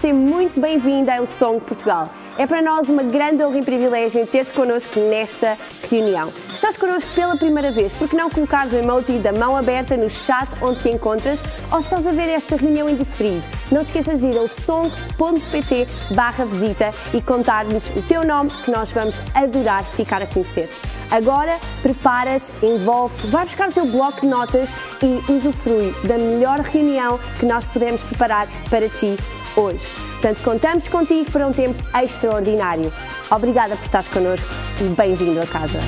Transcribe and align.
seja 0.00 0.14
muito 0.14 0.60
bem-vinda 0.60 1.16
ao 1.16 1.26
Som 1.26 1.58
Portugal. 1.58 2.08
É 2.38 2.46
para 2.46 2.62
nós 2.62 2.88
uma 2.88 3.02
grande 3.02 3.42
honra 3.44 3.58
e 3.58 3.64
privilégio 3.64 4.26
ter-te 4.26 4.52
connosco 4.52 4.98
nesta 4.98 5.58
reunião. 5.90 6.32
Estás 6.52 6.76
connosco 6.76 7.10
pela 7.14 7.36
primeira 7.36 7.70
vez, 7.70 7.92
por 7.92 8.08
que 8.08 8.16
não 8.16 8.30
colocares 8.30 8.72
o 8.72 8.76
emoji 8.76 9.18
da 9.18 9.32
mão 9.32 9.56
aberta 9.56 9.96
no 9.96 10.08
chat 10.08 10.48
onde 10.62 10.80
te 10.80 10.88
encontras 10.88 11.42
ou 11.70 11.80
estás 11.80 12.06
a 12.06 12.12
ver 12.12 12.28
esta 12.28 12.56
reunião 12.56 12.88
em 12.88 12.96
diferido? 12.96 13.46
Não 13.70 13.80
te 13.82 13.86
esqueças 13.86 14.20
de 14.20 14.26
ir 14.26 14.38
ao 14.38 14.48
som.pt 14.48 15.86
barra 16.14 16.44
visita 16.44 16.92
e 17.12 17.20
contar-nos 17.20 17.88
o 17.90 18.02
teu 18.02 18.24
nome 18.24 18.50
que 18.64 18.70
nós 18.70 18.90
vamos 18.92 19.20
adorar 19.34 19.84
ficar 19.84 20.22
a 20.22 20.26
conhecer-te. 20.26 20.80
Agora, 21.10 21.58
prepara-te, 21.82 22.52
envolve-te, 22.62 23.26
vai 23.26 23.44
buscar 23.44 23.68
o 23.68 23.72
teu 23.72 23.84
bloco 23.84 24.20
de 24.20 24.28
notas 24.28 24.70
e 25.02 25.32
usufrui 25.32 25.92
da 26.04 26.16
melhor 26.16 26.60
reunião 26.60 27.18
que 27.38 27.44
nós 27.44 27.66
podemos 27.66 28.02
preparar 28.04 28.46
para 28.70 28.88
ti 28.88 29.16
hoje. 29.56 29.86
Portanto, 30.12 30.42
contamos 30.42 30.88
contigo 30.88 31.30
para 31.30 31.46
um 31.46 31.52
tempo 31.52 31.78
extraordinário. 32.02 32.92
Obrigada 33.30 33.76
por 33.76 33.84
estares 33.84 34.08
connosco 34.08 34.46
e 34.80 34.94
bem-vindo 34.94 35.40
a 35.40 35.46
casa. 35.46 35.78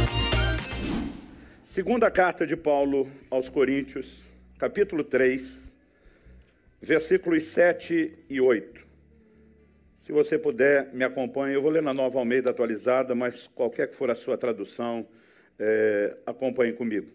Segunda 1.63 2.11
carta 2.11 2.47
de 2.47 2.57
Paulo 2.57 3.09
aos 3.31 3.49
Coríntios, 3.49 4.25
capítulo 4.59 5.05
3, 5.05 5.73
versículos 6.81 7.45
7 7.45 8.19
e 8.29 8.41
8. 8.41 8.83
Se 10.03 10.11
você 10.11 10.37
puder, 10.37 10.93
me 10.93 11.05
acompanhe. 11.05 11.55
Eu 11.55 11.63
vou 11.63 11.71
ler 11.71 11.81
na 11.81 11.95
Nova 11.95 12.19
Almeida 12.19 12.51
atualizada, 12.51 13.15
mas 13.15 13.47
qualquer 13.47 13.89
que 13.89 13.95
for 13.95 14.11
a 14.11 14.15
sua 14.15 14.37
tradução, 14.37 15.07
é, 15.59 16.17
acompanhe 16.27 16.73
comigo. 16.73 17.07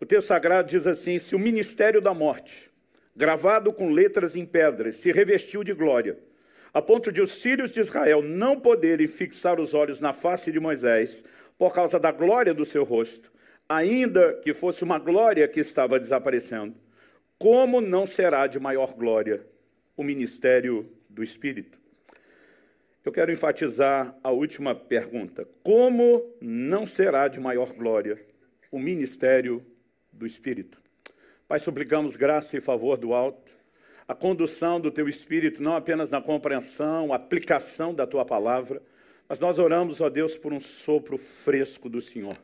O 0.00 0.06
texto 0.06 0.28
sagrado 0.28 0.66
diz 0.66 0.86
assim: 0.86 1.18
Se 1.18 1.36
o 1.36 1.38
ministério 1.38 2.00
da 2.00 2.14
morte, 2.14 2.71
gravado 3.14 3.72
com 3.72 3.90
letras 3.90 4.36
em 4.36 4.44
pedras, 4.46 4.96
se 4.96 5.12
revestiu 5.12 5.62
de 5.62 5.72
glória, 5.72 6.18
a 6.72 6.80
ponto 6.80 7.12
de 7.12 7.20
os 7.20 7.42
filhos 7.42 7.70
de 7.70 7.80
Israel 7.80 8.22
não 8.22 8.58
poderem 8.58 9.06
fixar 9.06 9.60
os 9.60 9.74
olhos 9.74 10.00
na 10.00 10.12
face 10.12 10.50
de 10.50 10.58
Moisés, 10.58 11.22
por 11.58 11.74
causa 11.74 12.00
da 12.00 12.10
glória 12.10 12.54
do 12.54 12.64
seu 12.64 12.82
rosto, 12.82 13.32
ainda 13.68 14.34
que 14.42 14.54
fosse 14.54 14.82
uma 14.82 14.98
glória 14.98 15.46
que 15.46 15.60
estava 15.60 16.00
desaparecendo, 16.00 16.74
como 17.38 17.80
não 17.80 18.06
será 18.06 18.46
de 18.46 18.58
maior 18.58 18.94
glória 18.94 19.44
o 19.96 20.02
ministério 20.02 20.88
do 21.08 21.22
Espírito? 21.22 21.78
Eu 23.04 23.10
quero 23.10 23.32
enfatizar 23.32 24.16
a 24.22 24.30
última 24.30 24.76
pergunta. 24.76 25.48
Como 25.64 26.36
não 26.40 26.86
será 26.86 27.26
de 27.26 27.40
maior 27.40 27.72
glória 27.72 28.24
o 28.70 28.78
ministério 28.78 29.64
do 30.12 30.24
Espírito? 30.24 30.80
Pai, 31.52 31.60
suplicamos 31.60 32.16
graça 32.16 32.56
e 32.56 32.62
favor 32.62 32.96
do 32.96 33.12
alto, 33.12 33.52
a 34.08 34.14
condução 34.14 34.80
do 34.80 34.90
teu 34.90 35.06
Espírito, 35.06 35.62
não 35.62 35.76
apenas 35.76 36.08
na 36.08 36.18
compreensão, 36.18 37.12
aplicação 37.12 37.92
da 37.92 38.06
tua 38.06 38.24
palavra, 38.24 38.80
mas 39.28 39.38
nós 39.38 39.58
oramos, 39.58 40.00
ó 40.00 40.08
Deus, 40.08 40.34
por 40.34 40.50
um 40.50 40.58
sopro 40.58 41.18
fresco 41.18 41.90
do 41.90 42.00
Senhor 42.00 42.38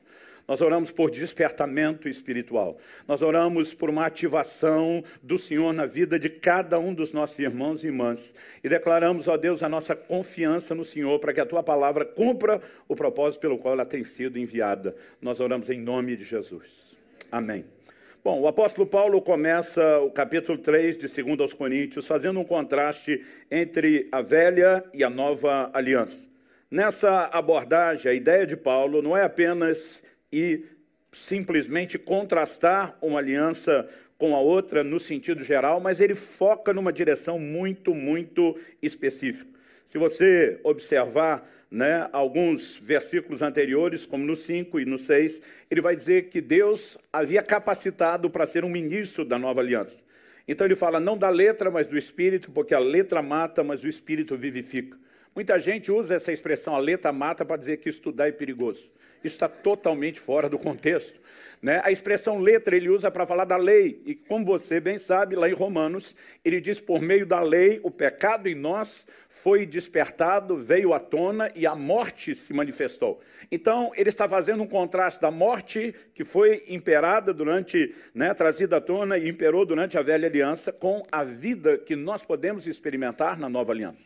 nós 0.47 0.63
oramos 0.63 0.91
por 0.91 1.11
despertamento 1.11 2.09
espiritual. 2.09 2.79
Nós 3.07 3.21
oramos 3.21 3.75
por 3.75 3.91
uma 3.91 4.07
ativação 4.07 5.05
do 5.23 5.37
Senhor 5.37 5.75
na 5.75 5.85
vida 5.85 6.19
de 6.19 6.31
cada 6.31 6.79
um 6.79 6.95
dos 6.95 7.13
nossos 7.13 7.39
irmãos 7.39 7.85
e 7.85 7.89
irmãs. 7.89 8.33
E 8.65 8.69
declaramos, 8.69 9.29
ó 9.29 9.37
Deus, 9.37 9.63
a 9.63 9.69
nossa 9.69 9.95
confiança 9.95 10.75
no 10.75 10.87
Senhor 10.87 11.19
para 11.19 11.35
que 11.35 11.41
a 11.41 11.45
tua 11.45 11.63
palavra 11.63 12.03
cumpra 12.03 12.63
o 12.89 12.97
propósito 12.97 13.43
pelo 13.43 13.59
qual 13.59 13.75
ela 13.75 13.85
tem 13.85 14.03
sido 14.03 14.39
enviada. 14.39 14.97
Nós 15.21 15.39
oramos 15.39 15.69
em 15.69 15.79
nome 15.79 16.17
de 16.17 16.25
Jesus. 16.25 16.97
Amém. 17.31 17.78
Bom, 18.25 18.41
o 18.41 18.49
apóstolo 18.49 18.87
Paulo 18.87 19.23
começa 19.23 20.01
o 20.01 20.11
capítulo 20.11 20.59
3 20.59 20.99
de 20.99 21.07
2 21.07 21.41
aos 21.41 21.53
Coríntios 21.53 22.07
fazendo 22.07 22.41
um 22.41 22.45
contraste 22.45 23.25
entre 23.49 24.09
a 24.11 24.21
velha 24.21 24.85
e 24.93 25.05
a 25.05 25.09
nova 25.09 25.71
aliança. 25.73 26.29
Nessa 26.69 27.27
abordagem, 27.33 28.11
a 28.11 28.15
ideia 28.15 28.45
de 28.45 28.57
Paulo 28.57 29.01
não 29.01 29.17
é 29.17 29.23
apenas 29.23 30.03
e 30.33 30.65
simplesmente 31.13 31.97
contrastar 31.97 32.99
uma 33.01 33.21
aliança 33.21 33.89
com 34.19 34.35
a 34.35 34.41
outra 34.41 34.83
no 34.83 34.99
sentido 34.99 35.43
geral, 35.45 35.81
mas 35.81 36.01
ele 36.01 36.15
foca 36.17 36.75
numa 36.75 36.93
direção 36.93 37.39
muito, 37.39 37.95
muito 37.95 38.59
específica. 38.83 39.58
Se 39.89 39.97
você 39.97 40.61
observar 40.65 41.49
né, 41.71 42.11
alguns 42.13 42.77
versículos 42.77 43.41
anteriores, 43.41 44.05
como 44.05 44.23
no 44.23 44.37
5 44.37 44.79
e 44.81 44.85
no 44.85 44.99
6, 44.99 45.41
ele 45.71 45.81
vai 45.81 45.97
dizer 45.97 46.29
que 46.29 46.43
Deus 46.43 46.99
havia 47.11 47.43
capacitado 47.43 48.29
para 48.29 48.47
ser 48.47 48.67
um 48.67 48.69
ministro 48.69 49.25
da 49.25 49.39
nova 49.39 49.63
aliança. 49.63 50.05
Então 50.47 50.67
ele 50.67 50.77
fala 50.77 51.01
não 51.01 51.17
da 51.17 51.31
letra, 51.31 51.71
mas 51.71 51.87
do 51.87 51.97
espírito, 51.97 52.51
porque 52.51 52.75
a 52.75 52.79
letra 52.79 53.23
mata, 53.23 53.65
mas 53.65 53.83
o 53.83 53.89
espírito 53.89 54.37
vivifica. 54.37 54.95
Muita 55.35 55.59
gente 55.59 55.91
usa 55.91 56.17
essa 56.17 56.33
expressão, 56.33 56.77
a 56.77 56.79
letra 56.79 57.11
mata, 57.11 57.43
para 57.43 57.57
dizer 57.57 57.79
que 57.79 57.89
estudar 57.89 58.29
é 58.29 58.33
perigoso. 58.33 58.91
Isso 59.25 59.37
está 59.37 59.49
totalmente 59.49 60.21
fora 60.21 60.49
do 60.49 60.59
contexto. 60.59 61.21
Né? 61.61 61.81
A 61.85 61.91
expressão 61.91 62.39
letra 62.39 62.77
ele 62.77 62.89
usa 62.89 63.11
para 63.11 63.27
falar 63.27 63.45
da 63.45 63.57
lei. 63.57 64.01
E 64.07 64.15
como 64.15 64.45
você 64.45 64.79
bem 64.79 64.97
sabe, 64.97 65.35
lá 65.35 65.49
em 65.49 65.55
Romanos, 65.55 66.15
ele 66.45 66.61
diz: 66.61 66.81
por 66.81 67.01
meio 67.01 67.27
da 67.27 67.41
lei, 67.41 67.81
o 67.83 67.91
pecado 67.91 68.49
em 68.49 68.55
nós 68.55 69.07
foi 69.29 69.67
despertado, 69.67 70.57
veio 70.57 70.95
à 70.95 71.01
tona 71.01 71.51
e 71.55 71.67
a 71.67 71.75
morte 71.75 72.35
se 72.35 72.53
manifestou. 72.53 73.21
Então, 73.51 73.91
ele 73.95 74.09
está 74.09 74.29
fazendo 74.29 74.63
um 74.63 74.67
contraste 74.67 75.21
da 75.21 75.31
morte 75.31 75.95
que 76.15 76.25
foi 76.25 76.65
imperada 76.69 77.35
durante, 77.35 77.95
né, 78.15 78.33
trazida 78.35 78.77
à 78.77 78.81
tona 78.81 79.19
e 79.19 79.29
imperou 79.29 79.65
durante 79.67 79.99
a 79.99 80.03
velha 80.03 80.29
aliança, 80.29 80.73
com 80.73 81.03
a 81.11 81.25
vida 81.25 81.77
que 81.77 81.97
nós 81.97 82.25
podemos 82.25 82.67
experimentar 82.67 83.39
na 83.39 83.49
nova 83.49 83.73
aliança. 83.73 84.03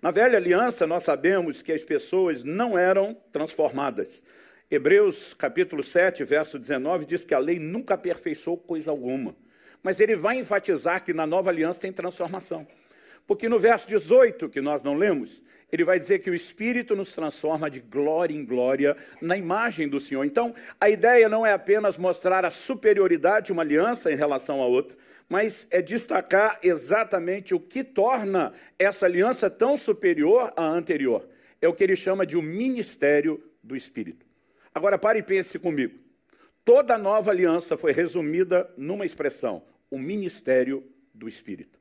Na 0.00 0.10
velha 0.10 0.36
aliança, 0.36 0.86
nós 0.86 1.04
sabemos 1.04 1.62
que 1.62 1.72
as 1.72 1.84
pessoas 1.84 2.42
não 2.42 2.78
eram 2.78 3.16
transformadas. 3.32 4.22
Hebreus 4.70 5.32
capítulo 5.32 5.82
7, 5.82 6.24
verso 6.24 6.58
19, 6.58 7.06
diz 7.06 7.24
que 7.24 7.32
a 7.32 7.38
lei 7.38 7.58
nunca 7.58 7.94
aperfeiçoou 7.94 8.58
coisa 8.58 8.90
alguma. 8.90 9.34
Mas 9.82 9.98
ele 9.98 10.14
vai 10.14 10.36
enfatizar 10.38 11.02
que 11.02 11.14
na 11.14 11.26
nova 11.26 11.48
aliança 11.48 11.80
tem 11.80 11.90
transformação. 11.90 12.66
Porque 13.26 13.48
no 13.48 13.58
verso 13.58 13.88
18, 13.88 14.46
que 14.50 14.60
nós 14.60 14.82
não 14.82 14.92
lemos, 14.92 15.42
ele 15.72 15.84
vai 15.84 15.98
dizer 15.98 16.18
que 16.18 16.30
o 16.30 16.34
Espírito 16.34 16.94
nos 16.94 17.14
transforma 17.14 17.70
de 17.70 17.80
glória 17.80 18.34
em 18.34 18.44
glória 18.44 18.94
na 19.22 19.38
imagem 19.38 19.88
do 19.88 19.98
Senhor. 19.98 20.24
Então, 20.24 20.54
a 20.78 20.90
ideia 20.90 21.30
não 21.30 21.46
é 21.46 21.54
apenas 21.54 21.96
mostrar 21.96 22.44
a 22.44 22.50
superioridade 22.50 23.46
de 23.46 23.52
uma 23.52 23.62
aliança 23.62 24.12
em 24.12 24.16
relação 24.16 24.60
à 24.60 24.66
outra, 24.66 24.98
mas 25.30 25.66
é 25.70 25.80
destacar 25.80 26.58
exatamente 26.62 27.54
o 27.54 27.60
que 27.60 27.82
torna 27.82 28.52
essa 28.78 29.06
aliança 29.06 29.48
tão 29.48 29.78
superior 29.78 30.52
à 30.54 30.64
anterior. 30.66 31.26
É 31.60 31.66
o 31.66 31.72
que 31.72 31.84
ele 31.84 31.96
chama 31.96 32.26
de 32.26 32.36
o 32.36 32.42
ministério 32.42 33.42
do 33.62 33.74
Espírito. 33.74 34.27
Agora 34.78 34.96
pare 34.96 35.18
e 35.18 35.22
pense 35.24 35.58
comigo. 35.58 35.98
Toda 36.64 36.94
a 36.94 36.98
nova 36.98 37.32
aliança 37.32 37.76
foi 37.76 37.92
resumida 37.92 38.72
numa 38.76 39.04
expressão: 39.04 39.64
o 39.90 39.98
ministério 39.98 40.84
do 41.12 41.26
Espírito. 41.26 41.76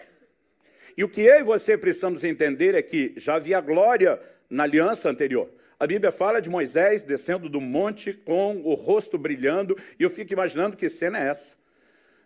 E 0.97 1.03
o 1.03 1.08
que 1.08 1.22
eu 1.22 1.40
e 1.40 1.44
você 1.44 1.78
precisamos 1.78 2.24
entender 2.24 2.74
é 2.74 2.81
que 2.81 3.13
já 3.16 3.35
havia 3.35 3.62
glória 3.62 4.19
na 4.50 4.63
aliança 4.63 5.08
anterior. 5.12 5.47
A 5.80 5.85
Bíblia 5.85 6.12
fala 6.12 6.41
de 6.41 6.50
Moisés 6.50 7.03
descendo 7.03 7.47
do 7.47 7.62
monte 7.62 8.13
com 8.13 8.63
o 8.63 8.74
rosto 8.74 9.16
brilhando, 9.16 9.78
e 10.00 10.02
eu 10.02 10.09
fico 10.09 10.34
imaginando 10.34 10.75
que 10.75 10.90
cena 10.90 11.19
é 11.19 11.28
essa. 11.28 11.56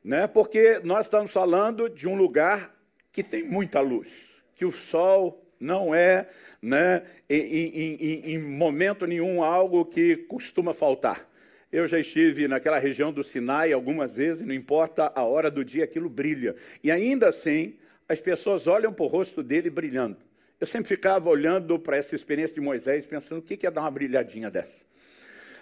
Né? 0.02 0.26
Porque 0.26 0.80
nós 0.86 1.08
estamos 1.08 1.34
falando 1.34 1.90
de 1.90 2.08
um 2.08 2.16
lugar 2.16 2.74
que 3.12 3.22
tem 3.22 3.44
muita 3.44 3.82
luz, 3.82 4.08
que 4.56 4.64
o 4.64 4.72
sol 4.72 5.46
não 5.62 5.94
é, 5.94 6.28
né, 6.62 7.04
em, 7.30 7.38
em, 7.38 8.34
em, 8.34 8.40
momento 8.40 9.06
nenhum, 9.06 9.44
algo 9.44 9.86
que 9.86 10.18
costuma 10.18 10.74
faltar. 10.74 11.30
Eu 11.72 11.88
já 11.88 12.00
estive 12.00 12.48
naquela 12.48 12.80
região 12.80 13.14
do 13.14 13.24
Sinai 13.24 13.72
algumas 13.72 14.16
vezes, 14.16 14.46
não 14.46 14.54
importa 14.54 15.12
a 15.16 15.24
hora 15.24 15.50
do 15.50 15.64
dia, 15.64 15.86
aquilo 15.86 16.10
brilha. 16.10 16.56
E 16.84 16.92
ainda 16.92 17.30
assim, 17.30 17.76
as 18.10 18.20
pessoas 18.20 18.68
olham 18.68 18.92
para 18.92 19.06
o 19.06 19.08
rosto 19.08 19.42
dele 19.42 19.70
brilhando. 19.70 20.18
Eu 20.60 20.68
sempre 20.68 20.90
ficava 20.90 21.30
olhando 21.30 21.80
para 21.80 21.97
essa 21.97 22.14
experiência 22.14 22.53
de 22.53 22.62
Moisés, 22.62 23.08
pensando 23.08 23.40
o 23.40 23.41
que 23.41 23.66
é 23.66 23.72
dar 23.72 23.82
uma 23.82 23.91
brilhadinha 23.91 24.52
dessa. 24.52 24.84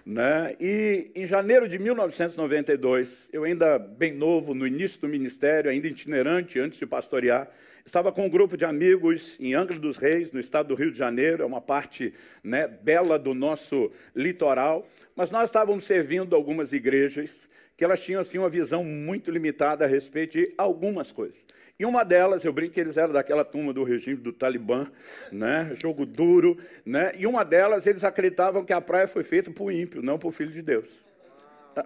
Né? 0.09 0.55
E 0.59 1.11
em 1.13 1.23
janeiro 1.23 1.67
de 1.67 1.77
1992, 1.77 3.29
eu 3.31 3.43
ainda 3.43 3.77
bem 3.77 4.11
novo, 4.11 4.55
no 4.55 4.65
início 4.65 4.99
do 4.99 5.07
ministério, 5.07 5.69
ainda 5.69 5.85
itinerante, 5.85 6.59
antes 6.59 6.79
de 6.79 6.87
pastorear, 6.87 7.47
estava 7.85 8.11
com 8.11 8.25
um 8.25 8.29
grupo 8.29 8.57
de 8.57 8.65
amigos 8.65 9.39
em 9.39 9.53
Angra 9.53 9.77
dos 9.77 9.97
Reis, 9.97 10.31
no 10.31 10.39
estado 10.39 10.69
do 10.69 10.73
Rio 10.73 10.91
de 10.91 10.97
Janeiro, 10.97 11.43
é 11.43 11.45
uma 11.45 11.61
parte 11.61 12.11
né, 12.43 12.67
bela 12.67 13.19
do 13.19 13.35
nosso 13.35 13.91
litoral, 14.15 14.83
mas 15.15 15.29
nós 15.29 15.49
estávamos 15.49 15.83
servindo 15.83 16.35
algumas 16.35 16.73
igrejas 16.73 17.47
que 17.77 17.83
elas 17.85 18.03
tinham 18.03 18.19
assim, 18.19 18.39
uma 18.39 18.49
visão 18.49 18.83
muito 18.83 19.29
limitada 19.29 19.85
a 19.85 19.87
respeito 19.87 20.39
de 20.39 20.51
algumas 20.57 21.11
coisas. 21.11 21.45
E 21.79 21.85
uma 21.85 22.03
delas, 22.03 22.43
eu 22.43 22.51
brinco 22.51 22.73
que 22.73 22.79
eles 22.81 22.97
eram 22.97 23.13
daquela 23.13 23.45
turma 23.45 23.71
do 23.71 23.85
regime 23.85 24.17
do 24.17 24.33
Talibã, 24.33 24.85
né? 25.31 25.71
jogo 25.81 26.05
duro, 26.05 26.57
né? 26.85 27.13
e 27.17 27.25
uma 27.25 27.45
delas 27.45 27.87
eles 27.87 28.03
acreditavam 28.03 28.65
que 28.65 28.73
a 28.73 28.81
praia 28.81 29.07
foi 29.07 29.23
feita 29.23 29.49
para 29.49 29.63
o 29.63 29.71
ímpio, 29.71 30.01
não 30.01 30.19
para 30.19 30.27
o 30.27 30.31
filho 30.31 30.51
de 30.51 30.61
Deus. 30.61 31.05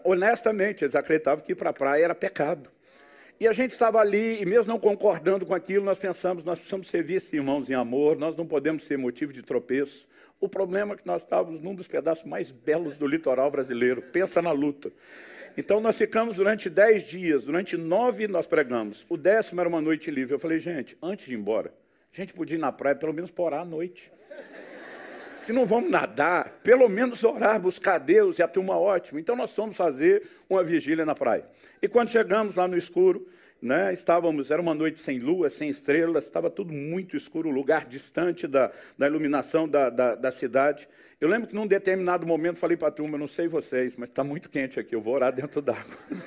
Honestamente, 0.03 0.83
eles 0.83 0.95
acreditavam 0.95 1.45
que 1.45 1.51
ir 1.51 1.55
para 1.55 1.69
a 1.69 1.73
praia 1.73 2.05
era 2.05 2.15
pecado. 2.15 2.71
E 3.39 3.47
a 3.47 3.53
gente 3.53 3.73
estava 3.73 3.99
ali, 3.99 4.41
e 4.41 4.45
mesmo 4.47 4.73
não 4.73 4.79
concordando 4.79 5.45
com 5.45 5.53
aquilo, 5.53 5.85
nós 5.85 5.99
pensamos, 5.99 6.43
nós 6.43 6.57
precisamos 6.57 6.87
servir 6.87 7.15
esses 7.15 7.31
irmãos 7.31 7.69
em 7.69 7.75
amor, 7.75 8.17
nós 8.17 8.35
não 8.35 8.47
podemos 8.47 8.83
ser 8.83 8.97
motivo 8.97 9.31
de 9.31 9.43
tropeço. 9.43 10.07
O 10.39 10.49
problema 10.49 10.95
é 10.95 10.97
que 10.97 11.05
nós 11.05 11.21
estávamos 11.21 11.59
num 11.59 11.75
dos 11.75 11.87
pedaços 11.87 12.25
mais 12.25 12.51
belos 12.51 12.97
do 12.97 13.05
litoral 13.05 13.51
brasileiro. 13.51 14.01
Pensa 14.01 14.41
na 14.41 14.51
luta. 14.51 14.91
Então 15.55 15.79
nós 15.79 15.97
ficamos 15.97 16.37
durante 16.37 16.69
dez 16.69 17.03
dias, 17.03 17.43
durante 17.43 17.77
nove 17.77 18.27
nós 18.27 18.47
pregamos. 18.47 19.05
O 19.07 19.15
décimo 19.15 19.61
era 19.61 19.69
uma 19.69 19.81
noite 19.81 20.09
livre. 20.09 20.33
Eu 20.33 20.39
falei, 20.39 20.57
gente, 20.57 20.97
antes 21.01 21.27
de 21.27 21.33
ir 21.33 21.37
embora, 21.37 21.73
a 22.11 22.15
gente 22.15 22.33
podia 22.33 22.57
ir 22.57 22.59
na 22.59 22.71
praia 22.71 22.95
pelo 22.95 23.13
menos 23.13 23.29
por 23.29 23.43
orar 23.45 23.61
à 23.61 23.65
noite. 23.65 24.11
Se 25.35 25.51
não 25.51 25.65
vamos 25.65 25.91
nadar, 25.91 26.61
pelo 26.63 26.87
menos 26.87 27.23
orar, 27.23 27.59
buscar 27.59 27.97
Deus, 27.97 28.39
ia 28.39 28.47
ter 28.47 28.59
uma 28.59 28.77
ótima. 28.77 29.19
Então 29.19 29.35
nós 29.35 29.53
fomos 29.53 29.75
fazer 29.75 30.23
uma 30.49 30.63
vigília 30.63 31.05
na 31.05 31.13
praia. 31.13 31.45
E 31.81 31.87
quando 31.87 32.09
chegamos 32.09 32.55
lá 32.55 32.67
no 32.67 32.77
escuro, 32.77 33.27
né, 33.63 33.93
estávamos, 33.93 34.51
era 34.51 34.61
uma 34.61 34.73
noite 34.73 34.99
sem 34.99 35.19
lua, 35.19 35.49
sem 35.49 35.69
estrelas, 35.69 36.25
estava 36.25 36.49
tudo 36.49 36.73
muito 36.73 37.15
escuro, 37.15 37.49
lugar 37.49 37.85
distante 37.85 38.45
da, 38.45 38.69
da 38.97 39.07
iluminação 39.07 39.69
da, 39.69 39.89
da, 39.89 40.15
da, 40.15 40.31
cidade. 40.33 40.85
Eu 41.19 41.29
lembro 41.29 41.47
que 41.47 41.55
num 41.55 41.65
determinado 41.65 42.27
momento 42.27 42.59
falei 42.59 42.75
para 42.75 42.89
a 42.89 42.91
turma, 42.91 43.17
não 43.17 43.25
sei 43.25 43.47
vocês, 43.47 43.95
mas 43.95 44.09
está 44.09 44.21
muito 44.21 44.49
quente 44.49 44.81
aqui, 44.81 44.93
eu 44.93 44.99
vou 44.99 45.13
orar 45.13 45.31
dentro 45.31 45.61
d'água. 45.61 45.97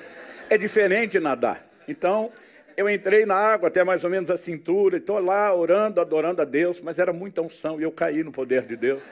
É 0.49 0.57
diferente 0.57 1.19
nadar. 1.19 1.69
Então, 1.89 2.31
eu 2.77 2.89
entrei 2.89 3.25
na 3.25 3.35
água 3.35 3.67
até 3.67 3.83
mais 3.83 4.05
ou 4.05 4.09
menos 4.09 4.31
a 4.31 4.37
cintura, 4.37 4.95
estou 4.95 5.19
lá 5.19 5.53
orando, 5.53 5.99
adorando 5.99 6.41
a 6.41 6.45
Deus, 6.45 6.79
mas 6.79 6.97
era 6.97 7.11
muita 7.11 7.41
unção 7.41 7.81
e 7.81 7.83
eu 7.83 7.91
caí 7.91 8.23
no 8.23 8.31
poder 8.31 8.65
de 8.65 8.77
Deus. 8.77 9.03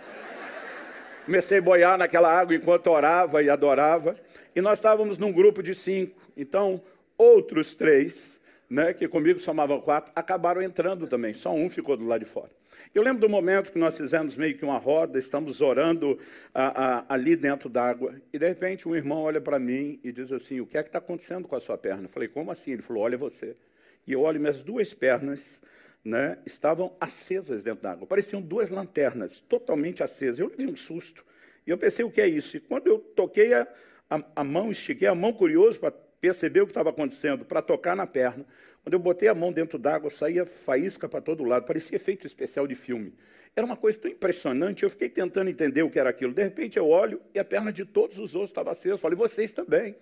Comecei 1.25 1.57
a 1.57 1.61
boiar 1.61 1.97
naquela 1.97 2.31
água 2.31 2.55
enquanto 2.55 2.87
orava 2.87 3.43
e 3.43 3.49
adorava. 3.49 4.15
E 4.55 4.61
nós 4.61 4.77
estávamos 4.77 5.17
num 5.17 5.33
grupo 5.33 5.61
de 5.61 5.75
cinco. 5.75 6.15
Então, 6.37 6.81
outros 7.17 7.75
três, 7.75 8.39
né, 8.69 8.93
que 8.93 9.07
comigo 9.07 9.39
somavam 9.39 9.79
quatro, 9.81 10.11
acabaram 10.15 10.61
entrando 10.61 11.07
também. 11.07 11.33
Só 11.33 11.53
um 11.53 11.69
ficou 11.69 11.95
do 11.95 12.05
lado 12.05 12.23
de 12.23 12.29
fora. 12.29 12.51
Eu 12.93 13.03
lembro 13.03 13.21
do 13.21 13.29
momento 13.29 13.71
que 13.71 13.79
nós 13.79 13.97
fizemos 13.97 14.35
meio 14.35 14.57
que 14.57 14.63
uma 14.63 14.77
roda, 14.77 15.17
estamos 15.17 15.61
orando 15.61 16.19
a, 16.53 16.99
a, 16.99 17.05
ali 17.13 17.35
dentro 17.35 17.69
d'água, 17.69 18.15
e 18.31 18.39
de 18.39 18.47
repente 18.47 18.87
um 18.87 18.95
irmão 18.95 19.19
olha 19.19 19.41
para 19.41 19.59
mim 19.59 19.99
e 20.03 20.11
diz 20.11 20.31
assim: 20.31 20.59
O 20.59 20.65
que 20.65 20.77
é 20.77 20.83
que 20.83 20.89
está 20.89 20.99
acontecendo 20.99 21.47
com 21.47 21.55
a 21.55 21.59
sua 21.59 21.77
perna? 21.77 22.03
Eu 22.03 22.09
falei: 22.09 22.27
Como 22.27 22.51
assim? 22.51 22.71
Ele 22.71 22.81
falou: 22.81 23.03
Olha 23.03 23.17
você. 23.17 23.55
E 24.07 24.13
eu 24.13 24.21
olho, 24.21 24.39
minhas 24.39 24.61
duas 24.61 24.93
pernas 24.93 25.61
né, 26.03 26.37
estavam 26.45 26.95
acesas 27.01 27.63
dentro 27.63 27.81
d'água. 27.81 28.05
Pareciam 28.05 28.41
duas 28.41 28.69
lanternas, 28.69 29.39
totalmente 29.39 30.03
acesas. 30.03 30.39
Eu 30.39 30.47
levei 30.47 30.67
um 30.67 30.75
susto. 30.75 31.25
E 31.65 31.71
eu 31.71 31.77
pensei: 31.77 32.05
O 32.05 32.11
que 32.11 32.21
é 32.21 32.27
isso? 32.27 32.57
E 32.57 32.59
quando 32.59 32.87
eu 32.87 32.99
toquei 32.99 33.53
a, 33.53 33.67
a, 34.35 34.43
mão, 34.43 34.71
estiquei 34.71 35.07
a 35.07 35.15
mão 35.15 35.33
curioso 35.33 35.79
para 35.79 35.91
perceber 36.25 36.61
o 36.61 36.65
que 36.65 36.71
estava 36.71 36.89
acontecendo, 36.89 37.45
para 37.45 37.61
tocar 37.61 37.95
na 37.95 38.07
perna. 38.07 38.43
Quando 38.81 38.93
eu 38.93 38.99
botei 38.99 39.27
a 39.27 39.35
mão 39.35 39.51
dentro 39.51 39.77
d'água, 39.77 40.09
saía 40.09 40.43
faísca 40.43 41.07
para 41.07 41.21
todo 41.21 41.43
lado, 41.43 41.65
parecia 41.65 41.97
efeito 41.97 42.25
especial 42.25 42.65
de 42.65 42.73
filme. 42.73 43.13
Era 43.55 43.63
uma 43.63 43.77
coisa 43.77 43.99
tão 43.99 44.09
impressionante, 44.09 44.81
eu 44.81 44.89
fiquei 44.89 45.07
tentando 45.07 45.51
entender 45.51 45.83
o 45.83 45.89
que 45.89 45.99
era 45.99 46.09
aquilo. 46.09 46.33
De 46.33 46.41
repente 46.41 46.77
eu 46.77 46.89
olho 46.89 47.21
e 47.31 47.37
a 47.37 47.45
perna 47.45 47.71
de 47.71 47.85
todos 47.85 48.17
os 48.17 48.33
outros 48.33 48.49
estava 48.49 48.71
acesa. 48.71 48.97
Falei, 48.97 49.15
vocês 49.15 49.53
também. 49.53 49.95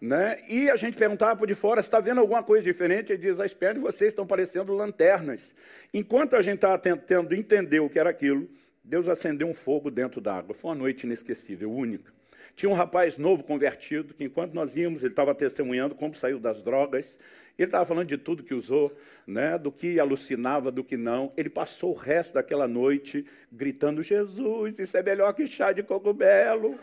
Né? 0.00 0.40
E 0.48 0.70
a 0.70 0.76
gente 0.76 0.96
perguntava 0.96 1.36
por 1.36 1.48
de 1.48 1.54
fora, 1.54 1.80
está 1.80 1.98
vendo 1.98 2.20
alguma 2.20 2.44
coisa 2.44 2.64
diferente? 2.64 3.12
Ele 3.12 3.20
diz, 3.20 3.40
as 3.40 3.52
pernas 3.52 3.82
de 3.82 3.90
vocês 3.90 4.12
estão 4.12 4.24
parecendo 4.24 4.72
lanternas. 4.72 5.52
Enquanto 5.92 6.36
a 6.36 6.42
gente 6.42 6.56
estava 6.56 6.78
tentando 6.78 7.34
entender 7.34 7.80
o 7.80 7.90
que 7.90 7.98
era 7.98 8.10
aquilo, 8.10 8.48
Deus 8.84 9.08
acendeu 9.08 9.48
um 9.48 9.54
fogo 9.54 9.90
dentro 9.90 10.20
da 10.20 10.36
água. 10.36 10.54
Foi 10.54 10.70
uma 10.70 10.76
noite 10.76 11.06
inesquecível, 11.06 11.72
única. 11.72 12.15
Tinha 12.56 12.70
um 12.70 12.74
rapaz 12.74 13.18
novo 13.18 13.44
convertido, 13.44 14.14
que 14.14 14.24
enquanto 14.24 14.54
nós 14.54 14.74
íamos, 14.74 15.02
ele 15.02 15.12
estava 15.12 15.34
testemunhando 15.34 15.94
como 15.94 16.14
saiu 16.14 16.40
das 16.40 16.62
drogas. 16.62 17.20
Ele 17.58 17.68
estava 17.68 17.84
falando 17.84 18.08
de 18.08 18.16
tudo 18.16 18.42
que 18.42 18.54
usou, 18.54 18.96
né, 19.26 19.58
do 19.58 19.70
que 19.70 20.00
alucinava, 20.00 20.72
do 20.72 20.82
que 20.82 20.96
não. 20.96 21.30
Ele 21.36 21.50
passou 21.50 21.90
o 21.90 21.94
resto 21.94 22.32
daquela 22.32 22.66
noite 22.66 23.26
gritando: 23.52 24.02
Jesus, 24.02 24.78
isso 24.78 24.96
é 24.96 25.02
melhor 25.02 25.34
que 25.34 25.46
chá 25.46 25.70
de 25.70 25.82
cogumelo. 25.82 26.78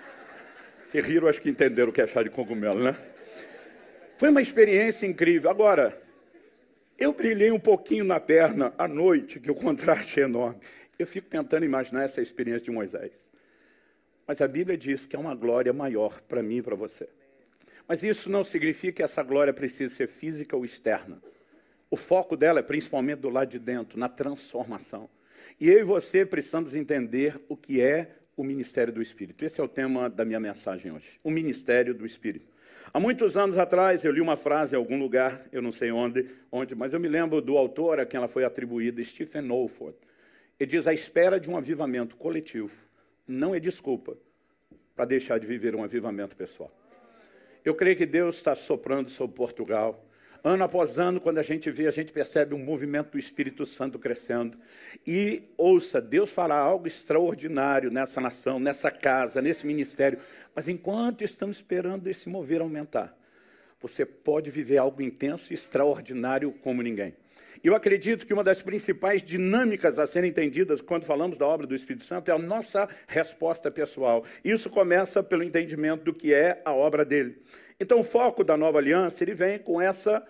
Se 0.88 1.00
riram, 1.00 1.26
acho 1.26 1.40
que 1.40 1.48
entenderam 1.48 1.88
o 1.88 1.92
que 1.92 2.02
é 2.02 2.06
chá 2.06 2.22
de 2.22 2.28
cogumelo, 2.28 2.84
né? 2.84 2.94
Foi 4.18 4.28
uma 4.28 4.42
experiência 4.42 5.06
incrível. 5.06 5.50
Agora, 5.50 5.98
eu 6.98 7.14
brilhei 7.14 7.50
um 7.50 7.58
pouquinho 7.58 8.04
na 8.04 8.20
perna 8.20 8.74
à 8.76 8.86
noite, 8.86 9.40
que 9.40 9.50
o 9.50 9.54
contraste 9.54 10.20
é 10.20 10.24
enorme. 10.24 10.60
Eu 10.98 11.06
fico 11.06 11.28
tentando 11.28 11.64
imaginar 11.64 12.04
essa 12.04 12.20
experiência 12.20 12.66
de 12.66 12.70
Moisés. 12.70 13.33
Mas 14.26 14.40
a 14.40 14.48
Bíblia 14.48 14.76
diz 14.76 15.06
que 15.06 15.14
é 15.14 15.18
uma 15.18 15.34
glória 15.34 15.72
maior 15.72 16.20
para 16.22 16.42
mim 16.42 16.58
e 16.58 16.62
para 16.62 16.74
você. 16.74 17.08
Mas 17.86 18.02
isso 18.02 18.30
não 18.30 18.42
significa 18.42 18.92
que 18.92 19.02
essa 19.02 19.22
glória 19.22 19.52
precisa 19.52 19.94
ser 19.94 20.08
física 20.08 20.56
ou 20.56 20.64
externa. 20.64 21.22
O 21.90 21.96
foco 21.96 22.36
dela 22.36 22.60
é 22.60 22.62
principalmente 22.62 23.20
do 23.20 23.28
lado 23.28 23.50
de 23.50 23.58
dentro, 23.58 23.98
na 23.98 24.08
transformação. 24.08 25.08
E 25.60 25.68
eu 25.68 25.80
e 25.80 25.84
você 25.84 26.24
precisamos 26.24 26.74
entender 26.74 27.38
o 27.48 27.56
que 27.56 27.80
é 27.80 28.16
o 28.36 28.42
ministério 28.42 28.92
do 28.92 29.02
Espírito. 29.02 29.44
Esse 29.44 29.60
é 29.60 29.64
o 29.64 29.68
tema 29.68 30.08
da 30.08 30.24
minha 30.24 30.40
mensagem 30.40 30.90
hoje. 30.90 31.20
O 31.22 31.30
ministério 31.30 31.94
do 31.94 32.06
Espírito. 32.06 32.52
Há 32.92 32.98
muitos 32.98 33.36
anos 33.36 33.58
atrás 33.58 34.04
eu 34.04 34.12
li 34.12 34.20
uma 34.20 34.36
frase 34.36 34.74
em 34.74 34.78
algum 34.78 34.98
lugar, 34.98 35.46
eu 35.52 35.62
não 35.62 35.72
sei 35.72 35.90
onde, 35.90 36.26
onde, 36.50 36.74
mas 36.74 36.92
eu 36.92 37.00
me 37.00 37.08
lembro 37.08 37.40
do 37.40 37.56
autor 37.56 38.00
a 38.00 38.06
quem 38.06 38.18
ela 38.18 38.28
foi 38.28 38.44
atribuída, 38.44 39.02
Stephen 39.04 39.50
Olford. 39.50 39.96
Ele 40.58 40.70
diz: 40.70 40.86
a 40.86 40.92
espera 40.92 41.38
de 41.38 41.50
um 41.50 41.56
avivamento 41.56 42.16
coletivo 42.16 42.74
não 43.26 43.54
é 43.54 43.60
desculpa 43.60 44.16
para 44.94 45.04
deixar 45.04 45.38
de 45.38 45.46
viver 45.46 45.74
um 45.74 45.82
avivamento 45.82 46.36
pessoal. 46.36 46.70
Eu 47.64 47.74
creio 47.74 47.96
que 47.96 48.06
Deus 48.06 48.36
está 48.36 48.54
soprando 48.54 49.08
sobre 49.10 49.34
Portugal. 49.34 50.04
Ano 50.42 50.62
após 50.62 50.98
ano, 50.98 51.18
quando 51.18 51.38
a 51.38 51.42
gente 51.42 51.70
vê, 51.70 51.86
a 51.86 51.90
gente 51.90 52.12
percebe 52.12 52.54
um 52.54 52.58
movimento 52.58 53.12
do 53.12 53.18
Espírito 53.18 53.64
Santo 53.64 53.98
crescendo. 53.98 54.58
E 55.06 55.44
ouça, 55.56 56.02
Deus 56.02 56.30
fará 56.30 56.56
algo 56.56 56.86
extraordinário 56.86 57.90
nessa 57.90 58.20
nação, 58.20 58.60
nessa 58.60 58.90
casa, 58.90 59.40
nesse 59.40 59.66
ministério. 59.66 60.18
Mas 60.54 60.68
enquanto 60.68 61.24
estamos 61.24 61.56
esperando 61.56 62.06
esse 62.06 62.28
mover 62.28 62.60
aumentar, 62.60 63.16
você 63.80 64.04
pode 64.04 64.50
viver 64.50 64.76
algo 64.76 65.00
intenso 65.00 65.50
e 65.50 65.54
extraordinário 65.54 66.52
como 66.52 66.82
ninguém. 66.82 67.14
Eu 67.62 67.74
acredito 67.74 68.26
que 68.26 68.32
uma 68.32 68.44
das 68.44 68.62
principais 68.62 69.22
dinâmicas 69.22 69.98
a 69.98 70.06
serem 70.06 70.30
entendidas 70.30 70.80
quando 70.80 71.04
falamos 71.04 71.38
da 71.38 71.46
obra 71.46 71.66
do 71.66 71.74
Espírito 71.74 72.04
Santo 72.04 72.30
é 72.30 72.34
a 72.34 72.38
nossa 72.38 72.88
resposta 73.06 73.70
pessoal. 73.70 74.24
Isso 74.44 74.70
começa 74.70 75.22
pelo 75.22 75.42
entendimento 75.42 76.04
do 76.04 76.14
que 76.14 76.32
é 76.32 76.60
a 76.64 76.72
obra 76.72 77.04
dele. 77.04 77.42
Então, 77.78 78.00
o 78.00 78.04
foco 78.04 78.42
da 78.44 78.56
nova 78.56 78.78
aliança 78.78 79.22
ele 79.22 79.34
vem 79.34 79.58
com 79.58 79.80
essa 79.80 80.24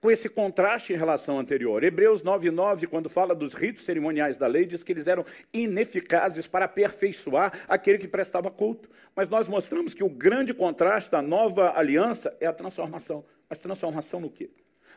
com 0.00 0.10
esse 0.10 0.28
contraste 0.28 0.92
em 0.92 0.96
relação 0.96 1.38
anterior. 1.38 1.82
Hebreus 1.82 2.22
9:9, 2.22 2.86
quando 2.86 3.08
fala 3.08 3.34
dos 3.34 3.52
ritos 3.52 3.84
cerimoniais 3.84 4.36
da 4.36 4.46
lei, 4.46 4.64
diz 4.64 4.82
que 4.84 4.92
eles 4.92 5.08
eram 5.08 5.24
ineficazes 5.52 6.46
para 6.46 6.66
aperfeiçoar 6.66 7.52
aquele 7.68 7.98
que 7.98 8.06
prestava 8.06 8.50
culto. 8.50 8.88
Mas 9.14 9.28
nós 9.28 9.48
mostramos 9.48 9.94
que 9.94 10.04
o 10.04 10.08
grande 10.08 10.54
contraste 10.54 11.10
da 11.10 11.20
nova 11.20 11.76
aliança 11.76 12.36
é 12.40 12.46
a 12.46 12.52
transformação. 12.52 13.24
Mas 13.48 13.58
transformação 13.58 14.20
no 14.20 14.30
quê? 14.30 14.50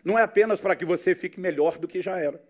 Não 0.03 0.17
é 0.17 0.23
apenas 0.23 0.59
para 0.59 0.75
que 0.75 0.85
você 0.85 1.15
fique 1.15 1.39
melhor 1.39 1.77
do 1.77 1.87
que 1.87 2.01
já 2.01 2.17
era. 2.17 2.41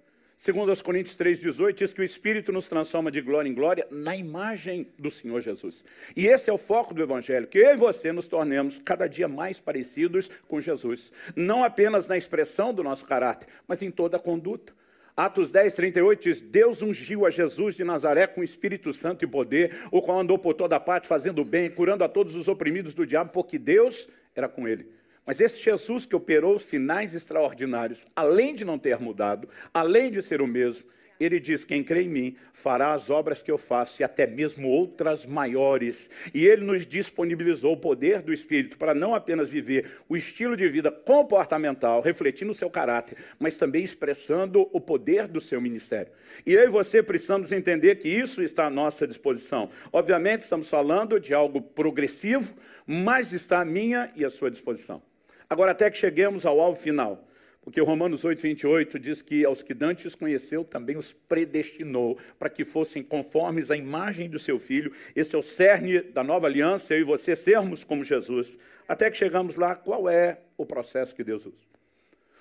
Segundo 0.41 0.71
os 0.71 0.81
Coríntios 0.81 1.15
3,18, 1.15 1.73
diz 1.73 1.93
que 1.93 2.01
o 2.01 2.03
Espírito 2.03 2.51
nos 2.51 2.67
transforma 2.67 3.11
de 3.11 3.21
glória 3.21 3.47
em 3.47 3.53
glória 3.53 3.85
na 3.91 4.15
imagem 4.15 4.87
do 4.97 5.11
Senhor 5.11 5.39
Jesus. 5.39 5.85
E 6.15 6.25
esse 6.25 6.49
é 6.49 6.53
o 6.53 6.57
foco 6.57 6.95
do 6.95 7.03
Evangelho, 7.03 7.45
que 7.45 7.59
eu 7.59 7.75
e 7.75 7.77
você 7.77 8.11
nos 8.11 8.27
tornemos 8.27 8.79
cada 8.79 9.05
dia 9.05 9.27
mais 9.27 9.59
parecidos 9.59 10.31
com 10.47 10.59
Jesus. 10.59 11.11
Não 11.35 11.63
apenas 11.63 12.07
na 12.07 12.17
expressão 12.17 12.73
do 12.73 12.83
nosso 12.83 13.05
caráter, 13.05 13.47
mas 13.67 13.83
em 13.83 13.91
toda 13.91 14.17
a 14.17 14.19
conduta. 14.19 14.73
Atos 15.15 15.51
10, 15.51 15.75
38 15.75 16.23
diz: 16.23 16.41
Deus 16.41 16.81
ungiu 16.81 17.27
a 17.27 17.29
Jesus 17.29 17.75
de 17.75 17.83
Nazaré 17.83 18.25
com 18.25 18.43
Espírito 18.43 18.91
Santo 18.93 19.23
e 19.23 19.27
poder, 19.27 19.75
o 19.91 20.01
qual 20.01 20.19
andou 20.19 20.39
por 20.39 20.55
toda 20.55 20.79
parte 20.79 21.07
fazendo 21.07 21.45
bem, 21.45 21.69
curando 21.69 22.03
a 22.03 22.09
todos 22.09 22.35
os 22.35 22.47
oprimidos 22.47 22.95
do 22.95 23.05
diabo, 23.05 23.31
porque 23.31 23.59
Deus 23.59 24.09
era 24.35 24.49
com 24.49 24.67
ele. 24.67 24.89
Mas 25.25 25.39
esse 25.39 25.59
Jesus 25.59 26.05
que 26.05 26.15
operou 26.15 26.59
sinais 26.59 27.13
extraordinários, 27.13 28.05
além 28.15 28.55
de 28.55 28.65
não 28.65 28.79
ter 28.79 28.99
mudado, 28.99 29.47
além 29.73 30.09
de 30.09 30.21
ser 30.21 30.41
o 30.41 30.47
mesmo, 30.47 30.85
ele 31.23 31.39
diz: 31.39 31.63
Quem 31.63 31.83
crê 31.83 32.01
em 32.01 32.09
mim 32.09 32.35
fará 32.51 32.93
as 32.93 33.09
obras 33.09 33.43
que 33.43 33.51
eu 33.51 33.57
faço 33.57 34.01
e 34.01 34.03
até 34.03 34.25
mesmo 34.25 34.67
outras 34.67 35.25
maiores. 35.25 36.09
E 36.33 36.45
ele 36.47 36.63
nos 36.63 36.87
disponibilizou 36.87 37.73
o 37.73 37.77
poder 37.77 38.21
do 38.21 38.33
Espírito 38.33 38.77
para 38.77 38.95
não 38.95 39.13
apenas 39.13 39.49
viver 39.49 39.99
o 40.09 40.17
estilo 40.17 40.57
de 40.57 40.67
vida 40.67 40.91
comportamental, 40.91 42.01
refletindo 42.01 42.51
o 42.51 42.55
seu 42.55 42.69
caráter, 42.69 43.17
mas 43.39 43.57
também 43.57 43.83
expressando 43.83 44.67
o 44.73 44.81
poder 44.81 45.27
do 45.27 45.39
seu 45.39 45.61
ministério. 45.61 46.11
E 46.45 46.53
eu 46.53 46.63
e 46.63 46.69
você 46.69 47.03
precisamos 47.03 47.51
entender 47.51 47.95
que 47.95 48.09
isso 48.09 48.41
está 48.41 48.65
à 48.65 48.69
nossa 48.69 49.07
disposição. 49.07 49.69
Obviamente, 49.93 50.41
estamos 50.41 50.69
falando 50.69 51.19
de 51.19 51.33
algo 51.33 51.61
progressivo, 51.61 52.53
mas 52.87 53.31
está 53.31 53.61
à 53.61 53.65
minha 53.65 54.11
e 54.15 54.25
à 54.25 54.29
sua 54.29 54.49
disposição. 54.49 55.10
Agora, 55.51 55.71
até 55.71 55.91
que 55.91 55.97
cheguemos 55.97 56.45
ao 56.45 56.61
alvo 56.61 56.79
final. 56.79 57.27
Porque 57.61 57.81
Romanos 57.81 58.23
8, 58.23 58.41
28 58.41 58.97
diz 58.97 59.21
que 59.21 59.43
aos 59.43 59.61
que 59.61 59.73
dantes 59.73 60.15
conheceu, 60.15 60.63
também 60.63 60.95
os 60.95 61.11
predestinou 61.11 62.17
para 62.39 62.49
que 62.49 62.63
fossem 62.63 63.03
conformes 63.03 63.69
à 63.69 63.75
imagem 63.75 64.29
do 64.29 64.39
seu 64.39 64.57
filho. 64.61 64.93
Esse 65.13 65.35
é 65.35 65.37
o 65.37 65.41
cerne 65.41 65.99
da 66.03 66.23
nova 66.23 66.47
aliança, 66.47 66.93
eu 66.93 67.01
e 67.01 67.03
você 67.03 67.35
sermos 67.35 67.83
como 67.83 68.01
Jesus. 68.01 68.57
Até 68.87 69.11
que 69.11 69.17
chegamos 69.17 69.57
lá, 69.57 69.75
qual 69.75 70.07
é 70.09 70.39
o 70.55 70.65
processo 70.65 71.13
que 71.13 71.21
Deus 71.21 71.45
usa? 71.45 71.67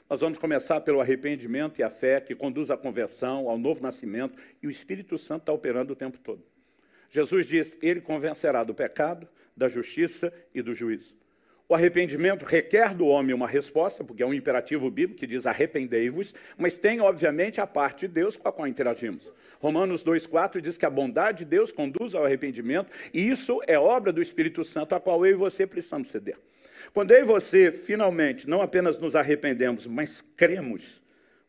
Nós 0.08 0.20
vamos 0.20 0.38
começar 0.38 0.80
pelo 0.80 1.00
arrependimento 1.00 1.80
e 1.80 1.82
a 1.82 1.90
fé 1.90 2.20
que 2.20 2.36
conduz 2.36 2.70
à 2.70 2.76
conversão, 2.76 3.48
ao 3.48 3.58
novo 3.58 3.82
nascimento, 3.82 4.40
e 4.62 4.68
o 4.68 4.70
Espírito 4.70 5.18
Santo 5.18 5.40
está 5.40 5.52
operando 5.52 5.94
o 5.94 5.96
tempo 5.96 6.18
todo. 6.18 6.44
Jesus 7.10 7.48
diz: 7.48 7.76
Ele 7.82 8.00
convencerá 8.00 8.62
do 8.62 8.72
pecado, 8.72 9.26
da 9.56 9.66
justiça 9.66 10.32
e 10.54 10.62
do 10.62 10.72
juízo. 10.76 11.18
O 11.70 11.74
arrependimento 11.76 12.44
requer 12.44 12.96
do 12.96 13.06
homem 13.06 13.32
uma 13.32 13.46
resposta, 13.46 14.02
porque 14.02 14.24
é 14.24 14.26
um 14.26 14.34
imperativo 14.34 14.90
bíblico 14.90 15.20
que 15.20 15.26
diz 15.26 15.46
arrependei-vos, 15.46 16.34
mas 16.58 16.76
tem, 16.76 17.00
obviamente, 17.00 17.60
a 17.60 17.66
parte 17.66 18.08
de 18.08 18.14
Deus 18.14 18.36
com 18.36 18.48
a 18.48 18.52
qual 18.52 18.66
interagimos. 18.66 19.32
Romanos 19.60 20.02
2,4 20.02 20.60
diz 20.60 20.76
que 20.76 20.84
a 20.84 20.90
bondade 20.90 21.44
de 21.44 21.44
Deus 21.44 21.70
conduz 21.70 22.12
ao 22.12 22.24
arrependimento, 22.24 22.90
e 23.14 23.28
isso 23.28 23.60
é 23.68 23.78
obra 23.78 24.12
do 24.12 24.20
Espírito 24.20 24.64
Santo, 24.64 24.96
a 24.96 25.00
qual 25.00 25.24
eu 25.24 25.30
e 25.30 25.36
você 25.36 25.64
precisamos 25.64 26.08
ceder. 26.08 26.38
Quando 26.92 27.12
eu 27.12 27.20
e 27.20 27.24
você, 27.24 27.70
finalmente, 27.70 28.50
não 28.50 28.60
apenas 28.60 28.98
nos 28.98 29.14
arrependemos, 29.14 29.86
mas 29.86 30.24
cremos, 30.36 31.00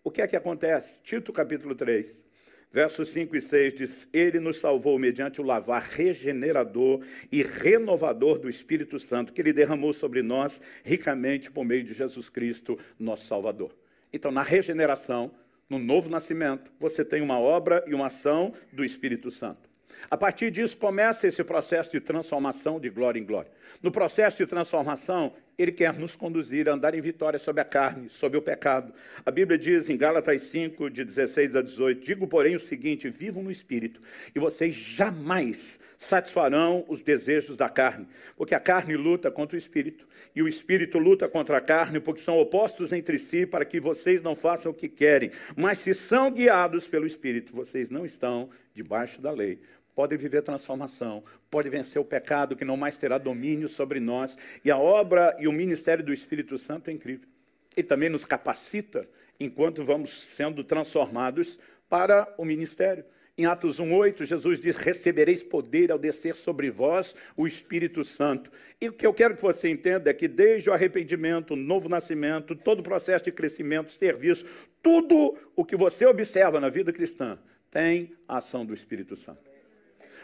o 0.04 0.12
que 0.12 0.22
é 0.22 0.28
que 0.28 0.36
acontece? 0.36 1.00
Tito 1.02 1.34
capítulo 1.34 1.74
3. 1.74 2.24
Versos 2.72 3.10
5 3.10 3.36
e 3.36 3.42
6 3.42 3.74
diz: 3.74 4.08
Ele 4.14 4.40
nos 4.40 4.58
salvou 4.58 4.98
mediante 4.98 5.42
o 5.42 5.44
lavar 5.44 5.82
regenerador 5.82 7.02
e 7.32 7.44
renovador 7.44 8.40
do 8.40 8.50
Espírito 8.50 8.98
Santo, 8.98 9.34
que 9.34 9.42
Ele 9.42 9.52
derramou 9.52 9.92
sobre 9.92 10.22
nós 10.22 10.62
ricamente 10.84 11.52
por 11.52 11.66
meio 11.66 11.84
de 11.84 11.94
Jesus 11.94 12.30
Cristo, 12.30 12.80
nosso 12.98 13.28
Salvador. 13.28 13.76
Então, 14.14 14.32
na 14.32 14.42
regeneração, 14.42 15.32
no 15.70 15.78
novo 15.78 16.10
nascimento, 16.10 16.72
você 16.80 17.04
tem 17.04 17.22
uma 17.22 17.40
obra 17.40 17.84
e 17.88 17.94
uma 17.94 18.08
ação 18.08 18.54
do 18.72 18.86
Espírito 18.86 19.30
Santo. 19.30 19.70
A 20.10 20.18
partir 20.18 20.52
disso 20.52 20.78
começa 20.78 21.28
esse 21.28 21.44
processo 21.44 21.92
de 21.92 22.00
transformação 22.00 22.80
de 22.80 22.90
glória 22.90 23.20
em 23.20 23.26
glória. 23.26 23.52
No 23.82 23.92
processo 23.92 24.38
de 24.38 24.46
transformação, 24.46 25.34
ele 25.62 25.72
quer 25.72 25.94
nos 25.98 26.16
conduzir 26.16 26.68
a 26.68 26.74
andar 26.74 26.96
em 26.96 27.02
vitória 27.02 27.38
sobre 27.38 27.62
a 27.62 27.66
carne, 27.66 28.10
sobre 28.10 28.38
o 28.38 28.42
pecado. 28.42 28.94
A 29.26 29.30
Bíblia 29.30 29.58
diz 29.58 29.90
em 29.90 29.98
Gálatas 29.98 30.42
5, 30.44 30.90
de 30.90 31.06
16 31.06 31.56
a 31.56 31.62
18: 31.62 32.04
Digo, 32.04 32.28
porém, 32.28 32.56
o 32.56 32.60
seguinte: 32.60 33.10
vivam 33.10 33.44
no 33.44 33.52
espírito, 33.52 34.02
e 34.36 34.40
vocês 34.40 34.74
jamais 34.74 35.80
satisfarão 35.98 36.84
os 36.88 37.02
desejos 37.02 37.56
da 37.56 37.70
carne, 37.70 38.08
porque 38.36 38.56
a 38.56 38.60
carne 38.60 38.96
luta 38.96 39.30
contra 39.30 39.56
o 39.56 39.60
espírito, 39.60 40.08
e 40.36 40.42
o 40.42 40.48
espírito 40.48 40.98
luta 40.98 41.28
contra 41.28 41.58
a 41.58 41.62
carne, 41.62 42.00
porque 42.00 42.22
são 42.22 42.40
opostos 42.40 42.92
entre 42.92 43.20
si, 43.20 43.46
para 43.46 43.66
que 43.66 43.80
vocês 43.80 44.22
não 44.22 44.36
façam 44.36 44.72
o 44.72 44.76
que 44.76 44.90
querem. 44.90 45.32
Mas 45.56 45.78
se 45.78 45.94
são 45.94 46.32
guiados 46.32 46.88
pelo 46.88 47.06
espírito, 47.06 47.56
vocês 47.56 47.90
não 47.90 48.06
estão 48.06 48.50
debaixo 48.74 49.22
da 49.22 49.32
lei 49.32 49.60
podem 49.96 50.18
viver 50.18 50.42
transformação, 50.42 51.24
pode 51.50 51.70
vencer 51.70 52.02
o 52.02 52.06
pecado 52.06 52.56
que 52.56 52.66
não 52.66 52.78
mais 52.78 52.98
terá 52.98 53.18
domínio 53.18 53.68
sobre 53.68 54.00
nós. 54.00 54.38
E 54.64 54.72
a 54.72 54.78
obra 54.78 55.36
e 55.40 55.48
o 55.48 55.52
ministério 55.52 56.04
do 56.04 56.14
Espírito 56.14 56.58
Santo 56.58 56.90
é 56.90 56.94
incrível. 56.94 57.28
Ele 57.76 57.88
também 57.88 58.10
nos 58.10 58.26
capacita 58.26 59.02
enquanto 59.40 59.84
vamos 59.84 60.22
sendo 60.36 60.64
transformados 60.64 61.58
para 61.90 62.34
o 62.38 62.46
ministério. 62.46 63.04
Em 63.38 63.46
Atos 63.46 63.80
1:8, 63.80 64.26
Jesus 64.26 64.60
diz: 64.60 64.76
"Recebereis 64.76 65.42
poder 65.42 65.92
ao 65.92 65.98
descer 65.98 66.36
sobre 66.36 66.70
vós 66.70 67.16
o 67.36 67.48
Espírito 67.48 68.04
Santo". 68.04 68.52
E 68.80 68.90
o 68.90 68.94
que 68.94 69.08
eu 69.08 69.14
quero 69.14 69.36
que 69.36 69.42
você 69.42 69.70
entenda 69.70 70.10
é 70.10 70.14
que 70.14 70.28
desde 70.28 70.70
o 70.70 70.74
arrependimento, 70.74 71.52
o 71.52 71.58
novo 71.58 71.90
nascimento, 71.90 72.56
todo 72.56 72.82
o 72.82 72.84
processo 72.84 73.26
de 73.26 73.32
crescimento, 73.32 73.92
serviço, 73.92 74.46
tudo 74.84 75.38
o 75.56 75.66
que 75.66 75.76
você 75.76 76.06
observa 76.06 76.60
na 76.60 76.70
vida 76.70 76.92
cristã 76.92 77.40
tem 77.70 78.12
a 78.28 78.38
ação 78.38 78.66
do 78.66 78.74
Espírito 78.74 79.16
Santo. 79.16 79.51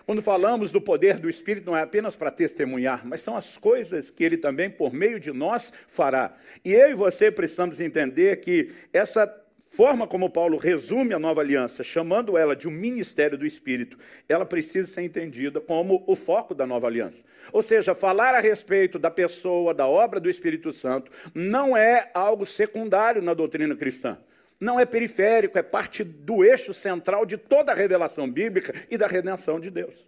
Quando 0.08 0.22
falamos 0.22 0.72
do 0.72 0.80
poder 0.80 1.20
do 1.20 1.30
Espírito, 1.30 1.66
não 1.66 1.76
é 1.76 1.82
apenas 1.82 2.16
para 2.16 2.32
testemunhar, 2.32 3.06
mas 3.06 3.20
são 3.20 3.36
as 3.36 3.58
coisas 3.58 4.10
que 4.10 4.24
ele 4.24 4.38
também, 4.38 4.70
por 4.70 4.94
meio 4.94 5.20
de 5.20 5.34
nós, 5.34 5.70
fará. 5.86 6.34
E 6.64 6.74
eu 6.74 6.92
e 6.92 6.94
você 6.94 7.30
precisamos 7.30 7.82
entender 7.82 8.38
que 8.38 8.72
essa 8.94 9.28
forma 9.76 10.08
como 10.08 10.30
Paulo 10.30 10.58
resume 10.58 11.14
a 11.14 11.20
nova 11.20 11.42
aliança, 11.42 11.84
chamando 11.84 12.38
ela 12.38 12.56
de 12.56 12.70
um 12.70 12.72
ministério 12.72 13.38
do 13.38 13.46
Espírito, 13.46 14.00
ela 14.30 14.46
precisa 14.46 14.88
ser 14.88 15.02
entendida 15.02 15.60
como 15.60 16.02
o 16.08 16.16
foco 16.16 16.56
da 16.56 16.66
nova 16.66 16.88
aliança. 16.88 17.22
Ou 17.52 17.62
seja, 17.62 17.94
falar 17.94 18.34
a 18.34 18.40
respeito 18.40 18.98
da 18.98 19.12
pessoa, 19.12 19.74
da 19.74 19.88
obra 19.88 20.22
do 20.22 20.30
Espírito 20.30 20.72
Santo, 20.72 21.12
não 21.36 21.76
é 21.76 22.10
algo 22.14 22.46
secundário 22.46 23.22
na 23.22 23.34
doutrina 23.34 23.76
cristã 23.76 24.18
não 24.60 24.80
é 24.80 24.86
periférico, 24.86 25.58
é 25.58 25.64
parte 25.64 26.04
do 26.04 26.44
eixo 26.44 26.74
central 26.74 27.26
de 27.26 27.38
toda 27.38 27.72
a 27.72 27.76
revelação 27.76 28.30
bíblica 28.30 28.74
e 28.90 28.98
da 28.98 29.08
redenção 29.08 29.60
de 29.60 29.70
Deus. 29.70 30.08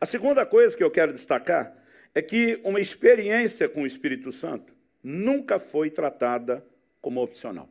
A 0.00 0.04
segunda 0.04 0.44
coisa 0.44 0.76
que 0.76 0.84
eu 0.84 0.90
quero 0.90 1.12
destacar 1.12 1.74
é 2.14 2.20
que 2.20 2.60
uma 2.64 2.80
experiência 2.80 3.68
com 3.68 3.82
o 3.82 3.86
Espírito 3.86 4.30
Santo 4.30 4.74
nunca 5.02 5.58
foi 5.58 5.90
tratada 5.90 6.64
como 7.00 7.22
opcional. 7.22 7.68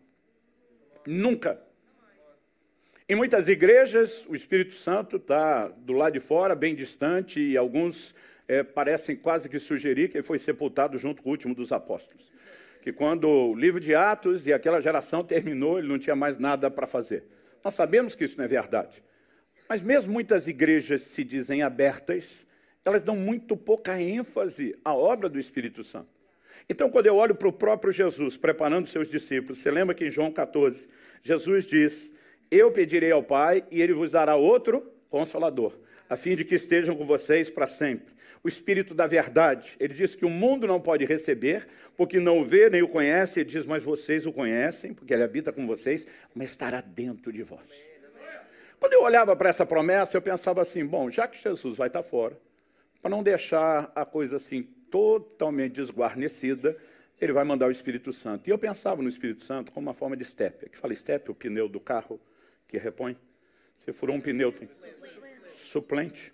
Nunca. 1.06 1.62
Em 3.08 3.16
muitas 3.16 3.48
igrejas, 3.48 4.26
o 4.28 4.36
Espírito 4.36 4.74
Santo 4.74 5.18
está 5.18 5.68
do 5.68 5.94
lado 5.94 6.14
de 6.14 6.20
fora, 6.20 6.56
bem 6.56 6.76
distante, 6.76 7.40
e 7.40 7.58
alguns 7.58 8.16
é, 8.48 8.64
parecem 8.64 9.16
quase 9.16 9.50
que 9.50 9.60
sugerir 9.60 10.10
que 10.10 10.18
ele 10.18 10.24
foi 10.24 10.40
sepultado 10.40 10.98
junto 10.98 11.22
com 11.22 11.30
o 11.30 11.32
último 11.32 11.54
dos 11.54 11.72
apóstolos 11.72 12.32
que 12.82 12.94
quando 12.94 13.28
o 13.28 13.56
livro 13.56 13.80
de 13.80 13.94
Atos 13.94 14.48
e 14.48 14.54
aquela 14.54 14.80
geração 14.80 15.24
terminou, 15.24 15.78
ele 15.78 15.88
não 15.88 16.00
tinha 16.00 16.16
mais 16.16 16.38
nada 16.38 16.72
para 16.72 16.88
fazer. 16.88 17.24
Nós 17.64 17.74
sabemos 17.74 18.16
que 18.16 18.24
isso 18.24 18.38
não 18.38 18.46
é 18.46 18.48
verdade. 18.48 19.04
Mas 19.68 19.82
mesmo 19.82 20.14
muitas 20.14 20.48
igrejas 20.48 21.02
se 21.02 21.24
dizem 21.24 21.62
abertas, 21.62 22.48
elas 22.86 23.04
dão 23.04 23.16
muito 23.16 23.56
pouca 23.58 24.02
ênfase 24.02 24.76
à 24.84 24.94
obra 24.94 25.28
do 25.28 25.40
Espírito 25.40 25.84
Santo. 25.84 26.08
Então, 26.70 26.90
quando 26.90 27.08
eu 27.08 27.16
olho 27.16 27.36
para 27.36 27.48
o 27.48 27.54
próprio 27.54 27.92
Jesus 27.92 28.38
preparando 28.38 28.88
seus 28.88 29.10
discípulos, 29.10 29.60
você 29.60 29.70
lembra 29.70 29.94
que 29.94 30.06
em 30.06 30.10
João 30.10 30.32
14, 30.32 30.88
Jesus 31.22 31.66
diz: 31.66 32.14
Eu 32.50 32.72
pedirei 32.72 33.12
ao 33.12 33.24
Pai 33.24 33.64
e 33.70 33.82
ele 33.82 33.94
vos 33.94 34.12
dará 34.12 34.36
outro 34.36 34.92
consolador, 35.10 35.78
a 36.10 36.16
fim 36.16 36.36
de 36.36 36.46
que 36.46 36.56
estejam 36.56 36.96
com 36.96 37.06
vocês 37.06 37.50
para 37.50 37.68
sempre 37.68 38.19
o 38.44 38.48
Espírito 38.48 38.94
da 38.94 39.06
verdade. 39.06 39.76
Ele 39.80 39.94
diz 39.94 40.16
que 40.16 40.26
o 40.26 40.30
mundo 40.30 40.66
não 40.66 40.80
pode 40.80 41.06
receber, 41.06 41.68
porque 41.98 42.20
não 42.20 42.40
o 42.40 42.44
vê 42.44 42.70
nem 42.70 42.82
o 42.82 42.88
conhece. 42.88 43.42
Ele 43.42 43.50
diz, 43.50 43.66
mas 43.66 43.84
vocês 43.84 44.26
o 44.26 44.32
conhecem, 44.32 44.94
porque 44.94 45.14
ele 45.14 45.24
habita 45.24 45.52
com 45.52 45.66
vocês, 45.68 46.06
mas 46.34 46.52
estará 46.52 46.82
dentro 46.82 47.32
de 47.32 47.44
vós. 47.44 47.70
Quando 48.80 48.94
eu 48.94 49.04
olhava 49.04 49.36
para 49.36 49.50
essa 49.50 49.66
promessa, 49.66 50.16
eu 50.16 50.22
pensava 50.22 50.62
assim: 50.62 50.86
bom, 50.86 51.10
já 51.12 51.28
que 51.28 51.38
Jesus 51.42 51.76
vai 51.76 51.88
estar 51.88 52.02
fora, 52.02 52.40
para 53.02 53.12
não 53.12 53.22
deixar 53.22 53.92
a 53.94 54.06
coisa 54.06 54.38
assim 54.38 54.64
totalmente 54.90 55.74
desguarnecida, 55.74 56.78
ele 57.20 57.34
vai 57.34 57.44
mandar 57.44 57.68
o 57.68 57.72
Espírito 57.72 58.14
Santo. 58.14 58.48
E 58.48 58.52
eu 58.52 58.58
pensava 58.58 59.02
no 59.02 59.10
Espírito 59.10 59.44
Santo 59.44 59.72
como 59.72 59.88
uma 59.88 59.94
forma 59.94 60.16
de 60.16 60.24
step. 60.24 60.70
Que 60.70 60.78
fala 60.78 60.96
step, 60.96 61.30
o 61.30 61.36
pneu 61.36 61.68
do 61.68 61.80
carro 61.80 62.20
que 62.68 62.78
repõe. 62.78 63.18
Você 63.78 63.92
furou 63.92 64.16
um 64.16 64.22
pneu, 64.22 64.52
tem 64.52 64.70
suplente. 65.48 66.34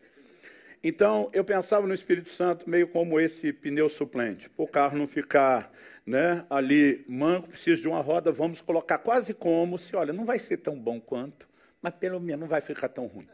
Então, 0.88 1.32
eu 1.34 1.44
pensava 1.44 1.88
no 1.88 1.96
Espírito 1.96 2.30
Santo 2.30 2.70
meio 2.70 2.88
como 2.88 3.20
esse 3.20 3.52
pneu 3.52 3.90
suplente. 3.90 4.52
Para 4.52 4.64
o 4.64 4.68
carro 4.68 4.96
não 4.96 5.08
ficar 5.08 5.74
né, 6.06 6.46
ali 6.48 7.04
manco, 7.08 7.48
preciso 7.48 7.82
de 7.82 7.88
uma 7.88 8.02
roda, 8.02 8.32
vamos 8.32 8.62
colocar 8.62 9.00
quase 9.00 9.34
como 9.34 9.80
se, 9.80 9.96
olha, 9.96 10.14
não 10.14 10.24
vai 10.26 10.38
ser 10.38 10.58
tão 10.58 10.78
bom 10.78 11.02
quanto, 11.02 11.50
mas 11.82 11.92
pelo 11.96 12.20
menos 12.20 12.42
não 12.42 12.48
vai 12.48 12.62
ficar 12.62 12.88
tão 12.88 13.08
ruim. 13.08 13.26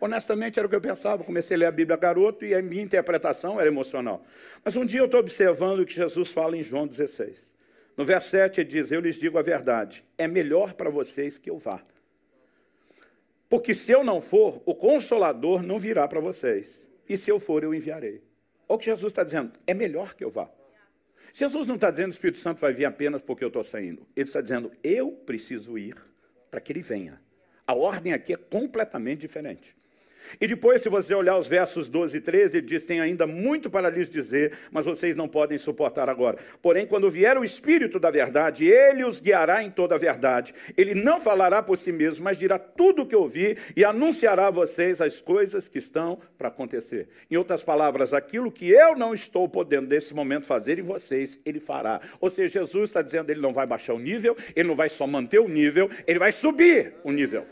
Honestamente, 0.00 0.60
era 0.60 0.68
o 0.68 0.70
que 0.70 0.76
eu 0.76 0.80
pensava. 0.80 1.24
Comecei 1.24 1.56
a 1.56 1.58
ler 1.58 1.66
a 1.66 1.72
Bíblia 1.72 1.96
garoto 1.96 2.44
e 2.44 2.54
a 2.54 2.62
minha 2.62 2.84
interpretação 2.84 3.58
era 3.58 3.68
emocional. 3.68 4.24
Mas 4.64 4.76
um 4.76 4.84
dia 4.84 5.00
eu 5.00 5.06
estou 5.06 5.18
observando 5.18 5.80
o 5.80 5.84
que 5.84 5.94
Jesus 5.94 6.30
fala 6.30 6.56
em 6.56 6.62
João 6.62 6.86
16. 6.86 7.56
No 7.96 8.04
verso 8.04 8.28
7 8.28 8.60
ele 8.60 8.70
diz: 8.70 8.92
Eu 8.92 9.00
lhes 9.00 9.16
digo 9.16 9.36
a 9.36 9.42
verdade, 9.42 10.04
é 10.16 10.28
melhor 10.28 10.74
para 10.74 10.90
vocês 10.90 11.38
que 11.38 11.50
eu 11.50 11.58
vá. 11.58 11.82
Porque 13.48 13.74
se 13.74 13.92
eu 13.92 14.02
não 14.02 14.20
for, 14.20 14.62
o 14.64 14.74
consolador 14.74 15.62
não 15.62 15.78
virá 15.78 16.08
para 16.08 16.20
vocês 16.20 16.86
e 17.08 17.16
se 17.16 17.30
eu 17.30 17.38
for, 17.38 17.62
eu 17.62 17.74
enviarei. 17.74 18.22
Olha 18.68 18.76
o 18.76 18.78
que 18.78 18.86
Jesus 18.86 19.12
está 19.12 19.22
dizendo, 19.22 19.52
é 19.66 19.74
melhor 19.74 20.14
que 20.14 20.24
eu 20.24 20.30
vá. 20.30 20.50
Jesus 21.32 21.66
não 21.68 21.74
está 21.74 21.90
dizendo 21.90 22.06
que 22.06 22.12
o 22.12 22.18
Espírito 22.18 22.38
Santo 22.38 22.60
vai 22.60 22.72
vir 22.72 22.84
apenas 22.84 23.20
porque 23.20 23.44
eu 23.44 23.48
estou 23.48 23.64
saindo. 23.64 24.06
Ele 24.14 24.26
está 24.26 24.40
dizendo, 24.40 24.70
eu 24.82 25.10
preciso 25.10 25.76
ir 25.76 25.96
para 26.50 26.60
que 26.60 26.72
ele 26.72 26.80
venha. 26.80 27.20
A 27.66 27.74
ordem 27.74 28.12
aqui 28.12 28.32
é 28.32 28.36
completamente 28.36 29.20
diferente. 29.20 29.76
E 30.40 30.46
depois, 30.46 30.82
se 30.82 30.88
você 30.88 31.14
olhar 31.14 31.38
os 31.38 31.46
versos 31.46 31.88
12 31.88 32.16
e 32.16 32.20
13, 32.20 32.58
ele 32.58 32.66
diz: 32.66 32.84
Tem 32.84 33.00
ainda 33.00 33.26
muito 33.26 33.70
para 33.70 33.90
lhes 33.90 34.08
dizer, 34.08 34.52
mas 34.70 34.84
vocês 34.84 35.14
não 35.16 35.28
podem 35.28 35.58
suportar 35.58 36.08
agora. 36.08 36.38
Porém, 36.60 36.86
quando 36.86 37.10
vier 37.10 37.36
o 37.38 37.44
Espírito 37.44 37.98
da 37.98 38.10
verdade, 38.10 38.66
ele 38.66 39.04
os 39.04 39.20
guiará 39.20 39.62
em 39.62 39.70
toda 39.70 39.94
a 39.94 39.98
verdade. 39.98 40.54
Ele 40.76 40.94
não 40.94 41.20
falará 41.20 41.62
por 41.62 41.76
si 41.76 41.92
mesmo, 41.92 42.24
mas 42.24 42.38
dirá 42.38 42.58
tudo 42.58 43.02
o 43.02 43.06
que 43.06 43.16
ouvir 43.16 43.58
e 43.76 43.84
anunciará 43.84 44.48
a 44.48 44.50
vocês 44.50 45.00
as 45.00 45.20
coisas 45.20 45.68
que 45.68 45.78
estão 45.78 46.18
para 46.36 46.48
acontecer. 46.48 47.08
Em 47.30 47.36
outras 47.36 47.62
palavras, 47.62 48.12
aquilo 48.12 48.50
que 48.50 48.70
eu 48.70 48.96
não 48.96 49.14
estou 49.14 49.48
podendo 49.48 49.88
nesse 49.88 50.14
momento 50.14 50.46
fazer 50.46 50.78
em 50.78 50.82
vocês, 50.82 51.38
ele 51.44 51.60
fará. 51.60 52.00
Ou 52.20 52.30
seja, 52.30 52.60
Jesus 52.60 52.90
está 52.90 53.02
dizendo: 53.02 53.30
ele 53.30 53.40
não 53.40 53.52
vai 53.52 53.66
baixar 53.66 53.94
o 53.94 53.98
nível, 53.98 54.36
ele 54.54 54.68
não 54.68 54.74
vai 54.74 54.88
só 54.88 55.06
manter 55.06 55.38
o 55.38 55.48
nível, 55.48 55.90
ele 56.06 56.18
vai 56.18 56.32
subir 56.32 56.94
o 57.02 57.10
nível. 57.10 57.44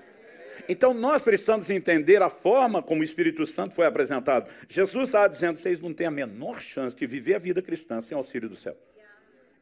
Então 0.68 0.94
nós 0.94 1.22
precisamos 1.22 1.70
entender 1.70 2.22
a 2.22 2.28
forma 2.28 2.82
como 2.82 3.00
o 3.00 3.04
Espírito 3.04 3.44
Santo 3.46 3.74
foi 3.74 3.86
apresentado. 3.86 4.50
Jesus 4.68 5.08
estava 5.08 5.28
dizendo: 5.28 5.58
vocês 5.58 5.80
não 5.80 5.92
têm 5.92 6.06
a 6.06 6.10
menor 6.10 6.60
chance 6.60 6.96
de 6.96 7.06
viver 7.06 7.34
a 7.34 7.38
vida 7.38 7.60
cristã 7.60 8.00
sem 8.00 8.16
auxílio 8.16 8.48
do 8.48 8.56
céu. 8.56 8.76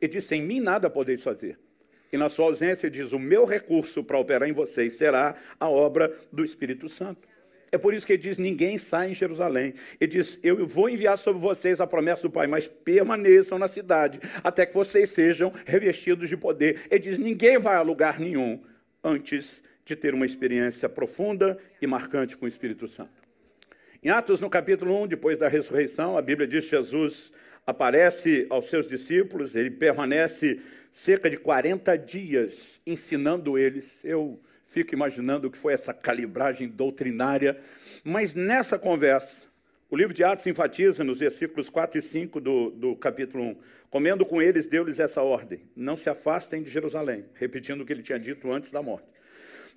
Ele 0.00 0.12
disse: 0.12 0.28
sem 0.28 0.42
mim 0.42 0.60
nada 0.60 0.88
podeis 0.88 1.22
fazer. 1.22 1.58
E 2.12 2.16
na 2.16 2.28
sua 2.28 2.46
ausência, 2.46 2.90
diz: 2.90 3.12
o 3.12 3.18
meu 3.18 3.44
recurso 3.44 4.02
para 4.02 4.18
operar 4.18 4.48
em 4.48 4.52
vocês 4.52 4.94
será 4.94 5.34
a 5.58 5.68
obra 5.68 6.12
do 6.32 6.44
Espírito 6.44 6.88
Santo. 6.88 7.28
É 7.72 7.78
por 7.78 7.94
isso 7.94 8.06
que 8.06 8.14
ele 8.14 8.22
diz: 8.22 8.38
ninguém 8.38 8.78
sai 8.78 9.10
em 9.10 9.14
Jerusalém. 9.14 9.74
Ele 10.00 10.10
diz: 10.10 10.38
eu 10.42 10.66
vou 10.66 10.88
enviar 10.88 11.16
sobre 11.16 11.40
vocês 11.40 11.80
a 11.80 11.86
promessa 11.86 12.22
do 12.22 12.30
Pai, 12.30 12.46
mas 12.46 12.68
permaneçam 12.68 13.58
na 13.58 13.68
cidade 13.68 14.20
até 14.42 14.66
que 14.66 14.74
vocês 14.74 15.10
sejam 15.10 15.52
revestidos 15.64 16.28
de 16.28 16.36
poder. 16.36 16.82
Ele 16.90 17.00
diz: 17.00 17.18
ninguém 17.18 17.58
vai 17.58 17.76
a 17.76 17.82
lugar 17.82 18.18
nenhum 18.18 18.60
antes 19.04 19.62
de 19.84 19.96
ter 19.96 20.14
uma 20.14 20.26
experiência 20.26 20.88
profunda 20.88 21.58
e 21.80 21.86
marcante 21.86 22.36
com 22.36 22.44
o 22.44 22.48
Espírito 22.48 22.86
Santo. 22.86 23.20
Em 24.02 24.08
Atos, 24.08 24.40
no 24.40 24.48
capítulo 24.48 25.02
1, 25.02 25.08
depois 25.08 25.36
da 25.36 25.46
ressurreição, 25.46 26.16
a 26.16 26.22
Bíblia 26.22 26.48
diz 26.48 26.64
que 26.64 26.70
Jesus 26.70 27.30
aparece 27.66 28.46
aos 28.48 28.66
seus 28.66 28.88
discípulos, 28.88 29.54
ele 29.54 29.70
permanece 29.70 30.58
cerca 30.90 31.28
de 31.28 31.36
40 31.36 31.96
dias 31.98 32.80
ensinando 32.86 33.58
eles. 33.58 34.02
Eu 34.02 34.40
fico 34.64 34.94
imaginando 34.94 35.48
o 35.48 35.50
que 35.50 35.58
foi 35.58 35.74
essa 35.74 35.92
calibragem 35.92 36.66
doutrinária, 36.66 37.58
mas 38.02 38.32
nessa 38.32 38.78
conversa, 38.78 39.46
o 39.90 39.96
livro 39.96 40.14
de 40.14 40.24
Atos 40.24 40.46
enfatiza 40.46 41.04
nos 41.04 41.18
versículos 41.18 41.68
4 41.68 41.98
e 41.98 42.02
5 42.02 42.40
do, 42.40 42.70
do 42.70 42.96
capítulo 42.96 43.44
1. 43.44 43.56
Comendo 43.90 44.24
com 44.24 44.40
eles, 44.40 44.66
deu-lhes 44.66 44.98
essa 44.98 45.20
ordem: 45.20 45.60
não 45.76 45.96
se 45.96 46.08
afastem 46.08 46.62
de 46.62 46.70
Jerusalém, 46.70 47.26
repetindo 47.34 47.82
o 47.82 47.84
que 47.84 47.92
ele 47.92 48.02
tinha 48.02 48.18
dito 48.18 48.50
antes 48.50 48.70
da 48.70 48.82
morte 48.82 49.19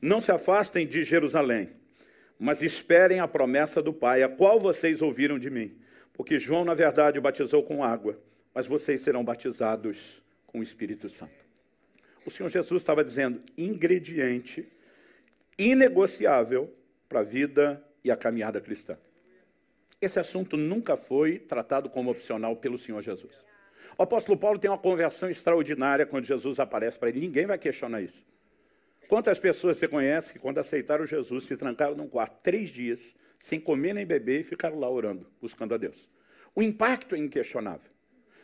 não 0.03 0.19
se 0.19 0.33
afastem 0.33 0.85
de 0.85 1.05
Jerusalém, 1.05 1.69
mas 2.37 2.61
esperem 2.61 3.21
a 3.21 3.27
promessa 3.27 3.81
do 3.81 3.93
Pai, 3.93 4.21
a 4.21 4.27
qual 4.27 4.59
vocês 4.59 5.01
ouviram 5.01 5.39
de 5.39 5.49
mim. 5.49 5.77
Porque 6.11 6.37
João, 6.37 6.65
na 6.65 6.73
verdade, 6.73 7.21
batizou 7.21 7.63
com 7.63 7.81
água, 7.81 8.19
mas 8.53 8.67
vocês 8.67 8.99
serão 8.99 9.23
batizados 9.23 10.21
com 10.45 10.59
o 10.59 10.63
Espírito 10.63 11.07
Santo. 11.07 11.31
O 12.25 12.29
Senhor 12.29 12.49
Jesus 12.49 12.81
estava 12.81 13.01
dizendo 13.01 13.39
ingrediente 13.57 14.67
inegociável 15.57 16.69
para 17.07 17.21
a 17.21 17.23
vida 17.23 17.81
e 18.03 18.11
a 18.11 18.17
caminhada 18.17 18.59
cristã. 18.59 18.97
Esse 20.01 20.19
assunto 20.19 20.57
nunca 20.57 20.97
foi 20.97 21.39
tratado 21.39 21.89
como 21.89 22.11
opcional 22.11 22.57
pelo 22.57 22.77
Senhor 22.77 23.01
Jesus. 23.01 23.41
O 23.97 24.03
apóstolo 24.03 24.37
Paulo 24.37 24.59
tem 24.59 24.69
uma 24.69 24.77
conversão 24.77 25.29
extraordinária 25.29 26.05
quando 26.05 26.25
Jesus 26.25 26.59
aparece 26.59 26.99
para 26.99 27.07
ele. 27.07 27.21
Ninguém 27.21 27.45
vai 27.45 27.57
questionar 27.57 28.01
isso. 28.01 28.32
Quantas 29.13 29.37
pessoas 29.37 29.77
você 29.77 29.87
conhece 29.87 30.33
que, 30.33 30.39
quando 30.39 30.57
aceitaram 30.57 31.05
Jesus, 31.05 31.43
se 31.43 31.55
trancaram 31.55 31.95
num 31.95 32.07
quarto 32.07 32.41
três 32.41 32.69
dias, 32.69 32.99
sem 33.37 33.59
comer 33.59 33.93
nem 33.93 34.07
beber, 34.07 34.39
e 34.39 34.43
ficaram 34.43 34.79
lá 34.79 34.89
orando, 34.89 35.27
buscando 35.39 35.75
a 35.75 35.77
Deus? 35.77 36.09
O 36.55 36.63
impacto 36.63 37.13
é 37.13 37.19
inquestionável. 37.19 37.91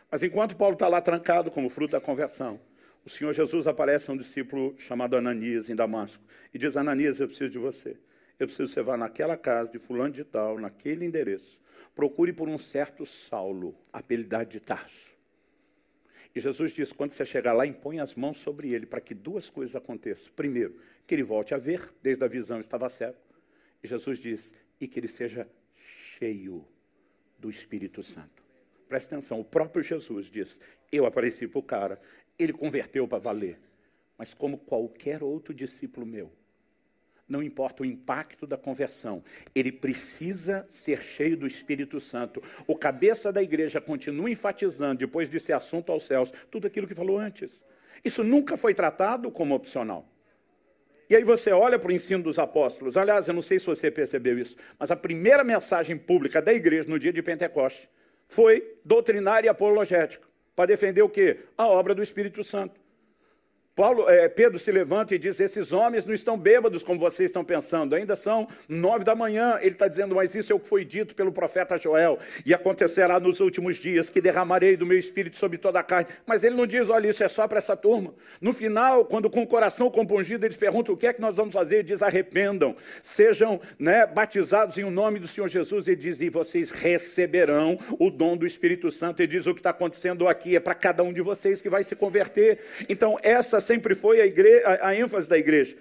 Mas 0.08 0.22
enquanto 0.22 0.56
Paulo 0.56 0.74
está 0.74 0.86
lá 0.86 1.00
trancado, 1.00 1.50
como 1.50 1.68
fruto 1.68 1.90
da 1.90 2.00
conversão, 2.00 2.60
o 3.04 3.10
Senhor 3.10 3.32
Jesus 3.32 3.66
aparece 3.66 4.08
a 4.08 4.14
um 4.14 4.16
discípulo 4.16 4.76
chamado 4.78 5.16
Ananias, 5.16 5.68
em 5.68 5.74
Damasco, 5.74 6.22
e 6.54 6.56
diz: 6.56 6.76
Ananias, 6.76 7.18
eu 7.18 7.26
preciso 7.26 7.50
de 7.50 7.58
você. 7.58 7.96
Eu 8.38 8.46
preciso 8.46 8.68
que 8.68 8.74
você 8.74 8.80
vá 8.80 8.96
naquela 8.96 9.36
casa 9.36 9.72
de 9.72 9.80
fulano 9.80 10.12
de 10.12 10.22
tal, 10.22 10.56
naquele 10.56 11.04
endereço. 11.04 11.60
Procure 11.96 12.32
por 12.32 12.48
um 12.48 12.58
certo 12.58 13.04
Saulo, 13.04 13.74
apelidado 13.92 14.48
de 14.48 14.60
Tarso. 14.60 15.19
E 16.34 16.40
Jesus 16.40 16.72
disse: 16.72 16.94
quando 16.94 17.12
você 17.12 17.24
chegar 17.24 17.52
lá, 17.52 17.66
impõe 17.66 17.98
as 18.00 18.14
mãos 18.14 18.38
sobre 18.40 18.72
ele, 18.72 18.86
para 18.86 19.00
que 19.00 19.14
duas 19.14 19.50
coisas 19.50 19.74
aconteçam. 19.74 20.32
Primeiro, 20.34 20.76
que 21.06 21.14
ele 21.14 21.22
volte 21.22 21.54
a 21.54 21.58
ver, 21.58 21.92
desde 22.02 22.24
a 22.24 22.28
visão 22.28 22.60
estava 22.60 22.88
cego. 22.88 23.18
E 23.82 23.88
Jesus 23.88 24.18
diz: 24.18 24.54
e 24.80 24.86
que 24.86 24.98
ele 24.98 25.08
seja 25.08 25.48
cheio 25.74 26.64
do 27.38 27.50
Espírito 27.50 28.02
Santo. 28.02 28.42
Presta 28.88 29.16
atenção, 29.16 29.40
o 29.40 29.44
próprio 29.44 29.82
Jesus 29.82 30.26
diz: 30.26 30.60
eu 30.90 31.06
apareci 31.06 31.46
para 31.46 31.58
o 31.58 31.62
cara, 31.62 32.00
ele 32.38 32.52
converteu 32.52 33.06
para 33.06 33.18
valer. 33.18 33.58
Mas 34.16 34.34
como 34.34 34.58
qualquer 34.58 35.22
outro 35.22 35.54
discípulo 35.54 36.04
meu, 36.06 36.30
não 37.30 37.42
importa 37.42 37.82
o 37.82 37.86
impacto 37.86 38.46
da 38.46 38.56
conversão, 38.56 39.22
ele 39.54 39.70
precisa 39.70 40.66
ser 40.68 41.00
cheio 41.00 41.36
do 41.36 41.46
Espírito 41.46 42.00
Santo. 42.00 42.42
O 42.66 42.76
cabeça 42.76 43.32
da 43.32 43.42
igreja 43.42 43.80
continua 43.80 44.28
enfatizando, 44.28 44.98
depois 44.98 45.28
desse 45.28 45.52
assunto 45.52 45.92
aos 45.92 46.04
céus, 46.04 46.32
tudo 46.50 46.66
aquilo 46.66 46.86
que 46.86 46.94
falou 46.94 47.18
antes. 47.18 47.62
Isso 48.04 48.24
nunca 48.24 48.56
foi 48.56 48.74
tratado 48.74 49.30
como 49.30 49.54
opcional. 49.54 50.06
E 51.08 51.16
aí 51.16 51.24
você 51.24 51.50
olha 51.50 51.78
para 51.78 51.88
o 51.88 51.92
ensino 51.92 52.22
dos 52.22 52.38
apóstolos. 52.38 52.96
Aliás, 52.96 53.26
eu 53.26 53.34
não 53.34 53.42
sei 53.42 53.58
se 53.58 53.66
você 53.66 53.90
percebeu 53.90 54.38
isso, 54.38 54.56
mas 54.78 54.90
a 54.90 54.96
primeira 54.96 55.42
mensagem 55.42 55.96
pública 55.96 56.40
da 56.40 56.52
igreja 56.52 56.88
no 56.88 56.98
dia 56.98 57.12
de 57.12 57.22
Pentecoste 57.22 57.88
foi 58.28 58.76
doutrinária 58.84 59.48
e 59.48 59.50
apologética, 59.50 60.24
para 60.54 60.66
defender 60.66 61.02
o 61.02 61.08
quê? 61.08 61.40
A 61.58 61.66
obra 61.66 61.94
do 61.94 62.02
Espírito 62.02 62.44
Santo. 62.44 62.79
Paulo, 63.74 64.10
é, 64.10 64.28
Pedro 64.28 64.58
se 64.58 64.70
levanta 64.72 65.14
e 65.14 65.18
diz: 65.18 65.38
Esses 65.38 65.72
homens 65.72 66.04
não 66.04 66.12
estão 66.12 66.36
bêbados 66.36 66.82
como 66.82 66.98
vocês 66.98 67.30
estão 67.30 67.44
pensando, 67.44 67.94
ainda 67.94 68.16
são 68.16 68.48
nove 68.68 69.04
da 69.04 69.14
manhã. 69.14 69.58
Ele 69.60 69.70
está 69.70 69.86
dizendo, 69.86 70.14
mas 70.16 70.34
isso 70.34 70.52
é 70.52 70.56
o 70.56 70.58
que 70.58 70.68
foi 70.68 70.84
dito 70.84 71.14
pelo 71.14 71.30
profeta 71.30 71.76
Joel, 71.76 72.18
e 72.44 72.52
acontecerá 72.52 73.20
nos 73.20 73.38
últimos 73.38 73.76
dias 73.76 74.10
que 74.10 74.20
derramarei 74.20 74.76
do 74.76 74.84
meu 74.84 74.98
espírito 74.98 75.36
sobre 75.36 75.56
toda 75.56 75.78
a 75.78 75.84
carne. 75.84 76.08
Mas 76.26 76.42
ele 76.42 76.56
não 76.56 76.66
diz: 76.66 76.90
Olha, 76.90 77.08
isso 77.08 77.22
é 77.22 77.28
só 77.28 77.46
para 77.46 77.58
essa 77.58 77.76
turma. 77.76 78.12
No 78.40 78.52
final, 78.52 79.04
quando 79.04 79.30
com 79.30 79.42
o 79.42 79.46
coração 79.46 79.88
compungido, 79.88 80.44
eles 80.44 80.56
perguntam: 80.56 80.94
O 80.94 80.98
que 80.98 81.06
é 81.06 81.12
que 81.12 81.20
nós 81.20 81.36
vamos 81.36 81.54
fazer? 81.54 81.76
Ele 81.76 81.84
diz: 81.84 82.02
Arrependam, 82.02 82.74
sejam 83.04 83.60
né, 83.78 84.04
batizados 84.04 84.78
em 84.78 84.84
o 84.84 84.90
nome 84.90 85.20
do 85.20 85.28
Senhor 85.28 85.46
Jesus. 85.46 85.86
Ele 85.86 85.96
diz: 85.96 86.20
E 86.20 86.28
vocês 86.28 86.72
receberão 86.72 87.78
o 88.00 88.10
dom 88.10 88.36
do 88.36 88.44
Espírito 88.44 88.90
Santo. 88.90 89.20
Ele 89.20 89.28
diz: 89.28 89.46
O 89.46 89.54
que 89.54 89.60
está 89.60 89.70
acontecendo 89.70 90.26
aqui 90.26 90.56
é 90.56 90.60
para 90.60 90.74
cada 90.74 91.04
um 91.04 91.12
de 91.12 91.22
vocês 91.22 91.62
que 91.62 91.70
vai 91.70 91.84
se 91.84 91.94
converter. 91.94 92.58
Então, 92.88 93.16
essa 93.22 93.59
sempre 93.60 93.94
foi 93.94 94.20
a, 94.20 94.26
igreja, 94.26 94.66
a, 94.66 94.88
a 94.88 94.94
ênfase 94.94 95.28
da 95.28 95.38
igreja. 95.38 95.76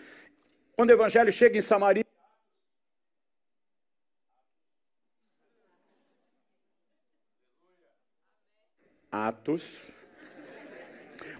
Quando 0.75 0.89
o 0.89 0.93
evangelho 0.93 1.31
chega 1.31 1.57
em 1.57 1.61
Samaria, 1.61 2.05
Atos. 9.11 9.63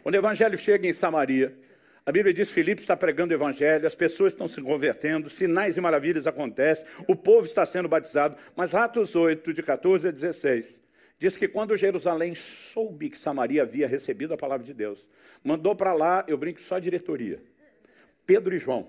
Quando 0.02 0.16
o 0.16 0.18
evangelho 0.18 0.58
chega 0.58 0.88
em 0.88 0.94
Samaria, 0.94 1.56
a 2.06 2.12
Bíblia 2.12 2.34
diz 2.34 2.48
que 2.48 2.56
Filipe 2.56 2.82
está 2.82 2.98
pregando 2.98 3.32
o 3.32 3.38
evangelho, 3.38 3.86
as 3.86 3.94
pessoas 3.94 4.34
estão 4.34 4.48
se 4.48 4.62
convertendo, 4.62 5.30
sinais 5.30 5.78
e 5.78 5.82
maravilhas 5.82 6.26
acontecem, 6.26 6.86
o 7.08 7.16
povo 7.16 7.46
está 7.46 7.66
sendo 7.66 7.88
batizado. 7.88 8.36
Mas 8.56 8.74
Atos 8.74 9.16
8, 9.16 9.54
de 9.54 9.62
14 9.62 10.08
a 10.08 10.12
16, 10.12 10.82
diz 11.20 11.38
que 11.38 11.48
quando 11.48 11.76
Jerusalém 11.76 12.34
soube 12.34 13.10
que 13.10 13.18
Samaria 13.18 13.62
havia 13.62 13.88
recebido 13.88 14.34
a 14.34 14.38
palavra 14.38 14.66
de 14.66 14.74
Deus, 14.74 15.08
mandou 15.44 15.76
para 15.76 15.94
lá, 15.94 16.24
eu 16.28 16.38
brinco 16.38 16.62
só 16.62 16.76
a 16.76 16.80
diretoria, 16.80 17.44
Pedro 18.26 18.56
e 18.56 18.60
João. 18.60 18.88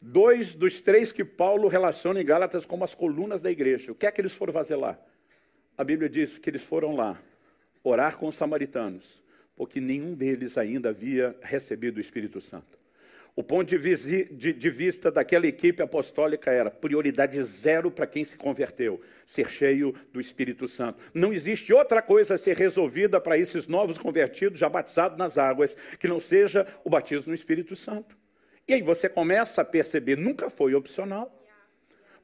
Dois 0.00 0.54
dos 0.54 0.80
três 0.80 1.10
que 1.10 1.24
Paulo 1.24 1.68
relaciona 1.68 2.20
em 2.20 2.24
Gálatas 2.24 2.64
como 2.64 2.84
as 2.84 2.94
colunas 2.94 3.42
da 3.42 3.50
igreja. 3.50 3.92
O 3.92 3.94
que 3.94 4.06
é 4.06 4.12
que 4.12 4.20
eles 4.20 4.34
foram 4.34 4.52
fazer 4.52 4.76
lá? 4.76 4.98
A 5.76 5.82
Bíblia 5.82 6.08
diz 6.08 6.38
que 6.38 6.48
eles 6.48 6.62
foram 6.62 6.94
lá 6.94 7.20
orar 7.82 8.16
com 8.16 8.26
os 8.26 8.34
samaritanos, 8.34 9.22
porque 9.56 9.80
nenhum 9.80 10.14
deles 10.14 10.58
ainda 10.58 10.90
havia 10.90 11.36
recebido 11.40 11.96
o 11.96 12.00
Espírito 12.00 12.40
Santo. 12.40 12.75
O 13.38 13.42
ponto 13.42 13.68
de, 13.68 13.76
visi, 13.76 14.24
de, 14.32 14.50
de, 14.50 14.70
vista 14.70 15.10
daquela 15.10 15.46
equipe 15.46 15.82
apostólica 15.82 16.50
era 16.50 16.70
prioridade 16.70 17.42
zero 17.42 17.90
para 17.90 18.06
quem 18.06 18.24
se 18.24 18.34
converteu, 18.34 18.98
ser 19.26 19.50
cheio 19.50 19.94
do 20.10 20.18
Espírito 20.18 20.66
Santo. 20.66 21.04
Não 21.12 21.34
existe 21.34 21.70
outra 21.70 22.00
coisa 22.00 22.32
a 22.32 22.38
ser 22.38 22.56
resolvida 22.56 23.20
para 23.20 23.36
esses 23.36 23.66
novos 23.66 23.98
convertidos, 23.98 24.58
já 24.58 24.70
batizados 24.70 25.18
nas 25.18 25.36
águas, 25.36 25.76
que 25.98 26.08
não 26.08 26.18
seja 26.18 26.66
o 26.82 26.88
batismo 26.88 27.28
no 27.28 27.34
Espírito 27.34 27.76
Santo. 27.76 28.16
E 28.66 28.72
aí 28.72 28.80
você 28.80 29.06
começa 29.06 29.60
a 29.60 29.64
perceber, 29.66 30.16
nunca 30.16 30.48
foi 30.48 30.74
opcional. 30.74 31.30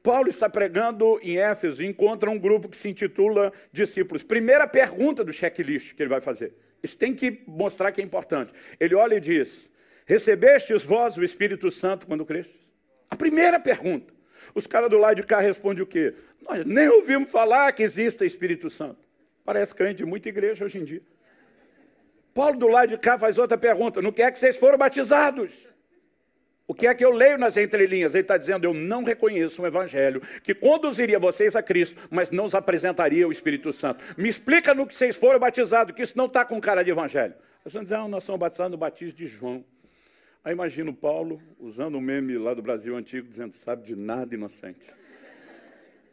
Paulo 0.01 0.29
está 0.29 0.49
pregando 0.49 1.19
em 1.21 1.37
Éfeso 1.37 1.83
e 1.83 1.85
encontra 1.85 2.29
um 2.29 2.39
grupo 2.39 2.67
que 2.67 2.75
se 2.75 2.89
intitula 2.89 3.53
Discípulos. 3.71 4.23
Primeira 4.23 4.67
pergunta 4.67 5.23
do 5.23 5.31
checklist 5.31 5.93
que 5.93 6.01
ele 6.01 6.09
vai 6.09 6.21
fazer. 6.21 6.55
Isso 6.81 6.97
tem 6.97 7.13
que 7.13 7.43
mostrar 7.45 7.91
que 7.91 8.01
é 8.01 8.03
importante. 8.03 8.51
Ele 8.79 8.95
olha 8.95 9.15
e 9.15 9.21
diz: 9.21 9.71
Recebestes 10.05 10.83
vós 10.83 11.17
o 11.17 11.23
Espírito 11.23 11.71
Santo 11.71 12.07
quando 12.07 12.25
crestes? 12.25 12.59
A 13.09 13.15
primeira 13.15 13.59
pergunta. 13.59 14.13
Os 14.53 14.67
caras 14.67 14.89
do 14.89 14.97
lado 14.97 15.15
de 15.17 15.23
cá 15.23 15.39
respondem 15.39 15.83
o 15.83 15.87
quê? 15.87 16.13
Nós 16.41 16.65
nem 16.65 16.89
ouvimos 16.89 17.31
falar 17.31 17.71
que 17.71 17.83
exista 17.83 18.25
Espírito 18.25 18.69
Santo. 18.69 18.97
Parece 19.45 19.73
crente 19.73 19.97
de 19.97 20.05
muita 20.05 20.29
igreja 20.29 20.65
hoje 20.65 20.79
em 20.79 20.83
dia. 20.83 21.01
Paulo 22.33 22.57
do 22.57 22.67
lado 22.67 22.89
de 22.89 22.97
cá 22.97 23.17
faz 23.17 23.37
outra 23.37 23.57
pergunta: 23.57 24.01
no 24.01 24.11
que 24.11 24.21
é 24.21 24.31
que 24.31 24.39
vocês 24.39 24.57
foram 24.57 24.77
batizados? 24.77 25.73
O 26.65 26.73
que 26.73 26.87
é 26.87 26.95
que 26.95 27.03
eu 27.03 27.11
leio 27.11 27.37
nas 27.37 27.57
entrelinhas? 27.57 28.13
Ele 28.13 28.21
está 28.21 28.37
dizendo: 28.37 28.65
eu 28.65 28.73
não 28.73 29.03
reconheço 29.03 29.61
um 29.61 29.65
evangelho 29.65 30.21
que 30.41 30.53
conduziria 30.53 31.19
vocês 31.19 31.55
a 31.55 31.61
Cristo, 31.61 32.01
mas 32.09 32.31
não 32.31 32.45
os 32.45 32.55
apresentaria 32.55 33.27
o 33.27 33.31
Espírito 33.31 33.71
Santo. 33.71 34.03
Me 34.17 34.29
explica 34.29 34.73
no 34.73 34.87
que 34.87 34.95
vocês 34.95 35.15
foram 35.15 35.39
batizados, 35.39 35.93
que 35.93 36.01
isso 36.01 36.17
não 36.17 36.25
está 36.25 36.43
com 36.43 36.59
cara 36.59 36.83
de 36.83 36.89
evangelho. 36.89 37.35
Eles 37.63 37.73
vão 37.73 37.83
dizer: 37.83 37.95
ah, 37.95 38.07
nós 38.07 38.23
somos 38.23 38.39
batizados 38.39 38.71
no 38.71 38.77
batismo 38.77 39.15
de 39.15 39.27
João. 39.27 39.63
Aí 40.43 40.51
imagino 40.51 40.93
Paulo 40.93 41.41
usando 41.57 41.97
um 41.97 42.01
meme 42.01 42.37
lá 42.37 42.53
do 42.53 42.61
Brasil 42.61 42.97
antigo, 42.97 43.29
dizendo: 43.29 43.53
sabe 43.53 43.83
de 43.87 43.95
nada, 43.95 44.35
inocente. 44.35 44.85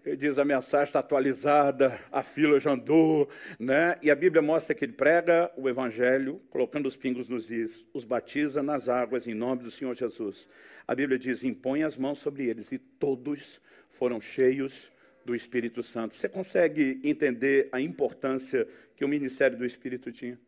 Ele 0.05 0.16
diz: 0.16 0.38
a 0.38 0.45
mensagem 0.45 0.85
está 0.85 1.01
atualizada, 1.01 1.99
a 2.12 2.23
fila 2.23 2.57
já 2.61 2.71
andou, 2.71 3.29
né? 3.59 3.99
E 4.01 4.09
a 4.09 4.14
Bíblia 4.14 4.40
mostra 4.40 4.73
que 4.73 4.85
ele 4.85 4.93
prega 4.93 5.51
o 5.57 5.69
Evangelho, 5.69 6.40
colocando 6.49 6.87
os 6.87 6.97
pingos 6.97 7.29
nos 7.29 7.51
is, 7.51 7.85
os 7.93 8.05
batiza 8.05 8.62
nas 8.62 8.88
águas 8.88 9.27
em 9.27 9.35
nome 9.35 9.64
do 9.64 9.71
Senhor 9.71 9.95
Jesus. 9.97 10.49
A 10.87 10.95
Bíblia 10.95 11.19
diz: 11.19 11.43
impõe 11.43 11.83
as 11.83 11.97
mãos 11.97 12.21
sobre 12.21 12.49
eles, 12.49 12.71
e 12.71 12.79
todos 12.79 13.61
foram 13.88 14.21
cheios 14.21 14.93
do 15.25 15.35
Espírito 15.35 15.83
Santo. 15.83 16.14
Você 16.14 16.29
consegue 16.29 17.01
entender 17.03 17.69
a 17.73 17.81
importância 17.81 18.64
que 18.95 19.05
o 19.05 19.09
ministério 19.09 19.59
do 19.59 19.66
Espírito 19.66 20.12
tinha? 20.12 20.38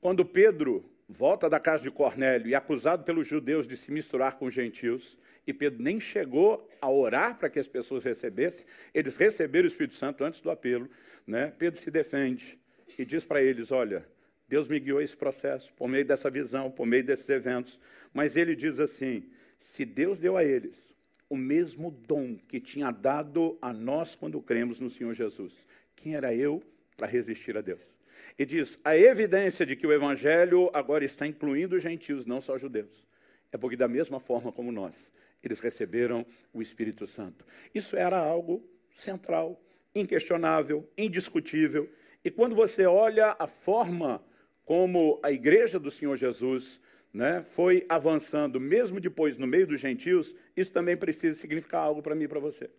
Quando 0.00 0.24
Pedro 0.24 0.93
volta 1.08 1.48
da 1.48 1.60
casa 1.60 1.82
de 1.82 1.90
Cornélio 1.90 2.48
e 2.48 2.54
acusado 2.54 3.04
pelos 3.04 3.26
judeus 3.26 3.68
de 3.68 3.76
se 3.76 3.92
misturar 3.92 4.36
com 4.36 4.46
os 4.46 4.54
gentios, 4.54 5.18
e 5.46 5.52
Pedro 5.52 5.82
nem 5.82 6.00
chegou 6.00 6.68
a 6.80 6.90
orar 6.90 7.38
para 7.38 7.50
que 7.50 7.58
as 7.58 7.68
pessoas 7.68 8.04
recebessem, 8.04 8.64
eles 8.92 9.16
receberam 9.16 9.66
o 9.66 9.68
Espírito 9.68 9.94
Santo 9.94 10.24
antes 10.24 10.40
do 10.40 10.50
apelo. 10.50 10.88
Né? 11.26 11.52
Pedro 11.58 11.78
se 11.78 11.90
defende 11.90 12.58
e 12.98 13.04
diz 13.04 13.24
para 13.24 13.42
eles: 13.42 13.70
Olha, 13.70 14.06
Deus 14.48 14.68
me 14.68 14.78
guiou 14.78 15.00
esse 15.00 15.16
processo, 15.16 15.72
por 15.74 15.88
meio 15.88 16.04
dessa 16.04 16.30
visão, 16.30 16.70
por 16.70 16.86
meio 16.86 17.04
desses 17.04 17.28
eventos. 17.28 17.78
Mas 18.12 18.36
ele 18.36 18.56
diz 18.56 18.78
assim: 18.78 19.28
se 19.58 19.84
Deus 19.84 20.18
deu 20.18 20.36
a 20.36 20.44
eles 20.44 20.94
o 21.28 21.36
mesmo 21.36 21.90
dom 21.90 22.36
que 22.36 22.60
tinha 22.60 22.90
dado 22.90 23.58
a 23.60 23.72
nós 23.72 24.14
quando 24.14 24.40
cremos 24.40 24.80
no 24.80 24.90
Senhor 24.90 25.14
Jesus, 25.14 25.66
quem 25.96 26.14
era 26.14 26.34
eu 26.34 26.62
para 26.96 27.06
resistir 27.06 27.56
a 27.56 27.60
Deus? 27.60 27.93
E 28.38 28.44
diz: 28.44 28.78
a 28.84 28.96
evidência 28.96 29.64
de 29.64 29.76
que 29.76 29.86
o 29.86 29.92
Evangelho 29.92 30.70
agora 30.72 31.04
está 31.04 31.26
incluindo 31.26 31.76
os 31.76 31.82
gentios, 31.82 32.26
não 32.26 32.40
só 32.40 32.56
judeus, 32.58 33.04
é 33.52 33.56
porque, 33.56 33.76
da 33.76 33.88
mesma 33.88 34.18
forma 34.18 34.50
como 34.50 34.72
nós, 34.72 35.12
eles 35.42 35.60
receberam 35.60 36.26
o 36.52 36.60
Espírito 36.60 37.06
Santo. 37.06 37.44
Isso 37.74 37.96
era 37.96 38.18
algo 38.18 38.68
central, 38.90 39.60
inquestionável, 39.94 40.88
indiscutível. 40.96 41.88
E 42.24 42.30
quando 42.30 42.54
você 42.54 42.86
olha 42.86 43.36
a 43.38 43.46
forma 43.46 44.24
como 44.64 45.20
a 45.22 45.30
igreja 45.30 45.78
do 45.78 45.90
Senhor 45.90 46.16
Jesus 46.16 46.80
né, 47.12 47.42
foi 47.42 47.84
avançando, 47.88 48.58
mesmo 48.58 48.98
depois 48.98 49.38
no 49.38 49.46
meio 49.46 49.66
dos 49.66 49.80
gentios, 49.80 50.34
isso 50.56 50.72
também 50.72 50.96
precisa 50.96 51.38
significar 51.38 51.82
algo 51.82 52.02
para 52.02 52.14
mim 52.14 52.24
e 52.24 52.28
para 52.28 52.40
você. 52.40 52.70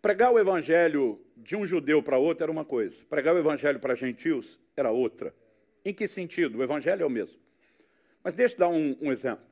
Pregar 0.00 0.32
o 0.32 0.38
evangelho 0.38 1.20
de 1.36 1.56
um 1.56 1.66
judeu 1.66 2.02
para 2.02 2.18
outro 2.18 2.44
era 2.44 2.52
uma 2.52 2.64
coisa, 2.64 3.04
pregar 3.06 3.34
o 3.34 3.38
evangelho 3.38 3.80
para 3.80 3.94
gentios 3.94 4.60
era 4.76 4.90
outra. 4.90 5.34
Em 5.84 5.94
que 5.94 6.06
sentido? 6.08 6.58
O 6.58 6.62
evangelho 6.62 7.02
é 7.02 7.06
o 7.06 7.10
mesmo. 7.10 7.40
Mas 8.22 8.34
deixa 8.34 8.54
eu 8.54 8.58
dar 8.58 8.68
um, 8.68 8.96
um 9.00 9.12
exemplo. 9.12 9.44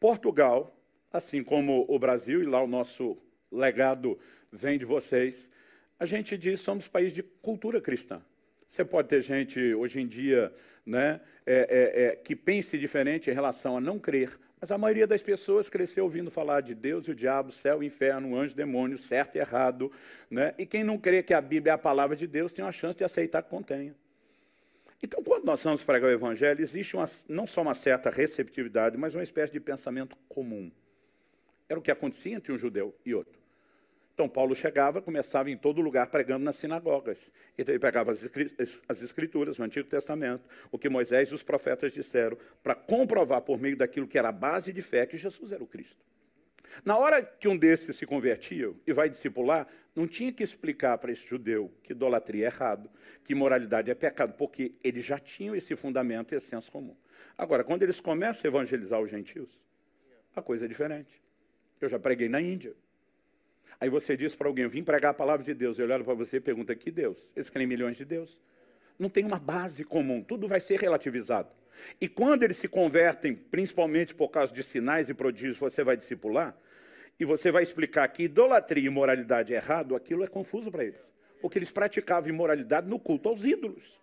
Portugal 0.00 0.76
assim 1.16 1.42
como 1.42 1.84
o 1.88 1.98
Brasil, 1.98 2.42
e 2.42 2.46
lá 2.46 2.62
o 2.62 2.66
nosso 2.66 3.16
legado 3.50 4.18
vem 4.52 4.78
de 4.78 4.84
vocês, 4.84 5.50
a 5.98 6.04
gente 6.04 6.36
diz 6.36 6.60
somos 6.60 6.88
país 6.88 7.12
de 7.12 7.22
cultura 7.22 7.80
cristã. 7.80 8.22
Você 8.68 8.84
pode 8.84 9.08
ter 9.08 9.22
gente 9.22 9.74
hoje 9.74 10.00
em 10.00 10.06
dia 10.06 10.52
né, 10.84 11.20
é, 11.46 11.54
é, 11.54 12.02
é, 12.04 12.16
que 12.16 12.36
pense 12.36 12.76
diferente 12.76 13.30
em 13.30 13.34
relação 13.34 13.76
a 13.76 13.80
não 13.80 13.98
crer, 13.98 14.38
mas 14.60 14.70
a 14.70 14.78
maioria 14.78 15.06
das 15.06 15.22
pessoas 15.22 15.68
cresceu 15.68 16.04
ouvindo 16.04 16.30
falar 16.30 16.62
de 16.62 16.74
Deus 16.74 17.06
e 17.06 17.10
o 17.10 17.14
diabo, 17.14 17.52
céu, 17.52 17.82
inferno, 17.82 18.36
anjo, 18.36 18.54
demônio, 18.54 18.96
certo 18.96 19.36
e 19.36 19.38
errado. 19.38 19.92
Né? 20.30 20.54
E 20.56 20.64
quem 20.64 20.82
não 20.82 20.96
crê 20.96 21.22
que 21.22 21.34
a 21.34 21.40
Bíblia 21.40 21.72
é 21.72 21.74
a 21.74 21.78
palavra 21.78 22.16
de 22.16 22.26
Deus 22.26 22.52
tem 22.52 22.64
uma 22.64 22.72
chance 22.72 22.96
de 22.96 23.04
aceitar 23.04 23.42
que 23.42 23.50
contenha. 23.50 23.94
Então, 25.02 25.22
quando 25.22 25.44
nós 25.44 25.62
vamos 25.62 25.84
pregar 25.84 26.10
o 26.10 26.12
Evangelho, 26.12 26.62
existe 26.62 26.96
uma, 26.96 27.08
não 27.28 27.46
só 27.46 27.60
uma 27.60 27.74
certa 27.74 28.08
receptividade, 28.08 28.96
mas 28.96 29.14
uma 29.14 29.22
espécie 29.22 29.52
de 29.52 29.60
pensamento 29.60 30.16
comum. 30.26 30.70
Era 31.68 31.78
o 31.78 31.82
que 31.82 31.90
acontecia 31.90 32.34
entre 32.34 32.50
um 32.50 32.56
judeu 32.56 32.94
e 33.04 33.14
outro. 33.14 33.38
Então, 34.16 34.30
Paulo 34.30 34.54
chegava, 34.54 35.02
começava 35.02 35.50
em 35.50 35.58
todo 35.58 35.78
lugar 35.82 36.06
pregando 36.06 36.42
nas 36.42 36.56
sinagogas. 36.56 37.30
Então, 37.58 37.74
ele 37.74 37.78
pegava 37.78 38.12
as 38.12 39.02
escrituras, 39.02 39.58
o 39.58 39.62
Antigo 39.62 39.86
Testamento, 39.86 40.48
o 40.72 40.78
que 40.78 40.88
Moisés 40.88 41.28
e 41.28 41.34
os 41.34 41.42
profetas 41.42 41.92
disseram, 41.92 42.38
para 42.62 42.74
comprovar 42.74 43.42
por 43.42 43.60
meio 43.60 43.76
daquilo 43.76 44.08
que 44.08 44.18
era 44.18 44.30
a 44.30 44.32
base 44.32 44.72
de 44.72 44.80
fé 44.80 45.04
que 45.04 45.18
Jesus 45.18 45.52
era 45.52 45.62
o 45.62 45.66
Cristo. 45.66 46.02
Na 46.82 46.96
hora 46.96 47.22
que 47.22 47.46
um 47.46 47.58
desses 47.58 47.94
se 47.94 48.06
convertia 48.06 48.72
e 48.86 48.92
vai 48.94 49.10
discipular, 49.10 49.68
não 49.94 50.08
tinha 50.08 50.32
que 50.32 50.42
explicar 50.42 50.96
para 50.96 51.12
esse 51.12 51.26
judeu 51.26 51.70
que 51.82 51.92
idolatria 51.92 52.46
é 52.46 52.48
errado, 52.48 52.90
que 53.22 53.34
moralidade 53.34 53.90
é 53.90 53.94
pecado, 53.94 54.32
porque 54.32 54.72
eles 54.82 55.04
já 55.04 55.18
tinham 55.18 55.54
esse 55.54 55.76
fundamento 55.76 56.32
e 56.32 56.36
esse 56.36 56.48
senso 56.48 56.72
comum. 56.72 56.96
Agora, 57.36 57.62
quando 57.62 57.82
eles 57.82 58.00
começam 58.00 58.48
a 58.48 58.48
evangelizar 58.48 58.98
os 58.98 59.10
gentios, 59.10 59.62
a 60.34 60.40
coisa 60.40 60.64
é 60.64 60.68
diferente. 60.68 61.20
Eu 61.78 61.88
já 61.88 61.98
preguei 61.98 62.30
na 62.30 62.40
Índia. 62.40 62.74
Aí 63.80 63.88
você 63.88 64.16
diz 64.16 64.34
para 64.34 64.48
alguém, 64.48 64.64
eu 64.64 64.70
vim 64.70 64.82
pregar 64.82 65.10
a 65.10 65.14
palavra 65.14 65.44
de 65.44 65.54
Deus. 65.54 65.78
Eu 65.78 65.88
olho 65.88 66.04
para 66.04 66.14
você 66.14 66.38
e 66.38 66.40
pergunta, 66.40 66.74
que 66.74 66.90
Deus? 66.90 67.30
Eles 67.34 67.50
querem 67.50 67.66
milhões 67.66 67.96
de 67.96 68.04
Deus. 68.04 68.38
Não 68.98 69.08
tem 69.08 69.24
uma 69.24 69.38
base 69.38 69.84
comum, 69.84 70.22
tudo 70.22 70.48
vai 70.48 70.60
ser 70.60 70.80
relativizado. 70.80 71.50
E 72.00 72.08
quando 72.08 72.42
eles 72.42 72.56
se 72.56 72.68
convertem, 72.68 73.34
principalmente 73.34 74.14
por 74.14 74.28
causa 74.28 74.52
de 74.52 74.62
sinais 74.62 75.10
e 75.10 75.14
prodígios, 75.14 75.58
você 75.58 75.84
vai 75.84 75.96
discipular, 75.96 76.56
e 77.18 77.24
você 77.24 77.50
vai 77.50 77.62
explicar 77.62 78.08
que 78.08 78.24
idolatria 78.24 78.84
e 78.84 78.86
imoralidade 78.86 79.54
é 79.54 79.56
errado, 79.56 79.94
aquilo 79.94 80.24
é 80.24 80.26
confuso 80.26 80.70
para 80.70 80.84
eles. 80.84 81.00
Porque 81.40 81.58
eles 81.58 81.70
praticavam 81.70 82.28
imoralidade 82.28 82.88
no 82.88 82.98
culto 82.98 83.28
aos 83.28 83.44
ídolos. 83.44 84.00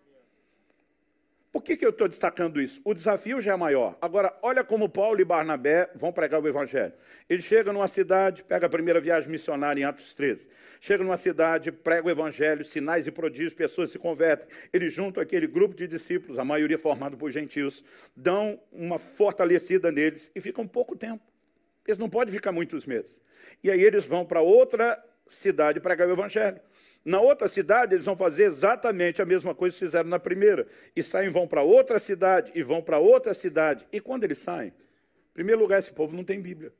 Por 1.53 1.61
que, 1.61 1.77
que 1.77 1.85
eu 1.85 1.91
estou 1.91 2.07
destacando 2.07 2.59
isso? 2.59 2.81
O 2.83 2.95
desafio 2.95 3.39
já 3.39 3.53
é 3.53 3.55
maior. 3.55 3.95
Agora, 4.01 4.35
olha 4.41 4.63
como 4.63 4.89
Paulo 4.89 5.21
e 5.21 5.23
Barnabé 5.23 5.87
vão 5.93 6.11
pregar 6.11 6.41
o 6.41 6.47
Evangelho. 6.47 6.93
Ele 7.29 7.43
chega 7.43 7.71
numa 7.71 7.87
cidade, 7.87 8.43
pega 8.43 8.65
a 8.65 8.69
primeira 8.69 8.99
viagem 8.99 9.29
missionária 9.29 9.79
em 9.79 9.83
Atos 9.83 10.15
13. 10.15 10.49
Chega 10.81 11.03
numa 11.03 11.15
cidade, 11.15 11.71
prega 11.71 12.07
o 12.07 12.09
Evangelho, 12.09 12.65
sinais 12.65 13.05
e 13.05 13.11
prodígios, 13.11 13.53
pessoas 13.53 13.91
se 13.91 13.99
convertem. 13.99 14.47
Eles 14.73 14.91
juntam 14.91 15.21
aquele 15.21 15.45
grupo 15.45 15.75
de 15.75 15.87
discípulos, 15.87 16.39
a 16.39 16.43
maioria 16.43 16.77
formado 16.79 17.15
por 17.15 17.29
gentios, 17.29 17.83
dão 18.15 18.59
uma 18.71 18.97
fortalecida 18.97 19.91
neles 19.91 20.31
e 20.33 20.41
ficam 20.41 20.67
pouco 20.67 20.95
tempo. 20.95 21.21
Eles 21.85 21.99
não 21.99 22.09
podem 22.09 22.33
ficar 22.33 22.51
muitos 22.51 22.83
meses. 22.87 23.21
E 23.63 23.69
aí 23.69 23.83
eles 23.83 24.05
vão 24.05 24.25
para 24.25 24.41
outra 24.41 24.99
cidade 25.27 25.79
pregar 25.79 26.07
o 26.07 26.11
Evangelho. 26.13 26.59
Na 27.05 27.19
outra 27.19 27.47
cidade, 27.49 27.95
eles 27.95 28.05
vão 28.05 28.15
fazer 28.15 28.43
exatamente 28.43 29.21
a 29.21 29.25
mesma 29.25 29.53
coisa 29.53 29.75
que 29.75 29.85
fizeram 29.85 30.09
na 30.09 30.19
primeira. 30.19 30.65
E 30.95 31.03
saem, 31.03 31.29
vão 31.29 31.47
para 31.47 31.61
outra 31.61 31.99
cidade, 31.99 32.51
e 32.55 32.63
vão 32.63 32.81
para 32.81 32.97
outra 32.97 33.33
cidade. 33.33 33.85
E 33.91 33.99
quando 33.99 34.23
eles 34.23 34.37
saem? 34.37 34.69
Em 34.69 35.33
primeiro 35.33 35.59
lugar, 35.59 35.79
esse 35.79 35.91
povo 35.91 36.15
não 36.15 36.23
tem 36.23 36.41
Bíblia. 36.41 36.71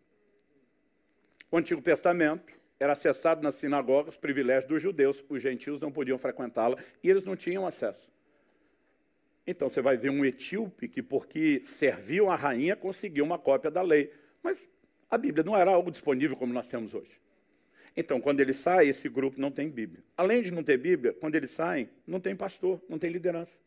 O 1.51 1.57
Antigo 1.57 1.81
Testamento 1.81 2.53
era 2.79 2.93
acessado 2.93 3.43
nas 3.43 3.55
sinagogas, 3.55 4.15
privilégio 4.15 4.69
dos 4.69 4.81
judeus. 4.81 5.23
Os 5.27 5.41
gentios 5.41 5.81
não 5.81 5.91
podiam 5.91 6.17
frequentá-la 6.17 6.77
e 7.03 7.09
eles 7.09 7.25
não 7.25 7.36
tinham 7.36 7.67
acesso. 7.67 8.09
Então 9.45 9.69
você 9.69 9.81
vai 9.81 9.97
ver 9.97 10.09
um 10.09 10.23
etíope 10.23 10.88
que, 10.88 11.01
porque 11.01 11.63
serviu 11.65 12.29
a 12.29 12.36
rainha, 12.36 12.75
conseguiu 12.75 13.25
uma 13.25 13.38
cópia 13.38 13.69
da 13.69 13.81
lei. 13.81 14.12
Mas 14.41 14.69
a 15.09 15.17
Bíblia 15.17 15.43
não 15.43 15.55
era 15.55 15.71
algo 15.71 15.91
disponível 15.91 16.36
como 16.38 16.53
nós 16.53 16.67
temos 16.67 16.93
hoje. 16.93 17.19
Então, 17.95 18.19
quando 18.19 18.39
ele 18.39 18.53
sai, 18.53 18.88
esse 18.88 19.08
grupo 19.08 19.39
não 19.39 19.51
tem 19.51 19.69
Bíblia. 19.69 20.03
Além 20.17 20.41
de 20.41 20.51
não 20.51 20.63
ter 20.63 20.77
Bíblia, 20.77 21.13
quando 21.13 21.36
eles 21.36 21.51
saem, 21.51 21.89
não 22.08 22.19
tem 22.19 22.36
pastor, 22.36 22.82
não 22.89 22.97
tem 22.97 23.12
liderança. 23.12 23.60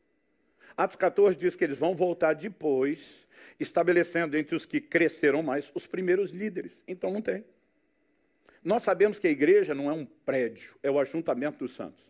Atos 0.77 0.97
14 0.97 1.37
diz 1.37 1.55
que 1.55 1.63
eles 1.63 1.79
vão 1.79 1.95
voltar 1.95 2.35
depois, 2.35 3.27
estabelecendo 3.59 4.37
entre 4.37 4.57
os 4.57 4.67
que 4.67 4.81
cresceram 4.81 5.43
mais 5.43 5.71
os 5.75 5.87
primeiros 5.87 6.31
líderes. 6.31 6.83
Então, 6.89 7.13
não 7.13 7.23
tem. 7.23 7.45
Nós 8.65 8.83
sabemos 8.83 9.19
que 9.19 9.29
a 9.29 9.31
igreja 9.31 9.75
não 9.75 9.89
é 9.89 9.93
um 9.93 10.05
prédio, 10.05 10.77
é 10.83 10.91
o 10.91 10.99
ajuntamento 10.99 11.59
dos 11.59 11.73
santos. 11.73 12.05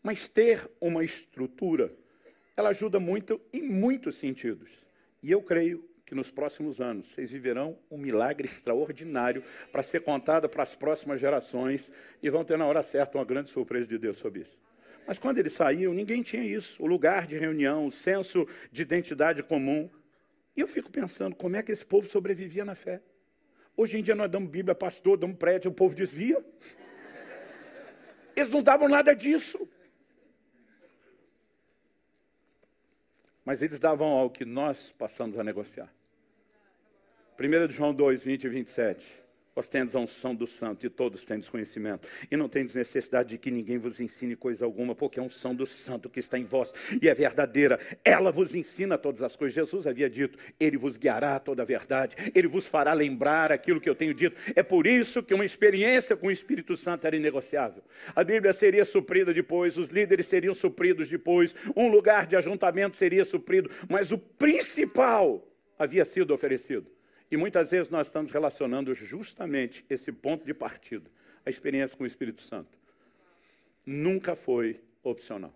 Mas 0.00 0.28
ter 0.28 0.70
uma 0.80 1.02
estrutura, 1.02 1.92
ela 2.56 2.68
ajuda 2.68 3.00
muito 3.00 3.40
em 3.52 3.62
muitos 3.62 4.14
sentidos. 4.14 4.70
E 5.20 5.32
eu 5.32 5.42
creio 5.42 5.84
que 6.08 6.14
nos 6.14 6.30
próximos 6.30 6.80
anos 6.80 7.04
vocês 7.04 7.30
viverão 7.30 7.78
um 7.90 7.98
milagre 7.98 8.48
extraordinário 8.48 9.44
para 9.70 9.82
ser 9.82 10.00
contado 10.00 10.48
para 10.48 10.62
as 10.62 10.74
próximas 10.74 11.20
gerações 11.20 11.92
e 12.22 12.30
vão 12.30 12.42
ter 12.42 12.56
na 12.56 12.64
hora 12.64 12.82
certa 12.82 13.18
uma 13.18 13.24
grande 13.26 13.50
surpresa 13.50 13.86
de 13.86 13.98
Deus 13.98 14.16
sobre 14.16 14.40
isso. 14.40 14.58
Mas 15.06 15.18
quando 15.18 15.36
eles 15.36 15.52
saíam, 15.52 15.92
ninguém 15.92 16.22
tinha 16.22 16.42
isso, 16.42 16.82
o 16.82 16.86
lugar 16.86 17.26
de 17.26 17.36
reunião, 17.36 17.84
o 17.84 17.90
senso 17.90 18.48
de 18.72 18.80
identidade 18.80 19.42
comum. 19.42 19.90
E 20.56 20.60
eu 20.62 20.66
fico 20.66 20.90
pensando 20.90 21.36
como 21.36 21.56
é 21.56 21.62
que 21.62 21.72
esse 21.72 21.84
povo 21.84 22.08
sobrevivia 22.08 22.64
na 22.64 22.74
fé. 22.74 23.02
Hoje 23.76 23.98
em 23.98 24.02
dia 24.02 24.14
nós 24.14 24.30
damos 24.30 24.50
Bíblia, 24.50 24.74
pastor, 24.74 25.18
damos 25.18 25.36
prédio, 25.36 25.70
o 25.70 25.74
povo 25.74 25.94
desvia. 25.94 26.42
Eles 28.34 28.48
não 28.48 28.62
davam 28.62 28.88
nada 28.88 29.14
disso. 29.14 29.68
Mas 33.44 33.60
eles 33.60 33.78
davam 33.78 34.08
ao 34.08 34.30
que 34.30 34.46
nós 34.46 34.90
passamos 34.92 35.38
a 35.38 35.44
negociar. 35.44 35.97
1 37.38 37.70
João 37.70 37.94
2, 37.94 38.24
20 38.24 38.44
e 38.44 38.48
27. 38.48 39.28
Vós 39.54 39.66
tendes 39.66 39.96
a 39.96 39.98
unção 39.98 40.36
do 40.36 40.46
santo 40.46 40.86
e 40.86 40.88
todos 40.88 41.24
têm 41.24 41.38
desconhecimento. 41.38 42.06
E 42.30 42.36
não 42.36 42.48
tendes 42.48 42.76
necessidade 42.76 43.30
de 43.30 43.38
que 43.38 43.50
ninguém 43.50 43.76
vos 43.76 43.98
ensine 43.98 44.36
coisa 44.36 44.64
alguma, 44.64 44.94
porque 44.94 45.18
a 45.18 45.22
unção 45.22 45.52
do 45.52 45.66
santo 45.66 46.08
que 46.08 46.20
está 46.20 46.38
em 46.38 46.44
vós 46.44 46.72
e 47.02 47.08
é 47.08 47.14
verdadeira. 47.14 47.78
Ela 48.04 48.30
vos 48.30 48.54
ensina 48.54 48.96
todas 48.96 49.20
as 49.20 49.34
coisas. 49.34 49.54
Jesus 49.54 49.88
havia 49.88 50.08
dito: 50.08 50.38
Ele 50.60 50.76
vos 50.76 50.96
guiará 50.96 51.34
a 51.34 51.40
toda 51.40 51.62
a 51.62 51.66
verdade, 51.66 52.14
Ele 52.34 52.46
vos 52.46 52.68
fará 52.68 52.92
lembrar 52.92 53.50
aquilo 53.50 53.80
que 53.80 53.90
eu 53.90 53.96
tenho 53.96 54.14
dito. 54.14 54.36
É 54.54 54.62
por 54.62 54.86
isso 54.86 55.24
que 55.24 55.34
uma 55.34 55.44
experiência 55.44 56.16
com 56.16 56.28
o 56.28 56.32
Espírito 56.32 56.76
Santo 56.76 57.06
era 57.06 57.16
inegociável. 57.16 57.82
A 58.14 58.22
Bíblia 58.22 58.52
seria 58.52 58.84
suprida 58.84 59.34
depois, 59.34 59.76
os 59.76 59.88
líderes 59.88 60.26
seriam 60.26 60.54
supridos 60.54 61.08
depois, 61.08 61.54
um 61.74 61.88
lugar 61.88 62.28
de 62.28 62.36
ajuntamento 62.36 62.96
seria 62.96 63.24
suprido, 63.24 63.68
mas 63.88 64.12
o 64.12 64.18
principal 64.18 65.44
havia 65.76 66.04
sido 66.04 66.32
oferecido. 66.32 66.97
E 67.30 67.36
muitas 67.36 67.70
vezes 67.70 67.90
nós 67.90 68.06
estamos 68.06 68.30
relacionando 68.32 68.94
justamente 68.94 69.84
esse 69.88 70.10
ponto 70.10 70.46
de 70.46 70.54
partida, 70.54 71.10
a 71.44 71.50
experiência 71.50 71.96
com 71.96 72.04
o 72.04 72.06
Espírito 72.06 72.40
Santo. 72.40 72.78
Nunca 73.84 74.34
foi 74.34 74.80
opcional. 75.02 75.54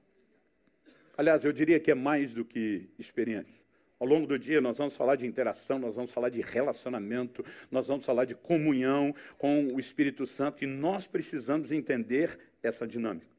Aliás, 1.16 1.44
eu 1.44 1.52
diria 1.52 1.78
que 1.78 1.90
é 1.90 1.94
mais 1.94 2.32
do 2.32 2.44
que 2.44 2.88
experiência. 2.98 3.62
Ao 3.98 4.06
longo 4.06 4.26
do 4.26 4.38
dia, 4.38 4.60
nós 4.60 4.78
vamos 4.78 4.96
falar 4.96 5.14
de 5.14 5.26
interação, 5.26 5.78
nós 5.78 5.94
vamos 5.94 6.10
falar 6.10 6.28
de 6.28 6.40
relacionamento, 6.40 7.44
nós 7.70 7.86
vamos 7.86 8.04
falar 8.04 8.24
de 8.24 8.34
comunhão 8.34 9.14
com 9.38 9.68
o 9.72 9.78
Espírito 9.78 10.26
Santo 10.26 10.64
e 10.64 10.66
nós 10.66 11.06
precisamos 11.06 11.70
entender 11.70 12.36
essa 12.62 12.86
dinâmica. 12.86 13.30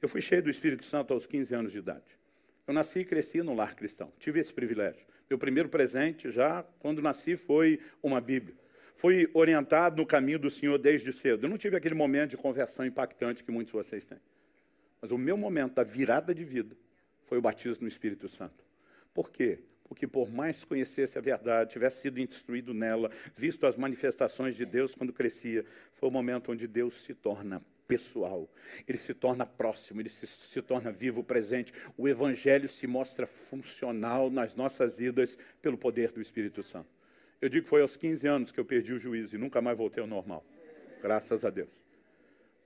Eu 0.00 0.08
fui 0.08 0.20
cheio 0.20 0.42
do 0.42 0.50
Espírito 0.50 0.84
Santo 0.84 1.12
aos 1.12 1.26
15 1.26 1.54
anos 1.54 1.72
de 1.72 1.78
idade. 1.78 2.21
Eu 2.66 2.72
nasci 2.74 3.00
e 3.00 3.04
cresci 3.04 3.42
no 3.42 3.54
lar 3.54 3.74
cristão, 3.74 4.12
tive 4.18 4.38
esse 4.38 4.52
privilégio. 4.52 5.04
Meu 5.28 5.38
primeiro 5.38 5.68
presente, 5.68 6.30
já 6.30 6.62
quando 6.78 7.02
nasci, 7.02 7.36
foi 7.36 7.80
uma 8.02 8.20
Bíblia. 8.20 8.56
Fui 8.94 9.28
orientado 9.34 9.96
no 9.96 10.06
caminho 10.06 10.38
do 10.38 10.50
Senhor 10.50 10.78
desde 10.78 11.12
cedo. 11.12 11.46
Eu 11.46 11.50
não 11.50 11.58
tive 11.58 11.76
aquele 11.76 11.94
momento 11.94 12.30
de 12.30 12.36
conversão 12.36 12.86
impactante 12.86 13.42
que 13.42 13.50
muitos 13.50 13.72
de 13.72 13.78
vocês 13.78 14.06
têm. 14.06 14.18
Mas 15.00 15.10
o 15.10 15.18
meu 15.18 15.36
momento 15.36 15.74
da 15.74 15.82
virada 15.82 16.34
de 16.34 16.44
vida 16.44 16.76
foi 17.24 17.38
o 17.38 17.42
batismo 17.42 17.82
no 17.82 17.88
Espírito 17.88 18.28
Santo. 18.28 18.64
Por 19.12 19.30
quê? 19.30 19.58
Porque 19.84 20.06
por 20.06 20.30
mais 20.30 20.60
que 20.60 20.66
conhecesse 20.66 21.18
a 21.18 21.20
verdade, 21.20 21.72
tivesse 21.72 22.02
sido 22.02 22.20
instruído 22.20 22.72
nela, 22.72 23.10
visto 23.34 23.66
as 23.66 23.76
manifestações 23.76 24.54
de 24.54 24.64
Deus 24.64 24.94
quando 24.94 25.12
crescia, 25.12 25.64
foi 25.94 26.08
o 26.08 26.12
momento 26.12 26.52
onde 26.52 26.66
Deus 26.68 27.02
se 27.02 27.12
torna 27.12 27.60
pessoal, 27.86 28.48
ele 28.86 28.98
se 28.98 29.12
torna 29.12 29.44
próximo, 29.44 30.00
ele 30.00 30.08
se, 30.08 30.26
se, 30.26 30.62
torna 30.62 30.90
vivo, 30.90 31.22
presente. 31.22 31.72
O 31.96 32.08
Evangelho 32.08 32.68
se 32.68 32.86
mostra 32.86 33.26
funcional 33.26 34.30
nas 34.30 34.54
nossas 34.54 34.98
vidas 34.98 35.36
pelo 35.60 35.76
poder 35.76 36.12
do 36.12 36.20
Espírito 36.20 36.62
Santo. 36.62 36.88
Eu 37.40 37.48
digo 37.48 37.64
que 37.64 37.70
foi 37.70 37.82
aos 37.82 37.96
15 37.96 38.26
anos 38.26 38.52
que 38.52 38.60
eu 38.60 38.64
perdi 38.64 38.92
o 38.92 38.98
juízo 38.98 39.34
e 39.34 39.38
nunca 39.38 39.60
mais 39.60 39.76
voltei 39.76 40.00
ao 40.00 40.06
normal. 40.06 40.44
Graças 41.02 41.44
a 41.44 41.50
Deus. 41.50 41.70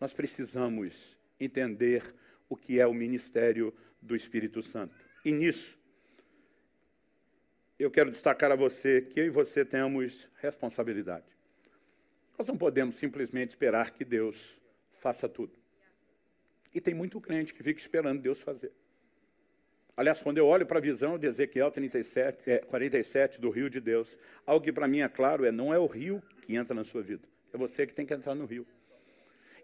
Nós 0.00 0.12
precisamos 0.12 1.16
entender 1.40 2.02
o 2.48 2.56
que 2.56 2.78
é 2.78 2.86
o 2.86 2.92
ministério 2.92 3.72
do 4.00 4.14
Espírito 4.14 4.62
Santo. 4.62 4.94
E 5.24 5.32
nisso, 5.32 5.78
eu 7.78 7.90
quero 7.90 8.10
destacar 8.10 8.52
a 8.52 8.56
você 8.56 9.00
que 9.02 9.20
eu 9.20 9.26
e 9.26 9.30
você 9.30 9.64
temos 9.64 10.30
responsabilidade. 10.40 11.26
Nós 12.38 12.46
não 12.46 12.56
podemos 12.56 12.96
simplesmente 12.96 13.50
esperar 13.50 13.90
que 13.92 14.04
Deus 14.04 14.60
faça 15.06 15.28
tudo. 15.28 15.52
E 16.74 16.80
tem 16.80 16.92
muito 16.92 17.20
crente 17.20 17.54
que 17.54 17.62
fica 17.62 17.80
esperando 17.80 18.20
Deus 18.20 18.42
fazer. 18.42 18.72
Aliás, 19.96 20.20
quando 20.20 20.38
eu 20.38 20.46
olho 20.46 20.66
para 20.66 20.78
a 20.78 20.82
visão 20.82 21.16
de 21.16 21.28
Ezequiel 21.28 21.70
37, 21.70 22.50
é, 22.50 22.58
47 22.58 23.40
do 23.40 23.48
rio 23.48 23.70
de 23.70 23.80
Deus, 23.80 24.18
algo 24.44 24.64
que 24.64 24.72
para 24.72 24.88
mim 24.88 25.02
é 25.02 25.08
claro 25.08 25.44
é 25.44 25.52
não 25.52 25.72
é 25.72 25.78
o 25.78 25.86
rio 25.86 26.20
que 26.42 26.56
entra 26.56 26.74
na 26.74 26.82
sua 26.82 27.02
vida, 27.02 27.22
é 27.54 27.56
você 27.56 27.86
que 27.86 27.94
tem 27.94 28.04
que 28.04 28.12
entrar 28.12 28.34
no 28.34 28.46
rio. 28.46 28.66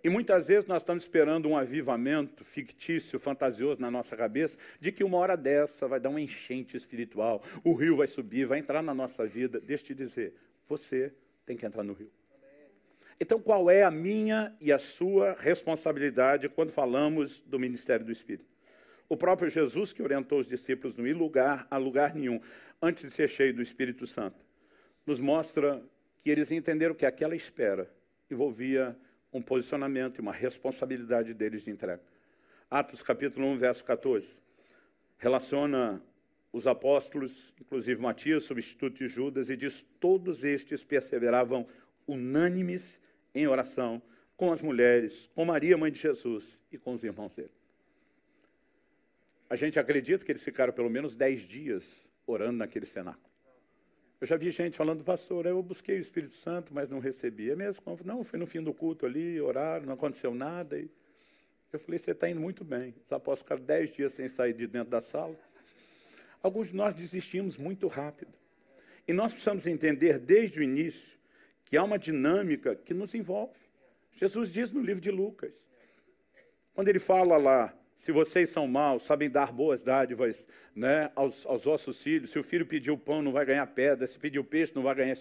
E 0.05 0.09
muitas 0.09 0.47
vezes 0.47 0.69
nós 0.69 0.83
estamos 0.83 1.03
esperando 1.03 1.49
um 1.49 1.57
avivamento 1.57 2.45
fictício, 2.45 3.19
fantasioso 3.19 3.81
na 3.81 3.91
nossa 3.91 4.17
cabeça, 4.17 4.57
de 4.79 4.93
que 4.93 5.03
uma 5.03 5.19
hora 5.19 5.37
dessa 5.37 5.89
vai 5.89 5.99
dar 5.99 6.09
uma 6.09 6.21
enchente 6.21 6.77
espiritual, 6.77 7.43
o 7.65 7.75
rio 7.75 7.97
vai 7.97 8.07
subir, 8.07 8.47
vai 8.47 8.61
entrar 8.61 8.81
na 8.81 8.95
nossa 8.95 9.27
vida. 9.27 9.61
Deixa 9.61 9.83
eu 9.83 9.87
te 9.89 9.95
dizer, 9.95 10.35
você 10.69 11.13
tem 11.45 11.57
que 11.57 11.67
entrar 11.67 11.83
no 11.83 11.95
rio. 11.95 12.11
Então, 13.21 13.41
qual 13.41 13.71
é 13.71 13.83
a 13.83 13.91
minha 13.91 14.55
e 14.61 14.73
a 14.73 14.79
sua 14.79 15.35
responsabilidade 15.39 16.49
quando 16.49 16.71
falamos 16.71 17.41
do 17.41 17.59
ministério 17.59 18.05
do 18.05 18.13
Espírito? 18.13 18.51
O 19.09 19.17
próprio 19.17 19.51
Jesus, 19.51 19.93
que 19.93 20.03
orientou 20.03 20.39
os 20.39 20.47
discípulos 20.47 20.97
não 20.97 21.07
ir 21.07 21.13
lugar 21.13 21.67
a 21.71 21.77
lugar 21.77 22.15
nenhum, 22.15 22.41
antes 22.81 23.03
de 23.03 23.11
ser 23.11 23.29
cheio 23.29 23.53
do 23.53 23.61
Espírito 23.61 24.07
Santo, 24.07 24.45
nos 25.05 25.21
mostra 25.21 25.83
que 26.21 26.31
eles 26.31 26.51
entenderam 26.51 26.95
que 26.95 27.05
aquela 27.05 27.37
espera 27.37 27.91
envolvia 28.31 28.97
um 29.33 29.43
posicionamento 29.43 30.19
e 30.19 30.21
uma 30.21 30.33
responsabilidade 30.33 31.35
deles 31.35 31.63
de 31.65 31.71
entrega. 31.71 32.03
Atos 32.71 33.03
capítulo 33.03 33.47
1, 33.49 33.59
verso 33.59 33.85
14, 33.85 34.27
relaciona 35.19 36.03
os 36.51 36.67
apóstolos, 36.67 37.55
inclusive 37.61 38.01
Matias, 38.01 38.45
substituto 38.45 38.97
de 38.97 39.09
Judas, 39.09 39.51
e 39.51 39.57
diz: 39.57 39.85
todos 40.01 40.43
estes 40.43 40.85
perseveravam 40.85 41.67
unânimes 42.07 43.01
em 43.35 43.47
oração 43.47 44.03
com 44.37 44.51
as 44.51 44.61
mulheres, 44.61 45.31
com 45.35 45.45
Maria, 45.45 45.77
mãe 45.77 45.91
de 45.91 46.01
Jesus, 46.01 46.59
e 46.71 46.79
com 46.79 46.93
os 46.93 47.05
irmãos 47.05 47.33
dele. 47.33 47.53
A 49.49 49.57
gente 49.57 49.79
acredita 49.79 50.25
que 50.25 50.33
eles 50.33 50.43
ficaram 50.43 50.73
pelo 50.73 50.89
menos 50.89 51.15
dez 51.15 51.43
dias 51.43 52.09
orando 52.27 52.59
naquele 52.59 52.87
cenáculo. 52.87 53.31
Eu 54.21 54.27
já 54.27 54.37
vi 54.37 54.51
gente 54.51 54.77
falando, 54.77 55.03
pastor, 55.03 55.47
eu 55.47 55.63
busquei 55.63 55.97
o 55.97 56.01
Espírito 56.01 56.35
Santo, 56.35 56.73
mas 56.73 56.89
não 56.89 57.01
recebi. 57.01 57.51
É 57.51 57.57
mesmo? 57.57 57.83
Não, 58.05 58.23
foi 58.23 58.39
no 58.39 58.47
fim 58.47 58.63
do 58.63 58.73
culto 58.73 59.05
ali, 59.05 59.41
oraram, 59.41 59.87
não 59.87 59.95
aconteceu 59.95 60.33
nada. 60.33 60.79
E 60.79 60.89
eu 61.73 61.79
falei, 61.79 61.99
você 61.99 62.13
está 62.13 62.31
indo 62.31 62.41
muito 62.41 62.65
bem. 62.65 62.95
Os 63.05 63.13
apóstolos 63.13 63.41
ficaram 63.41 63.63
dez 63.63 63.91
dias 63.91 64.13
sem 64.13 64.29
sair 64.29 64.53
de 64.53 64.67
dentro 64.67 64.91
da 64.91 65.01
sala. 65.01 65.37
Alguns 66.43 66.69
de 66.69 66.77
nós 66.77 66.95
desistimos 66.95 67.57
muito 67.57 67.87
rápido. 67.89 68.33
E 69.07 69.13
nós 69.13 69.33
precisamos 69.33 69.67
entender 69.67 70.19
desde 70.19 70.61
o 70.61 70.63
início 70.63 71.19
que 71.73 71.77
há 71.79 71.83
uma 71.83 71.99
dinâmica 71.99 72.77
que 72.77 72.93
nos 72.93 73.15
envolve. 73.15 73.59
Jesus 74.15 74.53
diz 74.53 74.73
no 74.73 74.83
livro 74.83 75.01
de 75.01 75.11
Lucas, 75.11 75.55
quando 76.75 76.89
ele 76.89 76.99
fala 76.99 77.39
lá, 77.39 77.75
se 77.97 78.13
vocês 78.13 78.51
são 78.51 78.69
maus, 78.69 79.05
sabem 79.05 79.31
dar 79.31 79.51
boas 79.51 79.83
dádivas 79.83 80.47
né, 80.77 81.11
aos, 81.15 81.47
aos 81.47 81.65
vossos 81.65 82.03
filhos, 82.03 82.29
se 82.29 82.39
o 82.39 82.45
filho 82.45 82.67
pedir 82.67 82.91
o 82.91 82.99
pão, 82.99 83.23
não 83.23 83.33
vai 83.33 83.47
ganhar 83.47 83.67
pedra, 83.69 84.07
se 84.07 84.19
pedir 84.19 84.39
o 84.39 84.45
peixe, 84.45 84.71
não 84.75 84.83
vai 84.83 84.95
ganhar 84.95 85.17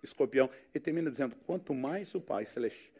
escorpião. 0.00 0.48
Ele 0.72 0.80
termina 0.80 1.10
dizendo, 1.10 1.34
quanto 1.44 1.74
mais 1.74 2.14
o 2.14 2.20
Pai 2.20 2.44
Celeste 2.44 2.92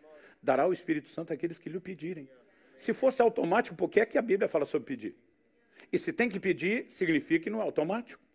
dará 0.42 0.66
o 0.66 0.72
Espírito 0.72 1.08
Santo 1.08 1.32
àqueles 1.32 1.60
que 1.60 1.68
lhe 1.68 1.76
o 1.76 1.80
pedirem. 1.80 2.28
Se 2.76 2.92
fosse 2.92 3.22
automático, 3.22 3.76
por 3.76 3.88
que 3.88 4.00
é 4.00 4.06
que 4.06 4.18
a 4.18 4.22
Bíblia 4.22 4.48
fala 4.48 4.64
sobre 4.64 4.84
pedir? 4.84 5.14
E 5.92 5.96
se 5.96 6.12
tem 6.12 6.28
que 6.28 6.40
pedir, 6.40 6.90
significa 6.90 7.44
que 7.44 7.50
não 7.50 7.60
é 7.60 7.62
automático. 7.62 8.25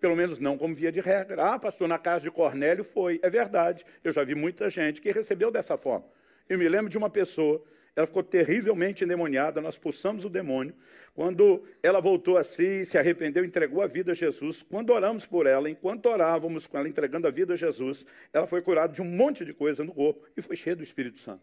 Pelo 0.00 0.16
menos 0.16 0.38
não 0.38 0.56
como 0.56 0.74
via 0.74 0.90
de 0.90 1.00
regra. 1.00 1.44
Ah, 1.44 1.58
pastor, 1.58 1.86
na 1.86 1.98
casa 1.98 2.24
de 2.24 2.30
Cornélio 2.30 2.82
foi. 2.82 3.20
É 3.22 3.28
verdade. 3.28 3.84
Eu 4.02 4.12
já 4.12 4.24
vi 4.24 4.34
muita 4.34 4.70
gente 4.70 5.00
que 5.00 5.12
recebeu 5.12 5.50
dessa 5.50 5.76
forma. 5.76 6.06
Eu 6.48 6.58
me 6.58 6.68
lembro 6.68 6.88
de 6.88 6.96
uma 6.96 7.10
pessoa, 7.10 7.62
ela 7.94 8.06
ficou 8.06 8.22
terrivelmente 8.22 9.04
endemoniada, 9.04 9.60
nós 9.60 9.74
expulsamos 9.74 10.24
o 10.24 10.28
demônio. 10.30 10.74
Quando 11.14 11.62
ela 11.82 12.00
voltou 12.00 12.38
a 12.38 12.42
si, 12.42 12.84
se 12.84 12.96
arrependeu, 12.96 13.44
entregou 13.44 13.82
a 13.82 13.86
vida 13.86 14.12
a 14.12 14.14
Jesus. 14.14 14.62
Quando 14.62 14.90
oramos 14.90 15.26
por 15.26 15.46
ela, 15.46 15.68
enquanto 15.68 16.06
orávamos 16.06 16.66
com 16.66 16.78
ela 16.78 16.88
entregando 16.88 17.28
a 17.28 17.30
vida 17.30 17.54
a 17.54 17.56
Jesus, 17.56 18.06
ela 18.32 18.46
foi 18.46 18.62
curada 18.62 18.92
de 18.92 19.02
um 19.02 19.04
monte 19.04 19.44
de 19.44 19.52
coisa 19.52 19.84
no 19.84 19.92
corpo 19.92 20.26
e 20.36 20.40
foi 20.40 20.56
cheia 20.56 20.74
do 20.74 20.82
Espírito 20.82 21.18
Santo. 21.18 21.42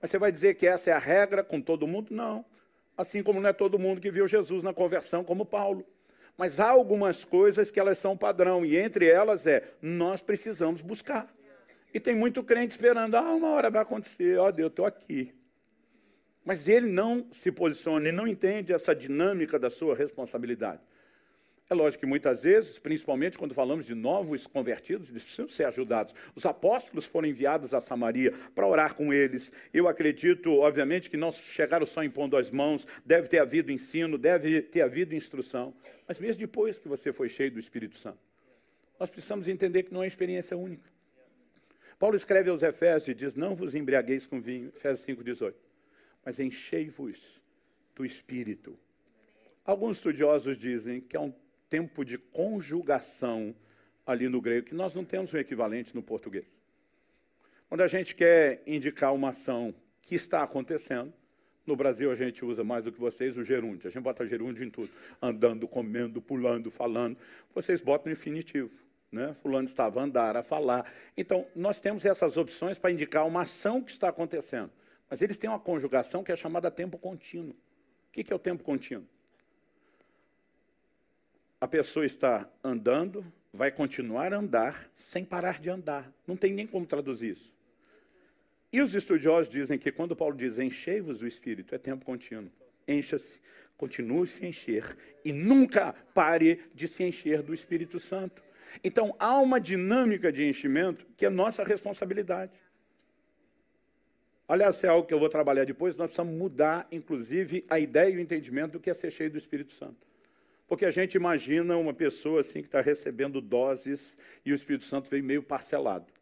Mas 0.00 0.10
você 0.10 0.18
vai 0.18 0.32
dizer 0.32 0.54
que 0.54 0.66
essa 0.66 0.90
é 0.90 0.92
a 0.92 0.98
regra 0.98 1.44
com 1.44 1.60
todo 1.60 1.86
mundo? 1.86 2.14
Não. 2.14 2.44
Assim 2.96 3.22
como 3.22 3.40
não 3.40 3.50
é 3.50 3.52
todo 3.52 3.78
mundo 3.78 4.00
que 4.00 4.10
viu 4.10 4.26
Jesus 4.28 4.62
na 4.62 4.72
conversão, 4.72 5.24
como 5.24 5.44
Paulo. 5.44 5.84
Mas 6.36 6.58
há 6.58 6.68
algumas 6.68 7.24
coisas 7.24 7.70
que 7.70 7.78
elas 7.78 7.98
são 7.98 8.16
padrão, 8.16 8.64
e 8.64 8.76
entre 8.76 9.06
elas 9.06 9.46
é, 9.46 9.62
nós 9.80 10.20
precisamos 10.20 10.80
buscar. 10.80 11.32
E 11.92 12.00
tem 12.00 12.14
muito 12.14 12.42
crente 12.42 12.72
esperando, 12.72 13.14
ah, 13.14 13.34
uma 13.34 13.50
hora 13.50 13.70
vai 13.70 13.82
acontecer, 13.82 14.36
ó 14.38 14.50
Deus, 14.50 14.70
estou 14.70 14.84
aqui. 14.84 15.32
Mas 16.44 16.68
ele 16.68 16.88
não 16.88 17.26
se 17.30 17.52
posiciona, 17.52 18.08
ele 18.08 18.16
não 18.16 18.26
entende 18.26 18.72
essa 18.72 18.94
dinâmica 18.94 19.58
da 19.58 19.70
sua 19.70 19.94
responsabilidade. 19.94 20.80
É 21.68 21.72
lógico 21.72 22.00
que 22.00 22.06
muitas 22.06 22.42
vezes, 22.42 22.78
principalmente 22.78 23.38
quando 23.38 23.54
falamos 23.54 23.86
de 23.86 23.94
novos 23.94 24.46
convertidos, 24.46 25.08
eles 25.08 25.22
precisam 25.22 25.48
ser 25.48 25.64
ajudados. 25.64 26.14
Os 26.34 26.44
apóstolos 26.44 27.06
foram 27.06 27.26
enviados 27.26 27.72
a 27.72 27.80
Samaria 27.80 28.32
para 28.54 28.66
orar 28.66 28.94
com 28.94 29.14
eles. 29.14 29.50
Eu 29.72 29.88
acredito, 29.88 30.52
obviamente, 30.58 31.08
que 31.08 31.16
não 31.16 31.32
chegaram 31.32 31.86
só 31.86 32.04
impondo 32.04 32.36
as 32.36 32.50
mãos, 32.50 32.86
deve 33.04 33.28
ter 33.28 33.38
havido 33.38 33.72
ensino, 33.72 34.18
deve 34.18 34.60
ter 34.60 34.82
havido 34.82 35.14
instrução. 35.14 35.74
Mas 36.06 36.20
mesmo 36.20 36.40
depois 36.40 36.78
que 36.78 36.86
você 36.86 37.14
foi 37.14 37.30
cheio 37.30 37.50
do 37.50 37.58
Espírito 37.58 37.96
Santo, 37.96 38.18
nós 39.00 39.08
precisamos 39.08 39.48
entender 39.48 39.84
que 39.84 39.94
não 39.94 40.02
é 40.02 40.06
experiência 40.06 40.56
única. 40.56 40.92
Paulo 41.98 42.16
escreve 42.16 42.50
aos 42.50 42.62
Efésios 42.62 43.08
e 43.08 43.14
diz: 43.14 43.34
Não 43.34 43.54
vos 43.54 43.74
embriagueis 43.74 44.26
com 44.26 44.38
vinho, 44.38 44.68
Efésios 44.68 45.06
5,18, 45.06 45.54
mas 46.22 46.38
enchei-vos 46.38 47.40
do 47.94 48.04
Espírito. 48.04 48.78
Alguns 49.64 49.96
estudiosos 49.96 50.58
dizem 50.58 51.00
que 51.00 51.16
é 51.16 51.20
um 51.20 51.32
tempo 51.68 52.04
de 52.04 52.18
conjugação 52.18 53.54
ali 54.06 54.28
no 54.28 54.40
grego, 54.40 54.66
que 54.66 54.74
nós 54.74 54.94
não 54.94 55.04
temos 55.04 55.32
um 55.32 55.38
equivalente 55.38 55.94
no 55.94 56.02
português. 56.02 56.46
Quando 57.68 57.80
a 57.80 57.86
gente 57.86 58.14
quer 58.14 58.62
indicar 58.66 59.14
uma 59.14 59.30
ação 59.30 59.74
que 60.02 60.14
está 60.14 60.42
acontecendo, 60.42 61.12
no 61.66 61.74
Brasil 61.74 62.10
a 62.10 62.14
gente 62.14 62.44
usa 62.44 62.62
mais 62.62 62.84
do 62.84 62.92
que 62.92 63.00
vocês 63.00 63.38
o 63.38 63.42
gerúndio. 63.42 63.88
A 63.88 63.90
gente 63.90 64.02
bota 64.02 64.26
gerúndio 64.26 64.64
em 64.64 64.70
tudo. 64.70 64.90
Andando, 65.20 65.66
comendo, 65.66 66.20
pulando, 66.20 66.70
falando. 66.70 67.16
Vocês 67.54 67.80
botam 67.80 68.12
infinitivo. 68.12 68.70
Né? 69.10 69.32
Fulano 69.32 69.66
estava 69.66 70.00
a 70.00 70.04
andar, 70.04 70.36
a 70.36 70.42
falar. 70.42 70.90
Então, 71.16 71.46
nós 71.54 71.80
temos 71.80 72.04
essas 72.04 72.36
opções 72.36 72.78
para 72.78 72.90
indicar 72.90 73.26
uma 73.26 73.42
ação 73.42 73.80
que 73.80 73.90
está 73.90 74.08
acontecendo. 74.08 74.70
Mas 75.08 75.22
eles 75.22 75.38
têm 75.38 75.48
uma 75.48 75.60
conjugação 75.60 76.22
que 76.22 76.32
é 76.32 76.36
chamada 76.36 76.70
tempo 76.70 76.98
contínuo. 76.98 77.56
O 78.08 78.12
que 78.12 78.32
é 78.32 78.36
o 78.36 78.38
tempo 78.38 78.62
contínuo? 78.62 79.06
A 81.64 81.66
pessoa 81.66 82.04
está 82.04 82.46
andando, 82.62 83.24
vai 83.50 83.70
continuar 83.70 84.34
a 84.34 84.36
andar 84.36 84.86
sem 84.94 85.24
parar 85.24 85.58
de 85.62 85.70
andar. 85.70 86.12
Não 86.26 86.36
tem 86.36 86.52
nem 86.52 86.66
como 86.66 86.84
traduzir 86.84 87.30
isso. 87.30 87.54
E 88.70 88.82
os 88.82 88.94
estudiosos 88.94 89.48
dizem 89.48 89.78
que 89.78 89.90
quando 89.90 90.14
Paulo 90.14 90.36
diz 90.36 90.58
enchei-vos 90.58 91.20
do 91.20 91.26
Espírito, 91.26 91.74
é 91.74 91.78
tempo 91.78 92.04
contínuo. 92.04 92.50
Encha-se, 92.86 93.40
continue 93.78 94.26
se 94.26 94.44
encher 94.44 94.94
e 95.24 95.32
nunca 95.32 95.94
pare 96.12 96.60
de 96.74 96.86
se 96.86 97.02
encher 97.02 97.40
do 97.40 97.54
Espírito 97.54 97.98
Santo. 97.98 98.42
Então 98.84 99.16
há 99.18 99.38
uma 99.38 99.58
dinâmica 99.58 100.30
de 100.30 100.46
enchimento 100.46 101.06
que 101.16 101.24
é 101.24 101.30
nossa 101.30 101.64
responsabilidade. 101.64 102.52
Aliás, 104.46 104.84
é 104.84 104.88
algo 104.88 105.08
que 105.08 105.14
eu 105.14 105.18
vou 105.18 105.30
trabalhar 105.30 105.64
depois, 105.64 105.96
nós 105.96 106.08
precisamos 106.08 106.38
mudar, 106.38 106.86
inclusive, 106.92 107.64
a 107.70 107.80
ideia 107.80 108.10
e 108.10 108.18
o 108.18 108.20
entendimento 108.20 108.72
do 108.72 108.80
que 108.80 108.90
é 108.90 108.92
ser 108.92 109.10
cheio 109.10 109.30
do 109.30 109.38
Espírito 109.38 109.72
Santo. 109.72 110.13
Porque 110.74 110.86
a 110.86 110.90
gente 110.90 111.14
imagina 111.14 111.76
uma 111.76 111.94
pessoa 111.94 112.40
assim 112.40 112.60
que 112.60 112.66
está 112.66 112.80
recebendo 112.80 113.40
doses 113.40 114.18
e 114.44 114.50
o 114.50 114.54
Espírito 114.56 114.82
Santo 114.82 115.08
vem 115.08 115.22
meio 115.22 115.40
parcelado. 115.40 116.12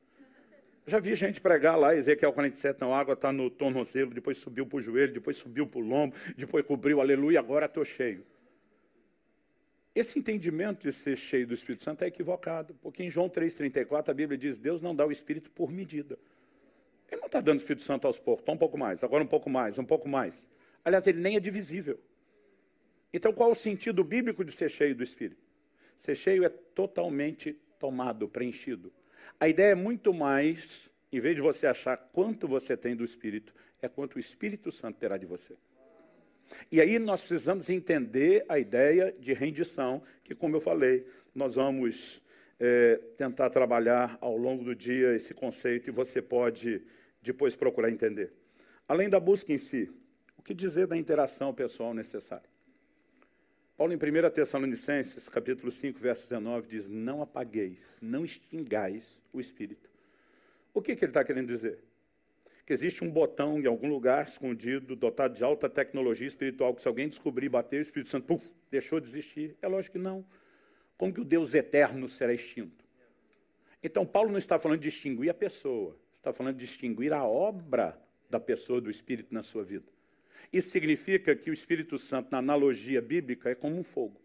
Já 0.87 1.01
vi 1.01 1.15
gente 1.15 1.41
pregar 1.41 1.75
lá, 1.79 1.97
Ezequiel 1.97 2.35
47, 2.35 2.83
não, 2.83 2.93
a 2.93 2.99
água 2.99 3.15
está 3.15 3.33
no 3.33 3.49
tornozelo, 3.49 4.11
depois 4.11 4.37
subiu 4.37 4.67
para 4.67 4.77
o 4.77 4.81
joelho, 4.83 5.15
depois 5.15 5.38
subiu 5.38 5.67
para 5.67 5.81
o 5.81 5.83
lombo, 5.83 6.15
depois 6.37 6.67
cobriu, 6.67 7.01
aleluia, 7.01 7.38
agora 7.38 7.65
estou 7.65 7.83
cheio. 7.83 8.27
Esse 9.95 10.19
entendimento 10.19 10.87
de 10.87 10.93
ser 10.93 11.17
cheio 11.17 11.47
do 11.47 11.55
Espírito 11.55 11.83
Santo 11.83 12.05
é 12.05 12.09
equivocado, 12.09 12.75
porque 12.83 13.03
em 13.03 13.09
João 13.09 13.31
3,34 13.31 14.11
a 14.11 14.12
Bíblia 14.12 14.37
diz: 14.37 14.59
Deus 14.59 14.83
não 14.83 14.95
dá 14.95 15.07
o 15.07 15.11
Espírito 15.11 15.51
por 15.51 15.73
medida. 15.73 16.19
Ele 17.11 17.23
não 17.23 17.27
está 17.27 17.41
dando 17.41 17.57
o 17.57 17.62
Espírito 17.62 17.85
Santo 17.85 18.07
aos 18.07 18.19
poucos, 18.19 18.45
tá 18.45 18.53
um 18.53 18.59
pouco 18.59 18.77
mais, 18.77 19.03
agora 19.03 19.25
um 19.25 19.27
pouco 19.27 19.49
mais, 19.49 19.79
um 19.79 19.85
pouco 19.85 20.11
mais. 20.11 20.47
Aliás, 20.85 21.07
ele 21.07 21.21
nem 21.21 21.37
é 21.37 21.41
divisível. 21.41 21.99
Então, 23.12 23.33
qual 23.33 23.51
o 23.51 23.55
sentido 23.55 24.03
bíblico 24.03 24.44
de 24.44 24.53
ser 24.53 24.70
cheio 24.70 24.94
do 24.94 25.03
Espírito? 25.03 25.42
Ser 25.98 26.14
cheio 26.14 26.44
é 26.44 26.48
totalmente 26.48 27.53
tomado, 27.79 28.29
preenchido. 28.29 28.92
A 29.38 29.48
ideia 29.48 29.72
é 29.72 29.75
muito 29.75 30.14
mais, 30.14 30.90
em 31.12 31.20
vez 31.20 31.37
de 31.37 31.42
você 31.42 31.66
achar 31.66 31.96
quanto 31.96 32.48
você 32.48 32.77
tem 32.77 32.96
do 32.96 33.05
Espírito, 33.05 33.55
é 33.81 33.88
quanto 33.88 34.16
o 34.16 34.20
Espírito 34.20 34.72
Santo 34.72 34.98
terá 34.98 35.16
de 35.16 35.27
você. 35.27 35.55
E 36.70 36.81
aí 36.81 36.98
nós 36.98 37.20
precisamos 37.20 37.70
entender 37.70 38.44
a 38.48 38.59
ideia 38.59 39.14
de 39.18 39.33
rendição, 39.33 40.03
que, 40.25 40.35
como 40.35 40.57
eu 40.57 40.61
falei, 40.61 41.07
nós 41.35 41.55
vamos 41.55 42.22
é, 42.59 43.01
tentar 43.16 43.51
trabalhar 43.51 44.16
ao 44.20 44.37
longo 44.37 44.64
do 44.64 44.75
dia 44.75 45.14
esse 45.14 45.35
conceito 45.35 45.88
e 45.88 45.92
você 45.92 46.20
pode 46.20 46.83
depois 47.20 47.57
procurar 47.57 47.90
entender. 47.90 48.33
Além 48.87 49.09
da 49.09 49.18
busca 49.20 49.53
em 49.53 49.59
si, 49.59 49.90
o 50.37 50.42
que 50.42 50.53
dizer 50.53 50.87
da 50.87 50.96
interação 50.96 51.55
pessoal 51.55 51.94
necessária? 51.94 52.52
Paulo, 53.77 53.93
em 53.93 53.97
1 53.97 54.31
Tessalonicenses, 54.31 55.29
capítulo 55.29 55.71
5, 55.71 55.99
verso 55.99 56.25
19, 56.25 56.69
diz: 56.69 56.89
Não 56.89 57.23
apagueis, 57.23 57.99
não 58.03 58.25
extingais 58.25 59.21
o 59.33 59.41
espírito. 59.41 59.91
O 60.75 60.83
que, 60.83 60.95
que 60.95 61.05
ele 61.05 61.11
está 61.11 61.25
querendo 61.25 61.49
dizer? 61.49 61.79
Que 62.67 62.73
existe 62.73 63.03
um 63.03 63.11
botão 63.11 63.59
em 63.59 63.67
algum 63.67 63.89
lugar 63.89 64.27
escondido, 64.27 64.95
dotado 64.95 65.35
de 65.35 65.43
alta 65.43 65.69
tecnologia 65.69 66.29
espiritual, 66.29 66.75
que 66.75 66.83
se 66.83 66.89
alguém 66.89 67.09
descobrir, 67.09 67.49
bater, 67.49 67.79
o 67.79 67.83
Espírito 67.83 68.11
Santo 68.11 68.27
puf, 68.27 68.47
deixou 68.71 69.01
de 69.01 69.09
existir. 69.09 69.57
É 69.61 69.67
lógico 69.67 69.95
que 69.95 70.03
não. 70.03 70.25
Como 70.97 71.13
que 71.13 71.21
o 71.21 71.25
Deus 71.25 71.55
eterno 71.55 72.09
será 72.09 72.33
extinto? 72.33 72.85
Então, 73.83 74.07
Paulo 74.07 74.31
não 74.31 74.39
está 74.39 74.59
falando 74.59 74.81
de 74.81 74.89
extinguir 74.89 75.31
a 75.31 75.35
pessoa, 75.35 75.97
está 76.13 76.33
falando 76.33 76.57
de 76.57 76.65
extinguir 76.65 77.13
a 77.13 77.25
obra 77.25 78.01
da 78.31 78.39
pessoa, 78.39 78.81
do 78.81 78.89
Espírito 78.89 79.35
na 79.35 79.43
sua 79.43 79.65
vida. 79.65 79.87
Isso 80.50 80.70
significa 80.70 81.37
que 81.37 81.50
o 81.50 81.52
Espírito 81.52 81.98
Santo, 81.98 82.31
na 82.33 82.38
analogia 82.38 83.02
bíblica, 83.02 83.50
é 83.50 83.55
como 83.55 83.76
um 83.76 83.85
fogo. 83.85 84.20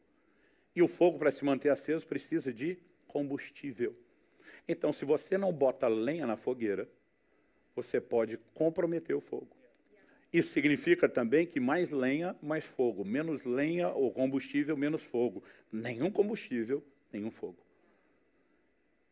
E 0.76 0.82
o 0.82 0.88
fogo, 0.88 1.18
para 1.18 1.32
se 1.32 1.44
manter 1.44 1.70
aceso, 1.70 2.08
precisa 2.08 2.54
de 2.54 2.78
combustível. 3.08 3.94
Então, 4.68 4.94
se 4.94 5.06
você 5.06 5.38
não 5.38 5.52
bota 5.52 5.88
lenha 5.88 6.28
na 6.28 6.38
fogueira, 6.38 6.90
você 7.76 8.00
pode 8.00 8.38
comprometer 8.54 9.16
o 9.16 9.22
fogo. 9.22 9.56
Isso 10.32 10.52
significa 10.52 11.08
também 11.08 11.46
que 11.46 11.60
mais 11.60 11.90
lenha, 11.90 12.36
mais 12.42 12.66
fogo. 12.66 13.06
Menos 13.06 13.44
lenha 13.44 13.90
ou 13.90 14.12
combustível, 14.12 14.76
menos 14.76 15.04
fogo. 15.04 15.44
Nenhum 15.72 16.12
combustível, 16.12 16.84
nenhum 17.12 17.32
fogo. 17.32 17.58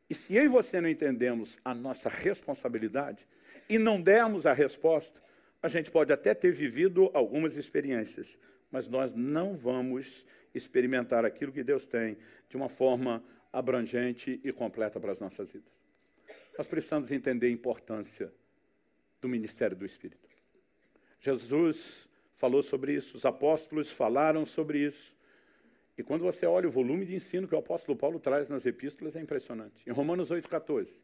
E 0.10 0.14
se 0.14 0.36
eu 0.36 0.44
e 0.44 0.48
você 0.48 0.80
não 0.80 0.90
entendemos 0.90 1.58
a 1.64 1.74
nossa 1.74 2.10
responsabilidade 2.10 3.26
e 3.68 3.80
não 3.80 4.00
dermos 4.00 4.46
a 4.46 4.54
resposta, 4.54 5.22
a 5.62 5.68
gente 5.68 5.92
pode 5.92 6.14
até 6.14 6.34
ter 6.34 6.52
vivido 6.52 7.10
algumas 7.14 7.58
experiências, 7.58 8.38
mas 8.72 8.88
nós 8.88 9.14
não 9.14 9.56
vamos 9.56 10.26
experimentar 10.54 11.26
aquilo 11.26 11.52
que 11.52 11.64
Deus 11.64 11.86
tem 11.86 12.18
de 12.50 12.58
uma 12.58 12.70
forma 12.70 13.24
abrangente 13.52 14.40
e 14.44 14.52
completa 14.52 15.00
para 15.00 15.12
as 15.12 15.20
nossas 15.20 15.52
vidas. 15.52 15.72
Nós 16.58 16.68
precisamos 16.68 17.12
entender 17.12 17.48
a 17.48 17.52
importância 17.52 18.32
do 19.20 19.28
ministério 19.28 19.76
do 19.76 19.86
Espírito. 19.86 20.28
Jesus 21.20 22.08
falou 22.34 22.62
sobre 22.62 22.94
isso, 22.94 23.18
os 23.18 23.26
apóstolos 23.26 23.90
falaram 23.90 24.46
sobre 24.46 24.80
isso. 24.80 25.16
E 25.98 26.04
quando 26.04 26.24
você 26.24 26.46
olha 26.46 26.68
o 26.68 26.72
volume 26.72 27.06
de 27.06 27.16
ensino 27.16 27.48
que 27.48 27.56
o 27.56 27.58
apóstolo 27.58 27.98
Paulo 27.98 28.20
traz 28.20 28.50
nas 28.50 28.66
epístolas, 28.66 29.16
é 29.16 29.22
impressionante. 29.22 29.88
Em 29.88 29.94
Romanos 29.94 30.30
8,14, 30.30 31.02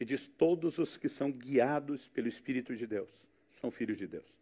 ele 0.00 0.08
diz: 0.08 0.26
Todos 0.26 0.78
os 0.78 0.96
que 0.96 1.08
são 1.08 1.30
guiados 1.30 2.08
pelo 2.08 2.26
Espírito 2.26 2.74
de 2.74 2.86
Deus 2.86 3.26
são 3.54 3.70
filhos 3.70 3.96
de 3.96 4.06
Deus. 4.06 4.38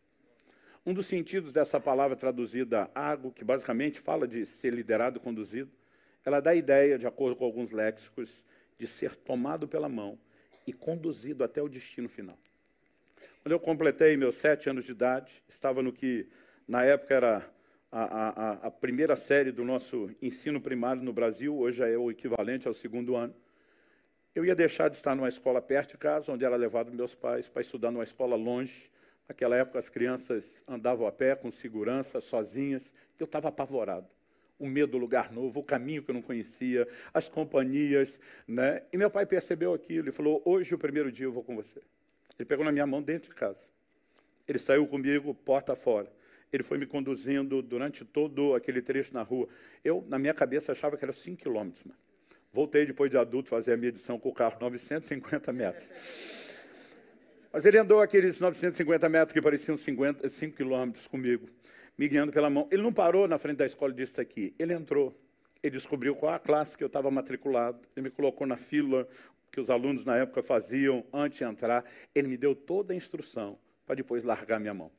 Um 0.85 0.93
dos 0.93 1.07
sentidos 1.07 1.53
dessa 1.53 1.79
palavra 1.79 2.17
traduzida 2.17 2.91
água, 2.95 3.31
que 3.31 3.45
basicamente 3.45 4.01
fala 4.01 4.27
de 4.27 4.45
ser 4.45 4.75
liderado, 4.75 5.21
conduzido, 5.21 5.71
ela 6.25 6.41
dá 6.41 6.51
a 6.51 6.55
ideia, 6.55 6.99
de 6.99 7.07
acordo 7.07 7.37
com 7.37 7.45
alguns 7.45 7.71
léxicos, 7.71 8.45
de 8.79 8.87
ser 8.87 9.15
tomado 9.15 9.69
pela 9.69 9.89
mão 9.89 10.19
e 10.67 10.73
conduzido 10.73 11.45
até 11.45 11.63
o 11.63 11.69
destino 11.69 12.09
final. 12.09 12.39
Quando 13.43 13.53
eu 13.53 13.61
completei 13.61 14.17
meus 14.17 14.37
sete 14.37 14.69
anos 14.71 14.85
de 14.85 14.93
idade, 14.93 15.43
estava 15.49 15.83
no 15.83 15.93
que 15.93 16.29
na 16.67 16.85
época 16.85 17.15
era 17.15 17.51
a, 17.91 18.03
a, 18.03 18.53
a, 18.69 18.71
primeira 18.71 19.17
série 19.17 19.53
do 19.53 19.65
nosso 19.65 20.11
ensino 20.23 20.61
primário 20.61 21.03
no 21.03 21.13
Brasil, 21.13 21.57
hoje 21.57 21.83
é 21.83 21.97
o 21.99 22.11
equivalente 22.11 22.67
ao 22.67 22.75
segundo 22.75 23.17
ano. 23.17 23.35
Eu 24.35 24.45
ia 24.45 24.55
deixar 24.55 24.89
de 24.89 24.97
estar 24.97 25.15
numa 25.15 25.29
escola 25.29 25.61
perto 25.61 25.91
de 25.91 25.99
casa, 25.99 26.33
onde 26.33 26.45
era 26.45 26.57
levado 26.57 26.91
meus 26.93 27.15
pais, 27.15 27.49
para 27.49 27.61
estudar 27.61 27.91
numa 27.91 28.05
escola 28.05 28.35
longe, 28.35 28.91
Naquela 29.33 29.57
época 29.57 29.79
as 29.79 29.89
crianças 29.89 30.63
andavam 30.69 31.07
a 31.07 31.11
pé, 31.11 31.35
com 31.35 31.51
segurança, 31.51 32.21
sozinhas. 32.21 32.93
Eu 33.19 33.25
estava 33.25 33.49
apavorado. 33.49 34.07
O 34.59 34.67
medo 34.67 34.93
do 34.93 34.99
lugar 34.99 35.33
novo, 35.33 35.61
o 35.61 35.65
caminho 35.65 36.03
que 36.03 36.11
eu 36.11 36.15
não 36.15 36.21
conhecia, 36.21 36.87
as 37.15 37.31
companhias. 37.31 38.21
Né? 38.47 38.83
E 38.93 38.99
meu 38.99 39.11
pai 39.11 39.25
percebeu 39.25 39.73
aquilo 39.73 40.11
e 40.11 40.13
falou: 40.13 40.43
Hoje, 40.45 40.75
o 40.75 40.79
primeiro 40.79 41.11
dia, 41.11 41.25
eu 41.25 41.33
vou 41.33 41.43
com 41.43 41.57
você. 41.57 41.81
Ele 42.39 42.45
pegou 42.45 42.63
na 42.63 42.71
minha 42.71 42.87
mão 42.87 43.03
dentro 43.03 43.31
de 43.31 43.35
casa. 43.35 43.61
Ele 44.47 44.59
saiu 44.59 44.87
comigo, 44.87 45.35
porta 45.35 45.75
fora. 45.75 46.13
Ele 46.53 46.63
foi 46.63 46.77
me 46.77 46.85
conduzindo 46.85 47.63
durante 47.63 48.05
todo 48.05 48.55
aquele 48.55 48.83
trecho 48.83 49.15
na 49.15 49.23
rua. 49.23 49.49
Eu, 49.83 50.05
na 50.11 50.19
minha 50.19 50.35
cabeça, 50.35 50.73
achava 50.73 50.99
que 50.99 51.05
era 51.07 51.13
5 51.15 51.41
quilômetros. 51.41 51.85
Voltei 52.53 52.85
depois 52.85 53.11
de 53.11 53.17
adulto 53.17 53.49
fazer 53.49 53.73
a 53.73 53.79
medição 53.79 54.19
com 54.19 54.29
o 54.29 54.35
carro, 54.35 54.59
950 54.61 55.51
metros. 55.55 56.42
Mas 57.53 57.67
ele 57.67 57.79
andou 57.79 58.01
aqueles 58.01 58.41
950 58.41 59.09
metros 59.09 59.35
que 59.35 59.43
pareciam 59.43 59.77
50, 59.77 60.29
5 60.29 60.57
quilômetros 60.57 61.07
comigo, 61.07 61.49
me 61.99 62.09
guiando 62.09 62.33
pela 62.33 62.49
mão. 62.49 62.67
Ele 62.71 62.83
não 62.83 62.93
parou 62.93 63.29
na 63.29 63.37
frente 63.37 63.59
da 63.59 63.67
escola 63.67 63.93
e 63.93 63.97
disse 63.97 64.21
aqui. 64.21 64.55
Ele 64.59 64.73
entrou. 64.73 65.15
Ele 65.63 65.77
descobriu 65.77 66.17
qual 66.17 66.33
a 66.33 66.39
classe 66.39 66.77
que 66.77 66.83
eu 66.83 66.87
estava 66.87 67.11
matriculado. 67.11 67.79
Ele 67.95 68.05
me 68.05 68.11
colocou 68.11 68.47
na 68.47 68.57
fila 68.57 69.07
que 69.51 69.61
os 69.61 69.69
alunos 69.69 70.05
na 70.05 70.17
época 70.17 70.43
faziam 70.43 71.05
antes 71.13 71.39
de 71.39 71.45
entrar. 71.45 71.85
Ele 72.15 72.27
me 72.27 72.39
deu 72.39 72.55
toda 72.55 72.95
a 72.95 72.97
instrução 72.97 73.59
para 73.85 73.97
depois 73.97 74.25
largar 74.25 74.59
minha 74.59 74.73
mão. 74.73 74.91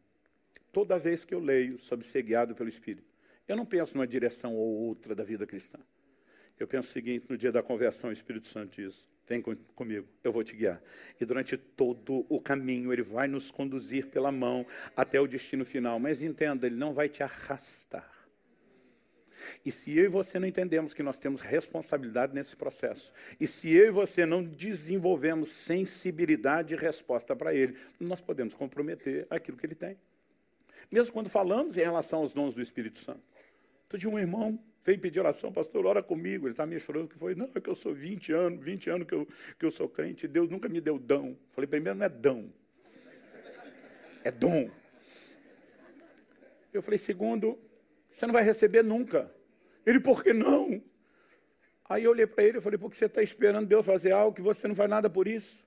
Toda 0.72 1.00
vez 1.00 1.26
que 1.26 1.34
eu 1.34 1.40
leio 1.40 1.80
sobre 1.80 2.06
ser 2.06 2.22
guiado 2.22 2.54
pelo 2.54 2.70
Espírito, 2.70 3.12
eu 3.48 3.56
não 3.56 3.66
penso 3.66 3.96
numa 3.96 4.08
direção 4.08 4.56
ou 4.56 4.88
outra 4.88 5.16
da 5.16 5.24
vida 5.24 5.46
cristã. 5.48 5.80
Eu 6.60 6.68
penso 6.68 6.90
o 6.90 6.92
seguinte: 6.92 7.26
no 7.28 7.38
dia 7.38 7.52
da 7.52 7.64
conversão, 7.64 8.12
o 8.12 8.14
Espírito 8.14 8.48
Santo 8.48 8.80
diz: 8.80 9.08
Vem 9.28 9.42
com, 9.42 9.56
comigo, 9.76 10.08
eu 10.24 10.32
vou 10.32 10.44
te 10.44 10.56
guiar. 10.56 10.82
E 11.20 11.26
durante 11.26 11.56
todo 11.56 12.26
o 12.28 12.42
caminho, 12.42 12.92
Ele 12.92 13.04
vai 13.04 13.28
nos 13.28 13.52
conduzir 13.52 14.08
pela 14.08 14.32
mão 14.32 14.66
até 14.96 15.20
o 15.20 15.28
destino 15.28 15.64
final. 15.64 16.00
Mas 16.00 16.22
entenda, 16.22 16.66
Ele 16.66 16.76
não 16.76 16.94
vai 16.94 17.08
te 17.08 17.24
arrastar. 17.24 18.24
E 19.66 19.72
se 19.72 19.98
eu 19.98 20.06
e 20.06 20.08
você 20.08 20.40
não 20.40 20.48
entendemos 20.48 20.94
que 20.94 21.04
nós 21.04 21.20
temos 21.20 21.42
responsabilidade 21.42 22.34
nesse 22.34 22.56
processo, 22.56 23.12
e 23.40 23.48
se 23.48 23.72
eu 23.74 23.88
e 23.88 23.92
você 23.92 24.26
não 24.26 24.44
desenvolvemos 24.44 25.50
sensibilidade 25.50 26.74
e 26.74 26.78
resposta 26.78 27.36
para 27.36 27.54
Ele, 27.54 27.76
nós 28.00 28.22
podemos 28.22 28.54
comprometer 28.56 29.26
aquilo 29.30 29.58
que 29.58 29.66
Ele 29.66 29.76
tem. 29.76 29.98
Mesmo 30.92 31.14
quando 31.14 31.30
falamos 31.30 31.78
em 31.78 31.82
relação 31.82 32.20
aos 32.20 32.34
dons 32.34 32.54
do 32.54 32.62
Espírito 32.62 33.00
Santo. 33.00 33.22
Então, 33.88 34.00
de 34.00 34.08
um 34.08 34.20
irmão 34.20 34.60
veio 34.84 35.00
pedir 35.00 35.20
oração, 35.20 35.52
pastor, 35.52 35.86
ora 35.86 36.04
comigo. 36.04 36.46
Ele 36.46 36.54
está 36.54 36.66
me 36.66 36.78
chorando 36.80 37.08
que 37.08 37.18
foi, 37.18 37.36
não, 37.36 37.50
é 37.56 37.60
que 37.60 37.70
eu 37.70 37.76
sou 37.76 37.94
20 37.94 38.34
anos, 38.34 38.64
20 38.64 38.90
anos 38.90 39.08
que 39.08 39.14
eu, 39.14 39.28
que 39.58 39.66
eu 39.66 39.72
sou 39.72 39.88
crente, 39.88 40.28
Deus 40.28 40.50
nunca 40.50 40.68
me 40.68 40.82
deu 40.82 41.00
dom. 41.00 41.36
Falei, 41.52 41.68
primeiro 41.68 41.98
não 41.98 42.06
é 42.06 42.10
dom, 42.10 42.50
é 44.24 44.32
dom. 44.32 44.70
Eu 46.74 46.82
falei, 46.82 46.98
segundo, 46.98 47.60
você 48.10 48.26
não 48.26 48.34
vai 48.34 48.44
receber 48.44 48.84
nunca. 48.84 49.32
Ele, 49.86 50.00
por 50.00 50.24
que 50.24 50.34
não? 50.34 50.82
Aí 51.88 52.06
eu 52.06 52.12
olhei 52.12 52.26
para 52.26 52.44
ele 52.44 52.58
e 52.58 52.62
falei, 52.62 52.78
porque 52.78 52.96
você 52.96 53.06
está 53.06 53.22
esperando 53.22 53.68
Deus 53.68 53.86
fazer 53.86 54.12
algo 54.12 54.36
que 54.36 54.42
você 54.42 54.68
não 54.68 54.76
faz 54.76 54.90
nada 54.90 55.10
por 55.10 55.28
isso. 55.28 55.66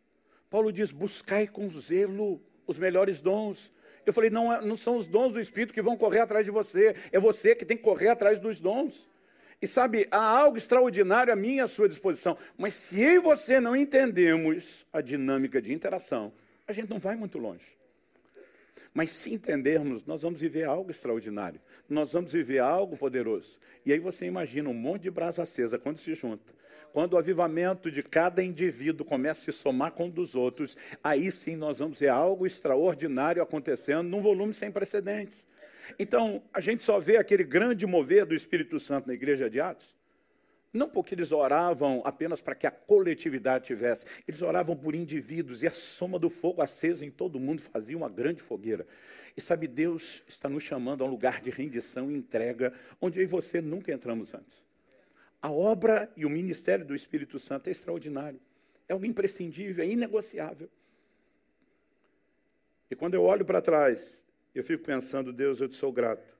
Paulo 0.50 0.72
diz, 0.72 0.90
buscai 0.90 1.46
com 1.46 1.68
zelo 1.68 2.42
os 2.66 2.78
melhores 2.78 3.20
dons. 3.20 3.72
Eu 4.06 4.12
falei, 4.12 4.30
não, 4.30 4.52
é, 4.52 4.64
não 4.64 4.76
são 4.76 4.96
os 4.96 5.08
dons 5.08 5.32
do 5.32 5.40
Espírito 5.40 5.74
que 5.74 5.82
vão 5.82 5.96
correr 5.96 6.20
atrás 6.20 6.46
de 6.46 6.52
você, 6.52 6.94
é 7.10 7.18
você 7.18 7.54
que 7.54 7.64
tem 7.64 7.76
que 7.76 7.82
correr 7.82 8.08
atrás 8.08 8.38
dos 8.38 8.60
dons. 8.60 9.08
E 9.60 9.66
sabe, 9.66 10.06
há 10.10 10.20
algo 10.20 10.56
extraordinário 10.56 11.32
a 11.32 11.36
mim 11.36 11.56
e 11.56 11.60
à 11.60 11.66
sua 11.66 11.88
disposição. 11.88 12.38
Mas 12.56 12.74
se 12.74 13.02
eu 13.02 13.14
e 13.14 13.18
você 13.18 13.58
não 13.58 13.74
entendemos 13.74 14.86
a 14.92 15.00
dinâmica 15.00 15.60
de 15.60 15.72
interação, 15.72 16.32
a 16.68 16.72
gente 16.72 16.88
não 16.88 16.98
vai 16.98 17.16
muito 17.16 17.38
longe. 17.38 17.76
Mas 18.92 19.10
se 19.10 19.32
entendermos, 19.34 20.06
nós 20.06 20.22
vamos 20.22 20.40
viver 20.40 20.64
algo 20.64 20.90
extraordinário. 20.90 21.60
Nós 21.88 22.12
vamos 22.12 22.32
viver 22.32 22.60
algo 22.60 22.96
poderoso. 22.96 23.58
E 23.84 23.92
aí 23.92 23.98
você 23.98 24.24
imagina 24.24 24.70
um 24.70 24.74
monte 24.74 25.02
de 25.02 25.10
brasa 25.10 25.42
acesa 25.42 25.78
quando 25.78 25.98
se 25.98 26.14
junta. 26.14 26.55
Quando 26.96 27.12
o 27.12 27.18
avivamento 27.18 27.90
de 27.90 28.02
cada 28.02 28.42
indivíduo 28.42 29.04
começa 29.04 29.42
a 29.42 29.44
se 29.44 29.52
somar 29.52 29.92
com 29.92 30.08
o 30.08 30.10
dos 30.10 30.34
outros, 30.34 30.78
aí 31.04 31.30
sim 31.30 31.54
nós 31.54 31.78
vamos 31.78 32.00
ver 32.00 32.08
algo 32.08 32.46
extraordinário 32.46 33.42
acontecendo 33.42 34.08
num 34.08 34.22
volume 34.22 34.54
sem 34.54 34.72
precedentes. 34.72 35.46
Então, 35.98 36.42
a 36.54 36.58
gente 36.58 36.82
só 36.82 36.98
vê 36.98 37.18
aquele 37.18 37.44
grande 37.44 37.86
mover 37.86 38.24
do 38.24 38.34
Espírito 38.34 38.80
Santo 38.80 39.08
na 39.08 39.12
igreja 39.12 39.50
de 39.50 39.60
Atos, 39.60 39.94
não 40.72 40.88
porque 40.88 41.14
eles 41.14 41.32
oravam 41.32 42.00
apenas 42.02 42.40
para 42.40 42.54
que 42.54 42.66
a 42.66 42.70
coletividade 42.70 43.66
tivesse, 43.66 44.06
eles 44.26 44.40
oravam 44.40 44.74
por 44.74 44.94
indivíduos 44.94 45.62
e 45.62 45.66
a 45.66 45.72
soma 45.72 46.18
do 46.18 46.30
fogo 46.30 46.62
aceso 46.62 47.04
em 47.04 47.10
todo 47.10 47.38
mundo 47.38 47.60
fazia 47.60 47.94
uma 47.94 48.08
grande 48.08 48.40
fogueira. 48.40 48.86
E 49.36 49.40
sabe, 49.42 49.68
Deus 49.68 50.24
está 50.26 50.48
nos 50.48 50.62
chamando 50.62 51.04
a 51.04 51.06
um 51.06 51.10
lugar 51.10 51.42
de 51.42 51.50
rendição 51.50 52.10
e 52.10 52.14
entrega, 52.14 52.72
onde 52.98 53.20
eu 53.20 53.22
e 53.22 53.26
você 53.26 53.60
nunca 53.60 53.92
entramos 53.92 54.32
antes. 54.32 54.65
A 55.46 55.50
obra 55.52 56.10
e 56.16 56.26
o 56.26 56.28
ministério 56.28 56.84
do 56.84 56.92
Espírito 56.92 57.38
Santo 57.38 57.68
é 57.68 57.70
extraordinário. 57.70 58.40
É 58.88 58.92
algo 58.92 59.06
imprescindível, 59.06 59.84
é 59.84 59.86
inegociável. 59.86 60.68
E 62.90 62.96
quando 62.96 63.14
eu 63.14 63.22
olho 63.22 63.44
para 63.44 63.62
trás, 63.62 64.26
eu 64.52 64.64
fico 64.64 64.82
pensando, 64.82 65.32
Deus, 65.32 65.60
eu 65.60 65.68
te 65.68 65.76
sou 65.76 65.92
grato, 65.92 66.36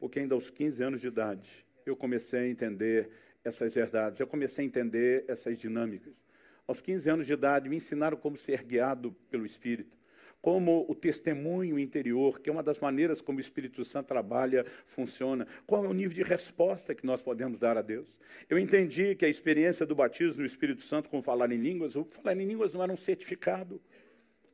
porque 0.00 0.20
ainda 0.20 0.34
aos 0.34 0.48
15 0.48 0.82
anos 0.82 1.00
de 1.02 1.06
idade 1.06 1.66
eu 1.84 1.94
comecei 1.94 2.40
a 2.40 2.48
entender 2.48 3.10
essas 3.44 3.74
verdades, 3.74 4.20
eu 4.20 4.26
comecei 4.26 4.64
a 4.64 4.66
entender 4.66 5.26
essas 5.28 5.58
dinâmicas. 5.58 6.14
Aos 6.66 6.80
15 6.80 7.10
anos 7.10 7.26
de 7.26 7.34
idade, 7.34 7.68
me 7.68 7.76
ensinaram 7.76 8.16
como 8.16 8.38
ser 8.38 8.62
guiado 8.62 9.12
pelo 9.28 9.44
Espírito 9.44 9.95
como 10.46 10.86
o 10.88 10.94
testemunho 10.94 11.76
interior, 11.76 12.38
que 12.38 12.48
é 12.48 12.52
uma 12.52 12.62
das 12.62 12.78
maneiras 12.78 13.20
como 13.20 13.38
o 13.38 13.40
Espírito 13.40 13.84
Santo 13.84 14.06
trabalha, 14.06 14.64
funciona, 14.86 15.44
qual 15.66 15.84
é 15.84 15.88
o 15.88 15.92
nível 15.92 16.14
de 16.14 16.22
resposta 16.22 16.94
que 16.94 17.04
nós 17.04 17.20
podemos 17.20 17.58
dar 17.58 17.76
a 17.76 17.82
Deus. 17.82 18.16
Eu 18.48 18.56
entendi 18.56 19.16
que 19.16 19.24
a 19.24 19.28
experiência 19.28 19.84
do 19.84 19.92
batismo 19.92 20.42
no 20.42 20.46
Espírito 20.46 20.84
Santo 20.84 21.08
com 21.08 21.20
falar 21.20 21.50
em 21.50 21.56
línguas, 21.56 21.96
o 21.96 22.04
falar 22.04 22.36
em 22.36 22.46
línguas 22.46 22.72
não 22.72 22.80
era 22.80 22.92
um 22.92 22.96
certificado. 22.96 23.80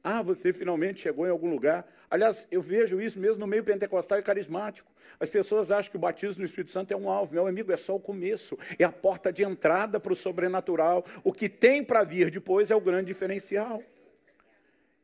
Ah, 0.02 0.22
você 0.22 0.50
finalmente 0.50 1.02
chegou 1.02 1.26
em 1.26 1.30
algum 1.30 1.50
lugar. 1.50 1.86
Aliás, 2.08 2.48
eu 2.50 2.62
vejo 2.62 2.98
isso 2.98 3.18
mesmo 3.18 3.40
no 3.40 3.46
meio 3.46 3.62
pentecostal 3.62 4.18
e 4.18 4.22
carismático. 4.22 4.90
As 5.20 5.28
pessoas 5.28 5.70
acham 5.70 5.90
que 5.90 5.98
o 5.98 6.00
batismo 6.00 6.40
no 6.40 6.46
Espírito 6.46 6.70
Santo 6.70 6.90
é 6.94 6.96
um 6.96 7.10
alvo. 7.10 7.34
Meu 7.34 7.46
amigo, 7.46 7.70
é 7.70 7.76
só 7.76 7.94
o 7.94 8.00
começo. 8.00 8.58
É 8.78 8.84
a 8.84 8.90
porta 8.90 9.30
de 9.30 9.44
entrada 9.44 10.00
para 10.00 10.14
o 10.14 10.16
sobrenatural. 10.16 11.04
O 11.22 11.34
que 11.34 11.50
tem 11.50 11.84
para 11.84 12.02
vir 12.02 12.30
depois 12.30 12.70
é 12.70 12.74
o 12.74 12.80
grande 12.80 13.08
diferencial. 13.08 13.82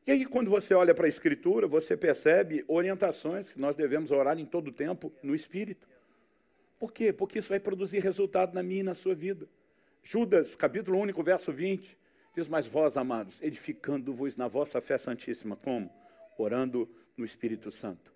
E 0.09 0.11
aí, 0.11 0.25
quando 0.25 0.51
você 0.51 0.73
olha 0.73 0.95
para 0.95 1.05
a 1.05 1.09
Escritura, 1.09 1.67
você 1.67 1.95
percebe 1.95 2.65
orientações 2.67 3.51
que 3.51 3.61
nós 3.61 3.77
devemos 3.77 4.11
orar 4.11 4.39
em 4.39 4.47
todo 4.47 4.69
o 4.69 4.73
tempo 4.73 5.13
no 5.23 5.35
Espírito. 5.35 5.87
Por 6.79 6.91
quê? 6.95 7.13
Porque 7.13 7.39
isso 7.39 7.51
vai 7.51 7.61
produzir 7.61 7.99
resultado 7.99 8.55
na 8.55 8.63
minha 8.63 8.81
e 8.81 8.83
na 8.83 8.95
sua 8.95 9.15
vida. 9.15 9.47
Judas, 10.03 10.57
capítulo 10.57 10.99
único, 10.99 11.23
verso 11.23 11.53
20, 11.53 11.95
diz, 12.35 12.49
mas 12.49 12.67
vós, 12.67 12.97
amados, 12.97 13.43
edificando-vos 13.43 14.35
na 14.35 14.49
vossa 14.49 14.81
fé 14.81 14.97
santíssima, 14.97 15.57
como? 15.57 15.93
Orando 16.39 16.89
no 17.15 17.23
Espírito 17.23 17.71
Santo. 17.71 18.11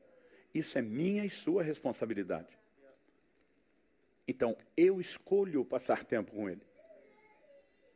Isso 0.55 0.79
é 0.79 0.81
minha 0.81 1.27
e 1.27 1.29
sua 1.29 1.63
responsabilidade. 1.63 2.59
Então, 4.27 4.57
eu 4.75 4.99
escolho 4.99 5.63
passar 5.63 6.05
tempo 6.05 6.33
com 6.33 6.49
ele. 6.49 6.63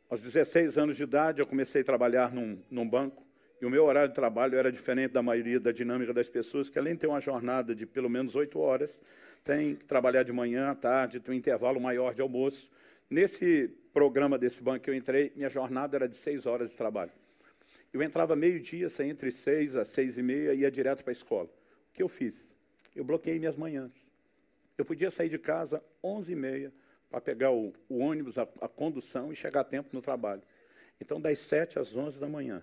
Aos 0.07 0.21
16 0.21 0.77
anos 0.77 0.95
de 0.95 1.01
idade, 1.01 1.41
eu 1.41 1.47
comecei 1.47 1.81
a 1.81 1.85
trabalhar 1.85 2.31
num, 2.31 2.61
num 2.69 2.87
banco. 2.87 3.25
E 3.59 3.65
o 3.65 3.69
meu 3.69 3.85
horário 3.85 4.09
de 4.09 4.15
trabalho 4.15 4.57
era 4.57 4.71
diferente 4.71 5.11
da 5.13 5.23
maioria 5.23 5.59
da 5.59 5.71
dinâmica 5.71 6.13
das 6.13 6.29
pessoas, 6.29 6.69
que 6.69 6.77
além 6.77 6.93
de 6.93 6.99
ter 7.01 7.07
uma 7.07 7.19
jornada 7.19 7.73
de 7.73 7.85
pelo 7.85 8.09
menos 8.09 8.35
oito 8.35 8.59
horas, 8.59 9.01
tem 9.43 9.75
que 9.75 9.85
trabalhar 9.85 10.23
de 10.23 10.31
manhã, 10.31 10.69
à 10.69 10.75
tarde, 10.75 11.19
tem 11.19 11.33
um 11.33 11.37
intervalo 11.37 11.79
maior 11.79 12.13
de 12.13 12.21
almoço. 12.21 12.69
Nesse 13.09 13.69
programa 13.93 14.37
desse 14.37 14.61
banco 14.61 14.83
que 14.83 14.89
eu 14.89 14.93
entrei, 14.93 15.31
minha 15.35 15.49
jornada 15.49 15.97
era 15.97 16.07
de 16.07 16.15
seis 16.15 16.45
horas 16.45 16.69
de 16.69 16.75
trabalho. 16.75 17.11
Eu 17.91 18.03
entrava 18.03 18.35
meio-dia, 18.35 18.89
saía 18.89 19.09
entre 19.09 19.31
seis 19.31 19.75
às 19.75 19.87
seis 19.87 20.17
e 20.17 20.21
meia 20.21 20.53
ia 20.53 20.69
direto 20.69 21.03
para 21.03 21.11
a 21.11 21.13
escola. 21.13 21.49
O 21.89 21.93
que 21.93 22.03
eu 22.03 22.07
fiz? 22.07 22.51
Eu 22.95 23.03
bloqueei 23.03 23.39
minhas 23.39 23.55
manhãs. 23.55 23.93
Eu 24.77 24.85
podia 24.85 25.09
sair 25.09 25.29
de 25.29 25.39
casa 25.39 25.81
onze 26.03 26.33
e 26.33 26.35
meia 26.35 26.71
para 27.09 27.21
pegar 27.21 27.51
o, 27.51 27.73
o 27.89 27.99
ônibus, 27.99 28.37
a, 28.37 28.47
a 28.61 28.67
condução 28.67 29.31
e 29.31 29.35
chegar 29.35 29.61
a 29.61 29.63
tempo 29.63 29.89
no 29.93 30.01
trabalho. 30.01 30.43
Então, 30.99 31.19
das 31.19 31.39
sete 31.39 31.79
às 31.79 31.95
onze 31.95 32.19
da 32.19 32.27
manhã, 32.27 32.61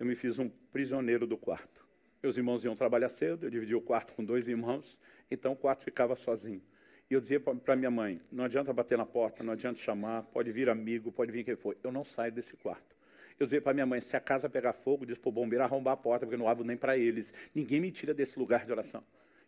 eu 0.00 0.06
me 0.06 0.14
fiz 0.14 0.38
um 0.38 0.48
prisioneiro 0.72 1.26
do 1.26 1.36
quarto. 1.36 1.86
Meus 2.22 2.38
irmãos 2.38 2.64
iam 2.64 2.74
trabalhar 2.74 3.10
cedo, 3.10 3.44
eu 3.44 3.50
dividia 3.50 3.76
o 3.76 3.82
quarto 3.82 4.14
com 4.14 4.24
dois 4.24 4.48
irmãos, 4.48 4.98
então 5.30 5.52
o 5.52 5.56
quarto 5.56 5.84
ficava 5.84 6.14
sozinho. 6.14 6.62
E 7.10 7.12
eu 7.12 7.20
dizia 7.20 7.38
para 7.38 7.76
minha 7.76 7.90
mãe: 7.90 8.18
não 8.32 8.44
adianta 8.44 8.72
bater 8.72 8.96
na 8.96 9.04
porta, 9.04 9.44
não 9.44 9.52
adianta 9.52 9.78
chamar, 9.78 10.22
pode 10.22 10.50
vir 10.50 10.70
amigo, 10.70 11.12
pode 11.12 11.30
vir 11.30 11.44
quem 11.44 11.54
for, 11.54 11.76
eu 11.84 11.92
não 11.92 12.02
saio 12.02 12.32
desse 12.32 12.56
quarto. 12.56 12.96
Eu 13.38 13.44
dizia 13.44 13.60
para 13.60 13.74
minha 13.74 13.84
mãe: 13.84 14.00
se 14.00 14.16
a 14.16 14.20
casa 14.20 14.48
pegar 14.48 14.72
fogo, 14.72 15.04
diz 15.04 15.18
para 15.18 15.28
o 15.28 15.32
bombeiro 15.32 15.62
arrombar 15.64 15.92
a 15.92 15.96
porta, 15.98 16.24
porque 16.24 16.34
eu 16.34 16.38
não 16.38 16.48
abro 16.48 16.64
nem 16.64 16.78
para 16.78 16.96
eles. 16.96 17.30
Ninguém 17.54 17.78
me 17.78 17.90
tira 17.90 18.14
desse 18.14 18.38
lugar 18.38 18.64
de 18.64 18.72
oração. 18.72 19.04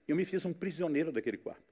Eu 0.06 0.14
me 0.14 0.26
fiz 0.26 0.44
um 0.44 0.52
prisioneiro 0.52 1.10
daquele 1.10 1.38
quarto, 1.38 1.64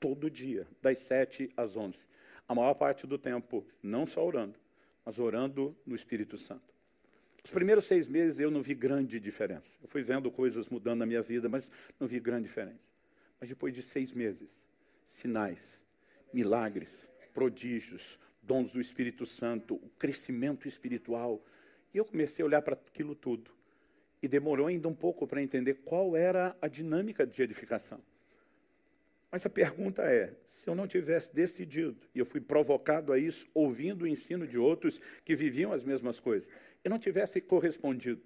todo 0.00 0.30
dia, 0.30 0.66
das 0.80 0.98
sete 1.00 1.50
às 1.54 1.76
onze. 1.76 2.08
A 2.48 2.54
maior 2.54 2.72
parte 2.74 3.06
do 3.06 3.18
tempo, 3.18 3.66
não 3.82 4.06
só 4.06 4.24
orando, 4.24 4.58
mas 5.04 5.18
orando 5.18 5.76
no 5.84 5.94
Espírito 5.94 6.38
Santo. 6.38 6.71
Os 7.44 7.50
primeiros 7.50 7.86
seis 7.86 8.08
meses 8.08 8.38
eu 8.38 8.50
não 8.50 8.62
vi 8.62 8.74
grande 8.74 9.18
diferença. 9.18 9.78
Eu 9.82 9.88
fui 9.88 10.02
vendo 10.02 10.30
coisas 10.30 10.68
mudando 10.68 11.00
na 11.00 11.06
minha 11.06 11.22
vida, 11.22 11.48
mas 11.48 11.70
não 11.98 12.06
vi 12.06 12.20
grande 12.20 12.48
diferença. 12.48 12.92
Mas 13.40 13.48
depois 13.48 13.74
de 13.74 13.82
seis 13.82 14.12
meses, 14.12 14.50
sinais, 15.04 15.82
milagres, 16.32 17.08
prodígios, 17.34 18.18
dons 18.42 18.72
do 18.72 18.80
Espírito 18.80 19.26
Santo, 19.26 19.74
o 19.74 19.88
crescimento 19.98 20.68
espiritual. 20.68 21.44
E 21.92 21.98
eu 21.98 22.04
comecei 22.04 22.42
a 22.42 22.46
olhar 22.46 22.62
para 22.62 22.74
aquilo 22.74 23.14
tudo. 23.14 23.50
E 24.22 24.28
demorou 24.28 24.68
ainda 24.68 24.86
um 24.86 24.94
pouco 24.94 25.26
para 25.26 25.42
entender 25.42 25.74
qual 25.84 26.16
era 26.16 26.56
a 26.62 26.68
dinâmica 26.68 27.26
de 27.26 27.42
edificação. 27.42 28.00
Mas 29.32 29.46
a 29.46 29.50
pergunta 29.50 30.02
é: 30.02 30.34
se 30.46 30.68
eu 30.68 30.74
não 30.74 30.86
tivesse 30.86 31.34
decidido, 31.34 31.96
e 32.14 32.18
eu 32.18 32.26
fui 32.26 32.40
provocado 32.40 33.12
a 33.12 33.18
isso, 33.18 33.48
ouvindo 33.54 34.02
o 34.02 34.06
ensino 34.06 34.46
de 34.46 34.58
outros 34.58 35.00
que 35.24 35.34
viviam 35.34 35.72
as 35.72 35.82
mesmas 35.82 36.20
coisas, 36.20 36.48
eu 36.84 36.90
não 36.90 36.98
tivesse 36.98 37.40
correspondido, 37.40 38.22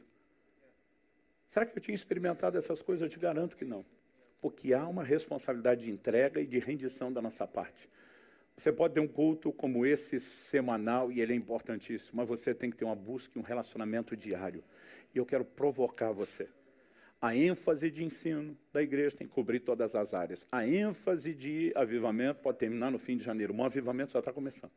será 1.48 1.66
que 1.66 1.76
eu 1.76 1.82
tinha 1.82 1.94
experimentado 1.94 2.56
essas 2.56 2.82
coisas? 2.82 3.02
Eu 3.02 3.08
te 3.08 3.18
garanto 3.18 3.56
que 3.56 3.64
não. 3.64 3.84
Porque 4.40 4.72
há 4.72 4.86
uma 4.86 5.02
responsabilidade 5.02 5.84
de 5.84 5.90
entrega 5.90 6.40
e 6.40 6.46
de 6.46 6.58
rendição 6.58 7.12
da 7.12 7.22
nossa 7.22 7.46
parte. 7.46 7.88
Você 8.56 8.72
pode 8.72 8.94
ter 8.94 9.00
um 9.00 9.08
culto 9.08 9.52
como 9.52 9.84
esse 9.84 10.18
semanal, 10.18 11.12
e 11.12 11.20
ele 11.20 11.32
é 11.32 11.36
importantíssimo, 11.36 12.18
mas 12.18 12.28
você 12.28 12.54
tem 12.54 12.70
que 12.70 12.76
ter 12.76 12.84
uma 12.84 12.94
busca 12.94 13.38
e 13.38 13.40
um 13.40 13.44
relacionamento 13.44 14.16
diário. 14.16 14.64
E 15.14 15.18
eu 15.18 15.26
quero 15.26 15.44
provocar 15.44 16.12
você 16.12 16.48
a 17.20 17.34
ênfase 17.34 17.90
de 17.90 18.04
ensino 18.04 18.56
da 18.72 18.82
igreja 18.82 19.16
tem 19.16 19.26
que 19.26 19.32
cobrir 19.32 19.60
todas 19.60 19.94
as 19.94 20.12
áreas. 20.12 20.46
A 20.52 20.66
ênfase 20.66 21.34
de 21.34 21.72
avivamento 21.74 22.40
pode 22.40 22.58
terminar 22.58 22.90
no 22.90 22.98
fim 22.98 23.16
de 23.16 23.24
janeiro. 23.24 23.54
O 23.54 23.64
avivamento 23.64 24.12
já 24.12 24.18
está 24.18 24.32
começando. 24.32 24.70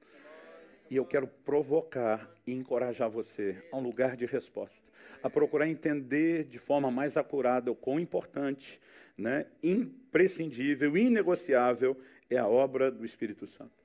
E 0.89 0.95
eu 0.95 1.05
quero 1.05 1.27
provocar 1.27 2.29
e 2.47 2.51
encorajar 2.51 3.09
você 3.09 3.63
a 3.71 3.77
um 3.77 3.81
lugar 3.81 4.15
de 4.17 4.25
resposta, 4.25 4.83
a 5.21 5.29
procurar 5.29 5.67
entender 5.67 6.45
de 6.45 6.57
forma 6.57 6.89
mais 6.89 7.15
acurada 7.15 7.71
o 7.71 7.75
quão 7.75 7.99
importante, 7.99 8.81
né, 9.17 9.45
imprescindível, 9.61 10.97
inegociável 10.97 11.95
é 12.29 12.37
a 12.37 12.47
obra 12.47 12.89
do 12.89 13.05
Espírito 13.05 13.45
Santo. 13.45 13.79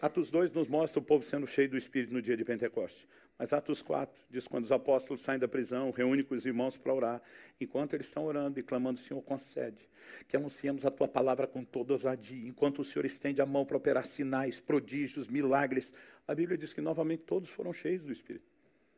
Atos 0.00 0.30
2 0.30 0.52
nos 0.52 0.68
mostra 0.68 1.00
o 1.00 1.02
povo 1.02 1.24
sendo 1.24 1.46
cheio 1.46 1.70
do 1.70 1.76
Espírito 1.76 2.12
no 2.12 2.20
dia 2.20 2.36
de 2.36 2.44
Pentecostes. 2.44 3.08
Mas 3.38 3.52
Atos 3.52 3.80
4 3.80 4.14
diz 4.30 4.46
quando 4.46 4.64
os 4.64 4.72
apóstolos 4.72 5.22
saem 5.22 5.38
da 5.38 5.48
prisão, 5.48 5.90
reúnem 5.90 6.22
com 6.22 6.34
os 6.34 6.44
irmãos 6.44 6.76
para 6.76 6.92
orar. 6.92 7.22
Enquanto 7.58 7.94
eles 7.94 8.06
estão 8.06 8.24
orando 8.24 8.58
e 8.58 8.62
clamando, 8.62 8.98
Senhor, 8.98 9.22
concede 9.22 9.88
que 10.28 10.36
anunciemos 10.36 10.84
a 10.84 10.90
tua 10.90 11.08
palavra 11.08 11.46
com 11.46 11.64
toda 11.64 11.92
ousadia. 11.94 12.46
Enquanto 12.48 12.80
o 12.80 12.84
Senhor 12.84 13.06
estende 13.06 13.40
a 13.40 13.46
mão 13.46 13.64
para 13.64 13.76
operar 13.76 14.04
sinais, 14.06 14.60
prodígios, 14.60 15.28
milagres. 15.28 15.92
A 16.26 16.34
Bíblia 16.34 16.58
diz 16.58 16.72
que 16.72 16.80
novamente 16.80 17.22
todos 17.22 17.50
foram 17.50 17.72
cheios 17.72 18.02
do 18.02 18.12
Espírito. 18.12 18.50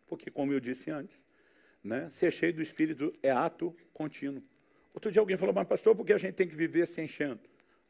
Porque, 0.07 0.31
como 0.31 0.53
eu 0.53 0.61
disse 0.61 0.91
antes, 0.91 1.25
né, 1.85 2.09
ser 2.09 2.31
cheio 2.31 2.55
do 2.55 2.63
Espírito 2.63 3.13
é 3.23 3.31
ato 3.31 3.75
contínuo. 3.93 4.43
Outro 4.95 5.13
dia 5.13 5.21
alguém 5.21 5.37
falou, 5.37 5.55
mas 5.55 5.67
pastor, 5.67 5.95
por 5.95 6.05
que 6.05 6.13
a 6.13 6.19
gente 6.19 6.35
tem 6.35 6.49
que 6.49 6.57
viver 6.57 6.87
se 6.87 7.01
enchendo? 7.01 7.41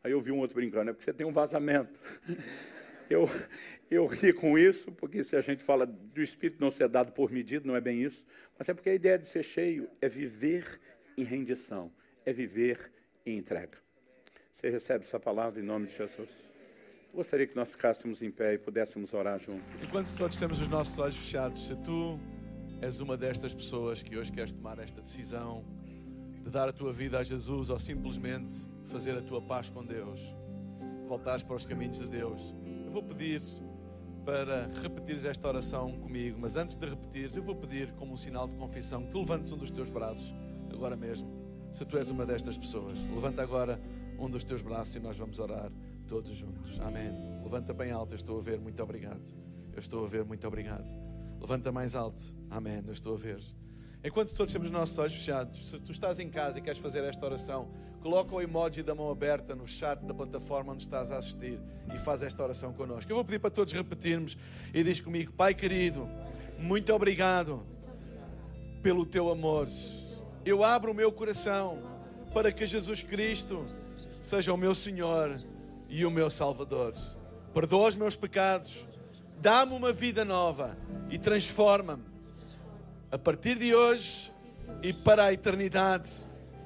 Aí 0.03 0.13
eu 0.13 0.21
vi 0.21 0.33
um 0.33 0.39
outro 0.39 0.55
brincando, 0.55 0.91
é 0.91 0.93
porque 0.93 1.05
você 1.05 1.13
tem 1.13 1.27
um 1.27 1.33
vazamento. 1.33 1.99
Eu, 3.11 3.27
eu 3.91 4.05
ri 4.05 4.35
com 4.35 4.59
isso, 4.59 4.93
porque 4.93 5.25
se 5.25 5.35
a 5.35 5.41
gente 5.41 5.63
fala 5.63 5.87
do 5.87 6.21
Espírito 6.21 6.61
não 6.61 6.69
ser 6.71 6.91
dado 6.91 7.11
por 7.11 7.33
medida, 7.33 7.67
não 7.67 7.75
é 7.75 7.81
bem 7.81 8.03
isso. 8.03 8.23
Mas 8.59 8.69
é 8.69 8.75
porque 8.75 8.91
a 8.91 8.95
ideia 8.95 9.19
de 9.19 9.27
ser 9.27 9.43
cheio 9.43 9.89
é 9.99 10.07
viver 10.11 10.79
em 11.17 11.23
rendição, 11.23 11.91
é 12.27 12.35
viver 12.35 12.93
em 13.25 13.39
entrega. 13.39 13.79
Você 14.53 14.69
recebe 14.69 15.07
essa 15.07 15.19
palavra 15.19 15.59
em 15.59 15.65
nome 15.65 15.87
de 15.87 15.97
Jesus? 15.97 16.48
Gostaria 17.15 17.47
que 17.47 17.57
nós 17.57 17.71
ficássemos 17.71 18.23
em 18.23 18.31
pé 18.31 18.55
e 18.55 18.59
pudéssemos 18.59 19.13
orar 19.15 19.41
juntos. 19.41 19.67
Enquanto 19.83 20.15
todos 20.15 20.39
temos 20.39 20.61
os 20.61 20.69
nossos 20.69 20.99
olhos 20.99 21.17
fechados, 21.17 21.67
se 21.67 21.75
tu 21.77 22.19
és 22.81 23.01
uma 23.01 23.17
destas 23.17 23.53
pessoas 23.53 24.03
que 24.03 24.17
hoje 24.17 24.31
queres 24.31 24.53
tomar 24.53 24.79
esta 24.79 25.01
decisão 25.01 25.65
de 26.45 26.51
dar 26.51 26.69
a 26.69 26.73
tua 26.73 26.93
vida 26.93 27.19
a 27.19 27.23
Jesus 27.23 27.71
ou 27.71 27.79
simplesmente 27.79 28.57
fazer 28.87 29.17
a 29.17 29.23
tua 29.23 29.43
paz 29.43 29.69
com 29.69 29.85
Deus, 29.85 30.21
voltares 31.07 31.43
para 31.43 31.57
os 31.57 31.67
caminhos 31.67 31.99
de 31.99 32.07
Deus, 32.07 32.55
eu 32.85 32.91
vou 32.91 33.03
pedir 33.03 33.41
para 34.25 34.71
repetires 34.83 35.25
esta 35.25 35.49
oração 35.49 35.99
comigo, 35.99 36.39
mas 36.39 36.55
antes 36.55 36.77
de 36.77 36.87
repetires, 36.87 37.35
eu 37.35 37.43
vou 37.43 37.57
pedir 37.57 37.91
como 37.93 38.13
um 38.13 38.17
sinal 38.17 38.47
de 38.47 38.55
confissão 38.55 39.03
que 39.05 39.11
tu 39.11 39.19
levantes 39.19 39.51
um 39.51 39.57
dos 39.57 39.71
teus 39.71 39.91
braços 39.91 40.35
agora 40.71 40.95
mesmo. 40.95 41.29
Se 41.73 41.85
tu 41.85 41.97
és 41.97 42.11
uma 42.11 42.25
destas 42.25 42.57
pessoas, 42.57 43.07
levanta 43.07 43.43
agora 43.43 43.81
um 44.19 44.29
dos 44.29 44.45
teus 44.45 44.63
braços 44.63 44.95
e 44.97 45.01
nós 45.01 45.17
vamos 45.17 45.39
orar 45.39 45.73
todos 46.09 46.35
juntos. 46.35 46.81
Amém. 46.81 47.13
Levanta 47.45 47.75
bem 47.75 47.93
alto, 47.93 48.15
eu 48.15 48.17
estou 48.17 48.39
a 48.39 48.41
ver, 48.41 48.59
muito 48.59 48.83
obrigado. 48.83 49.23
Eu 49.73 49.79
estou 49.79 50.05
a 50.05 50.09
ver, 50.09 50.25
muito 50.25 50.47
obrigado. 50.47 50.85
Levanta 51.39 51.71
mais 51.71 51.95
alto. 51.95 52.23
Amém. 52.51 52.83
Eu 52.85 52.93
estou 52.93 53.15
a 53.15 53.19
ver. 53.19 53.39
Enquanto 54.03 54.35
todos 54.35 54.53
temos 54.53 54.69
os 54.69 54.73
nossos 54.73 54.97
olhos 54.97 55.15
fechados, 55.15 55.69
se 55.69 55.79
tu 55.81 55.93
estás 55.93 56.19
em 56.19 56.31
casa 56.31 56.59
e 56.59 56.63
queres 56.63 56.79
fazer 56.79 57.05
esta 57.05 57.25
oração, 57.27 57.69
coloca 58.01 58.35
o 58.35 58.41
emoji 58.41 58.83
da 58.83 58.95
mão 58.95 59.11
aberta 59.11 59.55
no 59.55 59.67
chat 59.67 60.01
da 60.01 60.15
plataforma 60.15 60.73
onde 60.73 60.83
estás 60.83 61.11
a 61.11 61.19
assistir 61.19 61.61
e 61.95 61.99
faz 61.99 62.23
esta 62.23 62.43
oração 62.43 62.73
connosco. 62.73 63.11
Eu 63.11 63.17
vou 63.17 63.25
pedir 63.25 63.39
para 63.39 63.51
todos 63.51 63.73
repetirmos 63.75 64.37
e 64.73 64.83
diz 64.83 65.01
comigo: 65.01 65.33
Pai 65.33 65.55
querido, 65.55 66.09
muito 66.59 66.93
obrigado 66.95 67.63
pelo 68.83 69.05
teu 69.05 69.31
amor. 69.31 69.69
Eu 70.45 70.65
abro 70.65 70.93
o 70.93 70.95
meu 70.95 71.13
coração 71.13 71.79
para 72.33 72.51
que 72.51 72.67
Jesus 72.67 73.03
Cristo 73.03 73.67
seja 74.21 74.55
o 74.55 74.57
meu 74.57 74.75
Senhor 74.75 75.39
e 75.89 76.05
o 76.05 76.11
meu 76.11 76.31
Salvador. 76.31 76.93
Perdoa 77.55 77.89
os 77.89 77.97
meus 77.97 78.15
pecados, 78.15 78.87
dá-me 79.41 79.75
uma 79.75 79.93
vida 79.93 80.25
nova 80.25 80.77
e 81.11 81.19
transforma-me. 81.19 82.05
A 83.11 83.19
partir 83.19 83.59
de 83.59 83.75
hoje 83.75 84.33
e 84.83 84.93
para 84.93 85.25
a 85.25 85.33
eternidade 85.33 86.11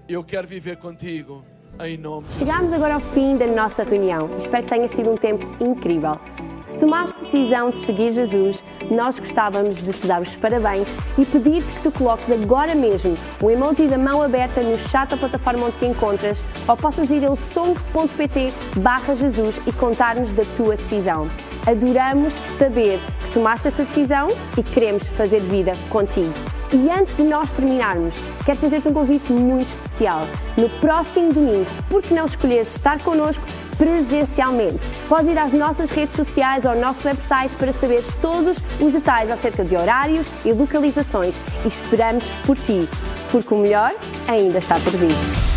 eu 0.08 0.24
quero 0.24 0.46
viver 0.46 0.76
contigo 0.76 1.44
em 1.80 1.96
nome 1.96 2.26
de 2.26 2.34
Chegámos 2.34 2.72
agora 2.72 2.94
ao 2.94 3.00
fim 3.00 3.36
da 3.36 3.46
nossa 3.46 3.84
reunião. 3.84 4.36
Espero 4.36 4.64
que 4.64 4.70
tenhas 4.70 4.92
tido 4.92 5.10
um 5.10 5.16
tempo 5.16 5.46
incrível. 5.62 6.20
Se 6.64 6.78
tomaste 6.78 7.24
decisão 7.24 7.70
de 7.70 7.78
seguir 7.78 8.12
Jesus, 8.12 8.62
nós 8.88 9.18
gostávamos 9.18 9.82
de 9.82 9.92
te 9.92 10.06
dar 10.06 10.22
os 10.22 10.36
parabéns 10.36 10.96
e 11.18 11.26
pedir-te 11.26 11.72
que 11.72 11.82
tu 11.82 11.90
coloques 11.90 12.30
agora 12.30 12.72
mesmo 12.72 13.16
o 13.40 13.50
emoji 13.50 13.88
da 13.88 13.98
mão 13.98 14.22
aberta 14.22 14.60
no 14.60 14.78
chat 14.78 15.10
da 15.10 15.16
plataforma 15.16 15.66
onde 15.66 15.78
te 15.78 15.86
encontras 15.86 16.44
ou 16.68 16.76
possas 16.76 17.10
ir 17.10 17.24
ao 17.24 17.34
song.pt 17.34 18.52
barra 18.76 19.14
Jesus 19.16 19.60
e 19.66 19.72
contar-nos 19.72 20.34
da 20.34 20.44
tua 20.56 20.76
decisão. 20.76 21.28
Adoramos 21.66 22.34
saber 22.56 23.00
que 23.24 23.32
tomaste 23.32 23.66
essa 23.66 23.84
decisão 23.84 24.28
e 24.56 24.62
queremos 24.62 25.08
fazer 25.08 25.40
vida 25.40 25.72
contigo. 25.90 26.32
E 26.72 26.90
antes 26.90 27.16
de 27.16 27.24
nós 27.24 27.50
terminarmos, 27.50 28.14
quero 28.46 28.58
fazer-te 28.58 28.88
um 28.88 28.94
convite 28.94 29.32
muito 29.32 29.66
especial. 29.66 30.26
No 30.56 30.68
próximo 30.80 31.32
domingo, 31.32 31.66
por 31.90 32.00
que 32.00 32.14
não 32.14 32.24
escolheres 32.24 32.74
estar 32.74 32.98
connosco 33.00 33.44
presencialmente? 33.82 34.86
Podes 35.08 35.32
ir 35.32 35.38
às 35.38 35.52
nossas 35.52 35.90
redes 35.90 36.14
sociais 36.14 36.64
ou 36.64 36.70
ao 36.70 36.78
nosso 36.78 37.08
website 37.08 37.56
para 37.56 37.72
saberes 37.72 38.14
todos 38.22 38.58
os 38.78 38.92
detalhes 38.92 39.32
acerca 39.32 39.64
de 39.64 39.74
horários 39.74 40.30
e 40.44 40.52
localizações 40.52 41.40
e 41.64 41.68
esperamos 41.68 42.30
por 42.46 42.56
ti, 42.56 42.88
porque 43.32 43.52
o 43.52 43.58
melhor 43.58 43.92
ainda 44.28 44.58
está 44.58 44.76
por 44.78 44.92
vir. 44.92 45.51